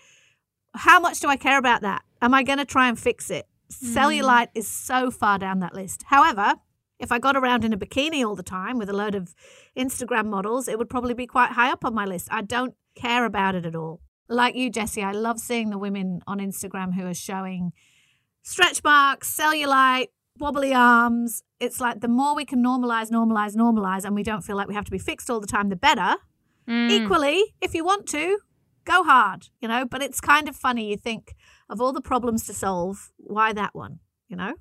How 0.74 1.00
much 1.00 1.22
do 1.22 1.30
I 1.30 1.38
care 1.38 1.58
about 1.58 1.82
that? 1.82 2.04
Am 2.22 2.34
I 2.34 2.44
going 2.44 2.58
to 2.58 2.66
try 2.66 2.90
and 2.90 3.00
fix 3.00 3.32
it? 3.32 3.48
Cellulite 3.72 4.50
is 4.54 4.68
so 4.68 5.10
far 5.10 5.40
down 5.40 5.60
that 5.60 5.74
list. 5.74 6.04
However, 6.08 6.56
if 7.00 7.12
I 7.12 7.20
got 7.20 7.36
around 7.36 7.64
in 7.64 7.74
a 7.74 7.78
bikini 7.78 8.26
all 8.26 8.36
the 8.36 8.44
time 8.44 8.78
with 8.78 8.90
a 8.90 8.94
load 8.94 9.16
of 9.16 9.34
Instagram 9.78 10.26
models, 10.26 10.68
it 10.68 10.78
would 10.78 10.90
probably 10.90 11.14
be 11.14 11.28
quite 11.28 11.52
high 11.52 11.72
up 11.72 11.86
on 11.86 11.94
my 11.94 12.06
list. 12.06 12.28
I 12.32 12.42
don't 12.42 12.76
care 12.96 13.26
about 13.26 13.56
it 13.56 13.66
at 13.66 13.76
all. 13.76 14.02
Like 14.28 14.56
you, 14.56 14.70
Jessie, 14.70 15.04
I 15.04 15.12
love 15.12 15.40
seeing 15.40 15.70
the 15.70 15.78
women 15.78 16.22
on 16.28 16.40
Instagram 16.40 16.94
who 16.96 17.06
are 17.06 17.14
showing 17.14 17.74
stretch 18.42 18.84
marks, 18.84 19.36
cellulite, 19.36 20.08
wobbly 20.40 20.74
arms. 20.74 21.44
It's 21.60 21.80
like 21.80 22.02
the 22.02 22.08
more 22.08 22.36
we 22.36 22.46
can 22.46 22.64
normalize, 22.64 23.10
normalize, 23.10 23.56
normalize, 23.56 24.04
and 24.04 24.16
we 24.16 24.24
don't 24.24 24.42
feel 24.42 24.56
like 24.56 24.68
we 24.68 24.76
have 24.76 24.86
to 24.86 24.92
be 24.92 25.00
fixed 25.00 25.30
all 25.30 25.40
the 25.40 25.48
time, 25.48 25.70
the 25.70 25.76
better. 25.76 26.16
Mm. 26.68 26.92
Equally, 26.92 27.54
if 27.62 27.74
you 27.74 27.86
want 27.86 28.08
to, 28.08 28.40
go 28.86 29.04
hard, 29.04 29.48
you 29.60 29.68
know, 29.68 29.86
but 29.86 30.02
it's 30.02 30.22
kind 30.22 30.48
of 30.48 30.56
funny. 30.56 30.90
You 30.90 30.98
think 30.98 31.36
of 31.70 31.82
all 31.82 31.92
the 31.92 32.02
problems 32.02 32.46
to 32.46 32.54
solve, 32.54 33.12
why 33.18 33.54
that 33.54 33.76
one, 33.76 34.00
you 34.28 34.36
know? 34.36 34.56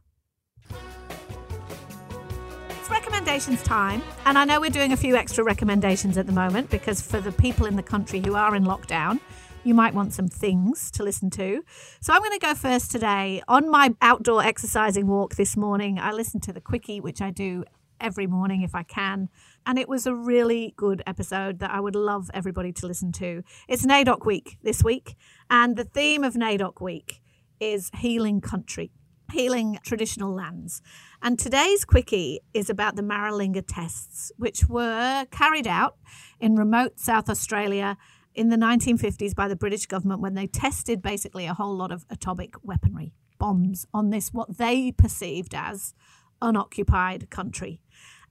It's 2.70 2.90
recommendations 2.90 3.62
time, 3.62 4.02
and 4.26 4.36
I 4.36 4.44
know 4.44 4.60
we're 4.60 4.70
doing 4.70 4.92
a 4.92 4.96
few 4.96 5.16
extra 5.16 5.44
recommendations 5.44 6.18
at 6.18 6.26
the 6.26 6.32
moment 6.32 6.70
because 6.70 7.00
for 7.00 7.20
the 7.20 7.32
people 7.32 7.66
in 7.66 7.76
the 7.76 7.82
country 7.82 8.20
who 8.20 8.34
are 8.34 8.54
in 8.54 8.64
lockdown, 8.64 9.20
you 9.64 9.74
might 9.74 9.94
want 9.94 10.12
some 10.12 10.28
things 10.28 10.90
to 10.92 11.02
listen 11.02 11.30
to. 11.30 11.64
So 12.00 12.12
I'm 12.12 12.20
going 12.20 12.38
to 12.38 12.38
go 12.38 12.54
first 12.54 12.92
today. 12.92 13.42
On 13.48 13.70
my 13.70 13.94
outdoor 14.02 14.44
exercising 14.44 15.06
walk 15.06 15.36
this 15.36 15.56
morning, 15.56 15.98
I 15.98 16.12
listened 16.12 16.42
to 16.44 16.52
the 16.52 16.60
Quickie, 16.60 17.00
which 17.00 17.22
I 17.22 17.30
do 17.30 17.64
every 18.00 18.26
morning 18.26 18.62
if 18.62 18.74
I 18.74 18.82
can. 18.82 19.30
And 19.66 19.78
it 19.78 19.88
was 19.88 20.06
a 20.06 20.14
really 20.14 20.74
good 20.76 21.02
episode 21.06 21.60
that 21.60 21.70
I 21.70 21.80
would 21.80 21.96
love 21.96 22.30
everybody 22.34 22.72
to 22.72 22.86
listen 22.86 23.10
to. 23.12 23.42
It's 23.66 23.86
NAIDOC 23.86 24.26
week 24.26 24.58
this 24.62 24.84
week, 24.84 25.16
and 25.48 25.76
the 25.76 25.84
theme 25.84 26.22
of 26.22 26.34
NAIDOC 26.34 26.82
week 26.82 27.22
is 27.58 27.90
healing 27.96 28.42
country, 28.42 28.90
healing 29.32 29.78
traditional 29.82 30.34
lands. 30.34 30.82
And 31.22 31.38
today's 31.38 31.86
quickie 31.86 32.40
is 32.52 32.68
about 32.68 32.96
the 32.96 33.02
Maralinga 33.02 33.64
tests, 33.66 34.30
which 34.36 34.68
were 34.68 35.24
carried 35.30 35.66
out 35.66 35.96
in 36.38 36.56
remote 36.56 37.00
South 37.00 37.30
Australia 37.30 37.96
in 38.34 38.48
the 38.48 38.56
1950s 38.56 39.34
by 39.34 39.48
the 39.48 39.56
British 39.56 39.86
government 39.86 40.20
when 40.20 40.34
they 40.34 40.46
tested 40.46 41.00
basically 41.00 41.46
a 41.46 41.54
whole 41.54 41.76
lot 41.76 41.92
of 41.92 42.04
atomic 42.10 42.54
weaponry, 42.62 43.12
bombs 43.38 43.86
on 43.94 44.10
this, 44.10 44.32
what 44.32 44.58
they 44.58 44.92
perceived 44.92 45.54
as 45.54 45.94
unoccupied 46.42 47.30
country. 47.30 47.80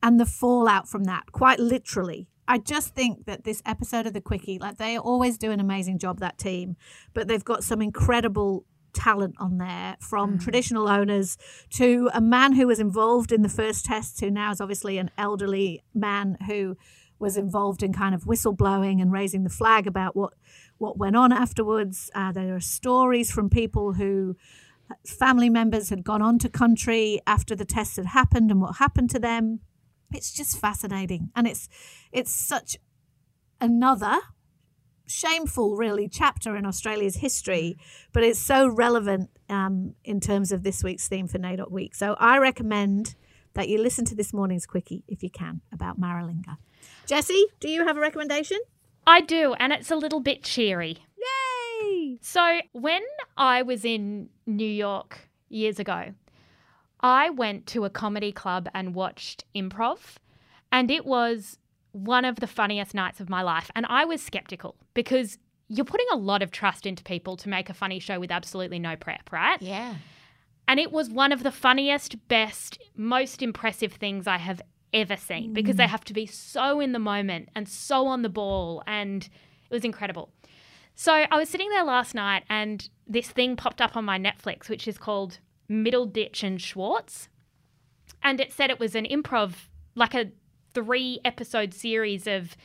And 0.02 0.20
the 0.20 0.26
fallout 0.26 0.88
from 0.88 1.06
that, 1.06 1.32
quite 1.32 1.60
literally. 1.60 2.28
I 2.46 2.58
just 2.58 2.94
think 2.94 3.26
that 3.26 3.46
this 3.46 3.62
episode 3.66 4.06
of 4.06 4.14
The 4.14 4.20
Quickie, 4.20 4.60
like 4.60 4.78
they 4.78 4.98
always 4.98 5.38
do 5.38 5.52
an 5.52 5.62
amazing 5.62 5.98
job, 5.98 6.20
that 6.20 6.38
team, 6.38 6.76
but 7.14 7.30
they've 7.30 7.44
got 7.44 7.64
some 7.64 7.82
incredible 7.82 8.66
talent 8.94 9.36
on 9.40 9.58
there 9.58 9.96
from 10.00 10.38
mm. 10.38 10.44
traditional 10.44 10.88
owners 10.88 11.38
to 11.72 12.10
a 12.14 12.22
man 12.22 12.54
who 12.54 12.68
was 12.68 12.80
involved 12.80 13.32
in 13.32 13.42
the 13.42 13.50
first 13.50 13.86
tests, 13.86 14.20
who 14.20 14.30
now 14.30 14.52
is 14.52 14.62
obviously 14.62 14.98
an 14.98 15.10
elderly 15.18 15.82
man 15.94 16.38
who 16.48 16.78
was 17.20 17.38
involved 17.38 17.84
in 17.84 17.94
kind 17.94 18.14
of 18.14 18.24
whistleblowing 18.24 19.02
and 19.02 19.12
raising 19.12 19.44
the 19.44 19.50
flag 19.50 19.88
about 19.88 20.16
what 20.16 20.34
what 20.78 20.98
went 20.98 21.16
on 21.16 21.32
afterwards. 21.32 22.12
Uh, 22.14 22.32
there 22.32 22.56
are 22.56 22.60
stories 22.60 23.32
from 23.32 23.50
people 23.50 23.94
who 23.94 24.36
family 25.06 25.50
members 25.50 25.90
had 25.90 26.04
gone 26.04 26.22
on 26.22 26.38
to 26.40 26.50
country 26.50 27.20
after 27.26 27.56
the 27.56 27.66
tests 27.66 27.96
had 27.96 28.08
happened 28.08 28.52
and 28.52 28.62
what 28.62 28.78
happened 28.78 29.10
to 29.10 29.20
them. 29.20 29.60
It's 30.12 30.32
just 30.32 30.60
fascinating, 30.60 31.32
and 31.36 31.48
it's 31.48 31.70
it's 32.12 32.34
such 32.34 32.78
another 33.60 34.20
shameful, 35.06 35.76
really, 35.76 36.08
chapter 36.08 36.56
in 36.56 36.66
Australia's 36.66 37.18
history, 37.18 37.78
but 38.14 38.24
it's 38.24 38.40
so 38.40 38.68
relevant 38.68 39.30
um, 39.50 39.96
in 40.04 40.20
terms 40.20 40.52
of 40.52 40.64
this 40.64 40.84
week's 40.84 41.08
theme 41.08 41.28
for 41.28 41.38
NAIDOC 41.38 41.72
Week. 41.72 41.96
So 41.96 42.16
I 42.20 42.38
recommend 42.38 43.16
that 43.54 43.70
you 43.70 43.78
listen 43.78 44.06
to 44.06 44.16
this 44.16 44.34
morning's 44.34 44.66
quickie 44.66 45.04
if 45.08 45.22
you 45.24 45.30
can 45.30 45.62
about 45.72 46.00
Maralinga. 46.00 46.58
Jessie, 47.06 47.46
do 47.60 47.70
you 47.70 47.86
have 47.86 47.98
a 47.98 48.00
recommendation? 48.00 48.60
I 49.06 49.22
do, 49.22 49.54
and 49.56 49.74
it's 49.74 49.92
a 49.92 49.96
little 49.96 50.20
bit 50.20 50.44
cheery. 50.44 50.98
Yay! 51.18 52.18
So, 52.22 52.60
when 52.72 53.02
I 53.38 53.62
was 53.62 53.84
in 53.84 54.30
New 54.46 54.70
York 54.70 55.30
years 55.50 55.80
ago, 55.80 56.14
I 57.02 57.30
went 57.30 57.68
to 57.68 57.84
a 57.84 57.90
comedy 57.90 58.32
club 58.32 58.70
and 58.74 58.96
watched 58.96 59.44
improv, 59.54 60.16
and 60.72 60.90
it 60.90 61.06
was 61.06 61.58
one 61.92 62.26
of 62.26 62.38
the 62.38 62.48
funniest 62.48 62.94
nights 62.94 63.20
of 63.20 63.30
my 63.30 63.42
life. 63.42 63.70
And 63.76 63.86
I 63.88 64.06
was 64.06 64.22
skeptical 64.22 64.76
because 64.94 65.38
you're 65.68 65.86
putting 65.86 66.08
a 66.12 66.18
lot 66.18 66.42
of 66.42 66.52
trust 66.52 66.86
into 66.86 67.04
people 67.04 67.38
to 67.38 67.50
make 67.50 67.70
a 67.70 67.74
funny 67.74 68.00
show 68.00 68.20
with 68.20 68.32
absolutely 68.32 68.80
no 68.80 68.96
prep, 68.96 69.32
right? 69.32 69.62
Yeah. 69.62 69.96
And 70.68 70.80
it 70.80 70.92
was 70.92 71.10
one 71.10 71.32
of 71.32 71.44
the 71.44 71.52
funniest, 71.52 72.28
best, 72.28 72.80
most 72.96 73.42
impressive 73.42 73.94
things 73.94 74.28
I 74.28 74.38
have 74.38 74.62
ever 74.94 75.18
seen 75.18 75.54
because 75.54 75.76
they 75.76 75.88
have 75.88 76.04
to 76.06 76.14
be 76.14 76.26
so 76.26 76.80
in 76.80 76.92
the 76.92 77.00
moment 77.00 77.50
and 77.56 77.68
so 77.68 78.08
on 78.08 78.22
the 78.22 78.30
ball. 78.30 78.84
And 78.86 79.24
it 79.24 79.74
was 79.74 79.84
incredible. 79.84 80.30
So 80.96 81.12
I 81.14 81.38
was 81.38 81.50
sitting 81.50 81.70
there 81.70 81.84
last 81.84 82.14
night 82.14 82.44
and 82.50 82.88
this 83.08 83.30
thing 83.30 83.56
popped 83.56 83.82
up 83.82 83.98
on 83.98 84.06
my 84.06 84.20
Netflix, 84.20 84.70
which 84.70 84.88
is 84.88 84.98
called 84.98 85.40
Middleditch 85.70 86.44
and 86.44 86.62
Schwartz. 86.62 87.30
And 88.22 88.40
it 88.40 88.54
said 88.54 88.70
it 88.70 88.80
was 88.80 88.96
an 88.96 89.06
improv, 89.06 89.54
like 89.96 90.14
a 90.14 90.32
three 90.74 91.20
episode 91.26 91.74
series 91.74 92.28
of 92.28 92.56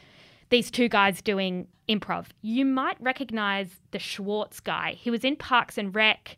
these 0.51 0.71
two 0.71 0.88
guys 0.88 1.21
doing 1.21 1.69
improv. 1.88 2.27
You 2.43 2.64
might 2.64 3.01
recognize 3.01 3.81
the 3.91 3.99
Schwartz 3.99 4.61
guy. 4.61 4.93
He 4.93 5.11
was 5.11 5.25
in 5.25 5.37
Parks 5.37 5.79
and 5.79 5.95
Rec. 5.95 6.37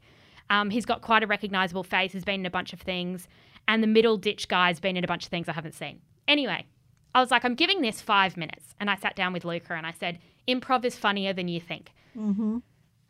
Um, 0.48 0.70
he's 0.70 0.87
got 0.87 1.03
quite 1.03 1.22
a 1.22 1.26
recognizable 1.26 1.85
face. 1.85 2.12
He's 2.12 2.24
been 2.24 2.40
in 2.40 2.46
a 2.46 2.50
bunch 2.50 2.72
of 2.72 2.81
things. 2.81 3.29
And 3.70 3.85
the 3.85 4.02
Middleditch 4.02 4.48
guy's 4.48 4.80
been 4.80 4.96
in 4.96 5.04
a 5.04 5.06
bunch 5.06 5.22
of 5.22 5.30
things 5.30 5.48
I 5.48 5.52
haven't 5.52 5.76
seen. 5.76 6.00
Anyway, 6.26 6.66
I 7.14 7.20
was 7.20 7.30
like, 7.30 7.44
I'm 7.44 7.54
giving 7.54 7.83
this 7.83 8.00
five 8.00 8.37
minutes. 8.37 8.74
And 8.80 8.90
I 8.90 8.96
sat 8.96 9.14
down 9.14 9.33
with 9.33 9.44
Luca 9.44 9.74
and 9.74 9.87
I 9.87 9.92
said, 9.92 10.18
improv 10.48 10.85
is 10.85 10.98
funnier 10.98 11.33
than 11.33 11.46
you 11.46 11.61
think. 11.61 11.92
Mm-hmm. 12.18 12.59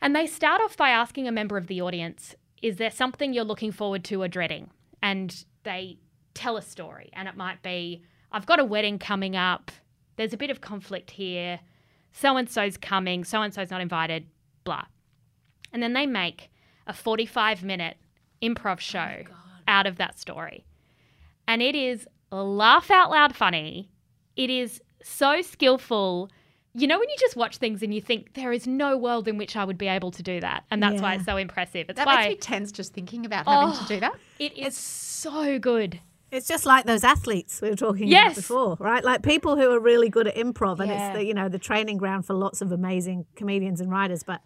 And 0.03 0.15
they 0.15 0.27
start 0.27 0.61
off 0.61 0.77
by 0.77 0.91
asking 0.91 1.27
a 1.27 1.33
member 1.33 1.57
of 1.57 1.67
the 1.67 1.81
audience, 1.81 2.35
Is 2.61 2.77
there 2.77 2.91
something 2.91 3.33
you're 3.33 3.43
looking 3.43 3.73
forward 3.73 4.05
to 4.05 4.21
or 4.21 4.29
dreading? 4.29 4.69
And 5.03 5.47
they 5.63 5.97
tell 6.35 6.59
a 6.59 6.63
story. 6.63 7.09
And 7.15 7.27
it 7.27 7.39
might 7.39 7.63
be, 7.63 8.03
I've 8.31 8.45
got 8.45 8.61
a 8.61 8.65
wedding 8.65 8.99
coming 8.99 9.37
up. 9.37 9.71
There's 10.17 10.35
a 10.35 10.39
bit 10.39 10.51
of 10.51 10.61
conflict 10.61 11.13
here. 11.13 11.61
So 12.13 12.37
and 12.37 12.51
so's 12.51 12.77
coming. 12.77 13.25
So 13.25 13.41
and 13.41 13.55
so's 13.55 13.71
not 13.71 13.81
invited. 13.81 14.27
Blah. 14.65 14.85
And 15.73 15.83
then 15.83 15.95
they 15.95 16.05
make 16.05 16.51
a 16.87 16.93
45 16.93 17.63
minute 17.63 17.97
improv 18.43 18.75
oh 18.75 18.77
show 18.77 19.25
out 19.71 19.87
of 19.87 19.97
that 19.97 20.19
story. 20.19 20.65
And 21.49 21.63
it 21.63 21.75
is 21.75 22.07
laugh 22.31 22.91
out 22.91 23.11
loud 23.11 23.35
funny. 23.35 23.89
It 24.37 24.51
is 24.51 24.81
so 25.03 25.41
skillful. 25.43 26.29
You 26.75 26.87
know, 26.87 26.99
when 26.99 27.09
you 27.09 27.17
just 27.19 27.37
watch 27.37 27.57
things 27.57 27.83
and 27.83 27.93
you 27.93 28.01
think, 28.01 28.35
there 28.35 28.53
is 28.53 28.67
no 28.67 28.97
world 28.97 29.27
in 29.27 29.37
which 29.39 29.57
I 29.57 29.65
would 29.65 29.79
be 29.79 29.89
able 29.89 30.11
to 30.13 30.23
do 30.23 30.41
that. 30.41 30.65
And 30.71 30.83
that's 30.83 31.01
why 31.03 31.15
it's 31.15 31.25
so 31.25 31.37
impressive. 31.37 31.87
It's 31.89 31.97
That 31.97 32.07
why 32.07 32.29
makes 32.29 32.29
me 32.31 32.37
tense 32.37 32.71
just 32.73 32.93
thinking 32.93 33.27
about 33.27 33.47
having 33.49 33.75
to 33.77 33.85
Oh. 33.85 33.89
do 33.89 34.01
that. 34.01 34.15
it 34.39 34.57
is 34.57 34.77
so 34.77 35.59
good. 35.59 36.01
It's 36.31 36.47
just 36.47 36.65
like 36.65 36.85
those 36.87 37.03
athletes 37.03 37.61
we 37.61 37.71
were 37.71 37.75
talking 37.77 38.07
Yes. 38.07 38.27
about 38.27 38.37
before, 38.37 38.77
right? 38.79 39.03
Like 39.05 39.25
people 39.25 39.57
who 39.57 39.69
are 39.73 39.81
really 39.81 40.09
good 40.09 40.29
at 40.29 40.37
improv, 40.37 40.79
and 40.79 40.89
Yeah. 40.89 41.09
it's 41.09 41.17
the 41.19 41.25
you 41.25 41.35
know 41.35 41.49
the 41.49 41.59
training 41.59 41.97
ground 41.99 42.25
for 42.25 42.35
lots 42.35 42.63
of 42.63 42.71
amazing 42.71 43.27
comedians 43.35 43.81
and 43.81 43.91
writers. 43.91 44.23
But 44.23 44.41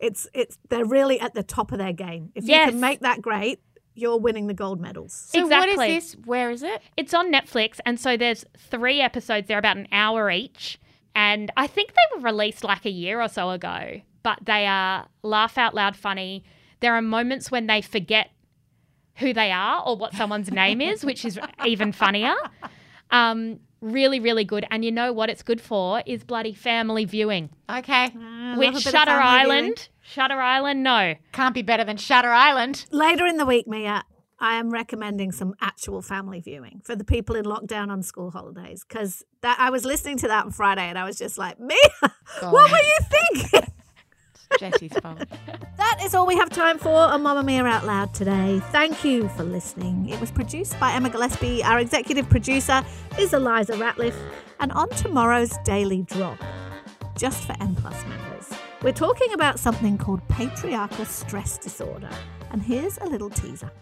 it's 0.00 0.26
it's 0.34 0.58
they're 0.68 0.84
really 0.84 1.20
at 1.20 1.34
the 1.34 1.44
top 1.44 1.70
of 1.70 1.78
their 1.78 1.92
game. 1.92 2.32
If 2.34 2.48
you 2.48 2.54
can 2.56 2.80
make 2.80 3.00
that 3.00 3.22
great, 3.22 3.60
you're 3.98 4.18
winning 4.18 4.46
the 4.46 4.54
gold 4.54 4.80
medals. 4.80 5.12
So 5.12 5.42
Exactly. 5.42 5.76
what 5.76 5.88
is 5.90 6.12
this? 6.12 6.16
Where 6.24 6.50
is 6.50 6.62
it? 6.62 6.82
It's 6.96 7.12
on 7.14 7.32
Netflix, 7.32 7.78
and 7.86 7.98
so 8.00 8.16
there's 8.16 8.44
three 8.56 9.00
episodes. 9.00 9.48
They're 9.48 9.58
about 9.58 9.76
an 9.76 9.88
hour 9.92 10.30
each, 10.30 10.78
and 11.14 11.50
I 11.56 11.66
think 11.66 11.90
they 11.92 12.16
were 12.16 12.22
released 12.22 12.64
like 12.64 12.84
a 12.86 12.90
year 12.90 13.20
or 13.20 13.28
so 13.28 13.50
ago. 13.50 14.00
But 14.22 14.40
they 14.44 14.66
are 14.66 15.06
laugh 15.22 15.56
out 15.58 15.74
loud 15.74 15.96
funny. 15.96 16.44
There 16.80 16.94
are 16.94 17.02
moments 17.02 17.50
when 17.50 17.66
they 17.66 17.80
forget 17.82 18.30
who 19.16 19.32
they 19.32 19.50
are 19.50 19.82
or 19.84 19.96
what 19.96 20.14
someone's 20.14 20.50
name 20.50 20.80
is, 20.80 21.04
which 21.04 21.24
is 21.24 21.38
even 21.66 21.92
funnier. 21.92 22.34
Um, 23.10 23.60
really, 23.80 24.20
really 24.20 24.44
good. 24.44 24.66
And 24.70 24.84
you 24.84 24.92
know 24.92 25.12
what 25.12 25.30
it's 25.30 25.42
good 25.42 25.60
for 25.60 26.02
is 26.06 26.24
bloody 26.24 26.52
family 26.54 27.04
viewing. 27.04 27.50
Okay. 27.70 28.12
I 28.14 28.50
love 28.50 28.58
Which 28.58 28.68
a 28.68 28.72
bit 28.72 28.86
of 28.86 28.92
Shutter 28.92 29.10
Island. 29.12 29.64
viewing. 29.64 29.76
Island, 30.08 30.14
Shutter 30.14 30.40
Island, 30.40 30.82
no. 30.82 31.14
Can't 31.32 31.54
be 31.54 31.62
better 31.62 31.84
than 31.84 31.96
Shutter 31.96 32.30
Island. 32.30 32.86
Later 32.90 33.26
in 33.26 33.36
the 33.36 33.46
week, 33.46 33.66
Mia, 33.66 34.04
I 34.38 34.56
am 34.56 34.70
recommending 34.70 35.32
some 35.32 35.54
actual 35.60 36.00
family 36.00 36.40
viewing 36.40 36.80
for 36.84 36.94
the 36.96 37.04
people 37.04 37.36
in 37.36 37.44
lockdown 37.44 37.90
on 37.90 38.02
school 38.02 38.30
holidays 38.30 38.84
because 38.88 39.24
that 39.42 39.58
I 39.58 39.70
was 39.70 39.84
listening 39.84 40.18
to 40.18 40.28
that 40.28 40.46
on 40.46 40.52
Friday 40.52 40.82
and 40.88 40.98
I 40.98 41.04
was 41.04 41.18
just 41.18 41.38
like, 41.38 41.58
Mia, 41.60 41.76
what 42.40 42.70
were 42.70 42.78
you 42.78 42.98
thinking? 43.10 43.72
Jessie's 44.58 44.92
fault. 44.98 45.24
That 45.76 46.00
is 46.02 46.12
all 46.12 46.26
we 46.26 46.36
have 46.36 46.50
time 46.50 46.76
for 46.78 46.92
on 46.92 47.22
Mamamia 47.22 47.64
Out 47.70 47.86
Loud 47.86 48.12
today. 48.12 48.60
Thank 48.72 49.04
you 49.04 49.28
for 49.30 49.44
listening. 49.44 50.08
It 50.08 50.20
was 50.20 50.32
produced 50.32 50.78
by 50.80 50.92
Emma 50.92 51.08
Gillespie. 51.08 51.62
Our 51.62 51.78
executive 51.78 52.28
producer 52.28 52.82
is 53.16 53.32
Eliza 53.32 53.74
Ratliff. 53.74 54.14
And 54.58 54.72
on 54.72 54.88
tomorrow's 54.90 55.56
Daily 55.64 56.02
Drop, 56.02 56.36
just 57.16 57.44
for 57.44 57.54
M 57.60 57.76
Plus 57.76 58.04
members, 58.06 58.57
we're 58.82 58.92
talking 58.92 59.32
about 59.32 59.58
something 59.58 59.98
called 59.98 60.26
patriarchal 60.28 61.04
stress 61.04 61.58
disorder. 61.58 62.10
And 62.52 62.62
here's 62.62 62.96
a 62.98 63.06
little 63.06 63.28
teaser. 63.28 63.72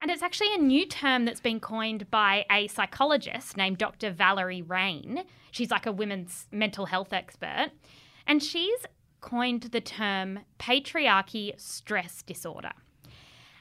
And 0.00 0.10
it's 0.10 0.22
actually 0.22 0.54
a 0.54 0.58
new 0.58 0.86
term 0.86 1.24
that's 1.24 1.40
been 1.40 1.58
coined 1.58 2.08
by 2.10 2.44
a 2.50 2.68
psychologist 2.68 3.56
named 3.56 3.78
Dr. 3.78 4.12
Valerie 4.12 4.62
Rein. 4.62 5.24
She's 5.50 5.70
like 5.70 5.86
a 5.86 5.92
women's 5.92 6.46
mental 6.52 6.86
health 6.86 7.12
expert. 7.12 7.70
And 8.26 8.42
she's 8.42 8.78
coined 9.20 9.62
the 9.62 9.80
term 9.80 10.40
patriarchy 10.60 11.58
stress 11.60 12.22
disorder. 12.22 12.72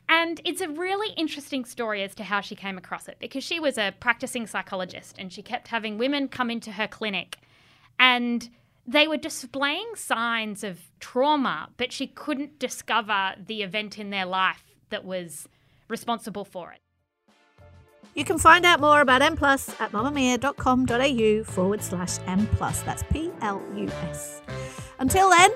And 0.08 0.42
it's 0.46 0.62
a 0.62 0.70
really 0.70 1.14
interesting 1.16 1.66
story 1.66 2.04
as 2.04 2.14
to 2.16 2.24
how 2.24 2.42
she 2.42 2.56
came 2.56 2.78
across 2.78 3.08
it 3.08 3.18
because 3.20 3.44
she 3.44 3.60
was 3.60 3.78
a 3.80 3.96
practicing 4.00 4.46
psychologist 4.46 5.16
and 5.18 5.34
she 5.34 5.42
kept 5.42 5.70
having 5.70 5.98
women 5.98 6.28
come 6.28 6.52
into 6.52 6.74
her 6.74 6.88
clinic 6.88 7.38
and 7.98 8.50
they 8.86 9.08
were 9.08 9.18
displaying 9.18 9.96
signs 9.96 10.64
of 10.64 10.80
trauma, 11.00 11.70
but 11.78 11.92
she 11.92 12.08
couldn't 12.08 12.60
discover 12.60 13.36
the 13.38 13.64
event 13.64 13.98
in 13.98 14.10
their 14.10 14.26
life 14.26 14.64
that 14.90 15.06
was 15.06 15.48
responsible 15.88 16.46
for 16.46 16.72
it. 16.72 16.80
You 18.16 18.24
can 18.26 18.38
find 18.38 18.64
out 18.66 18.80
more 18.80 19.02
about 19.02 19.22
M 19.22 19.36
Plus 19.36 19.70
at 19.80 19.92
mamamia.com.au 19.92 21.44
forward 21.44 21.82
slash 21.82 22.20
M 22.28 22.46
Plus. 22.48 22.82
That's 22.84 23.04
P 23.12 23.32
L 23.42 23.62
U 23.76 23.88
S. 23.88 24.42
Until 25.00 25.30
then, 25.30 25.50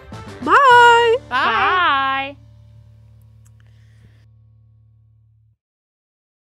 bye. 0.44 1.18
Bye. 1.30 2.38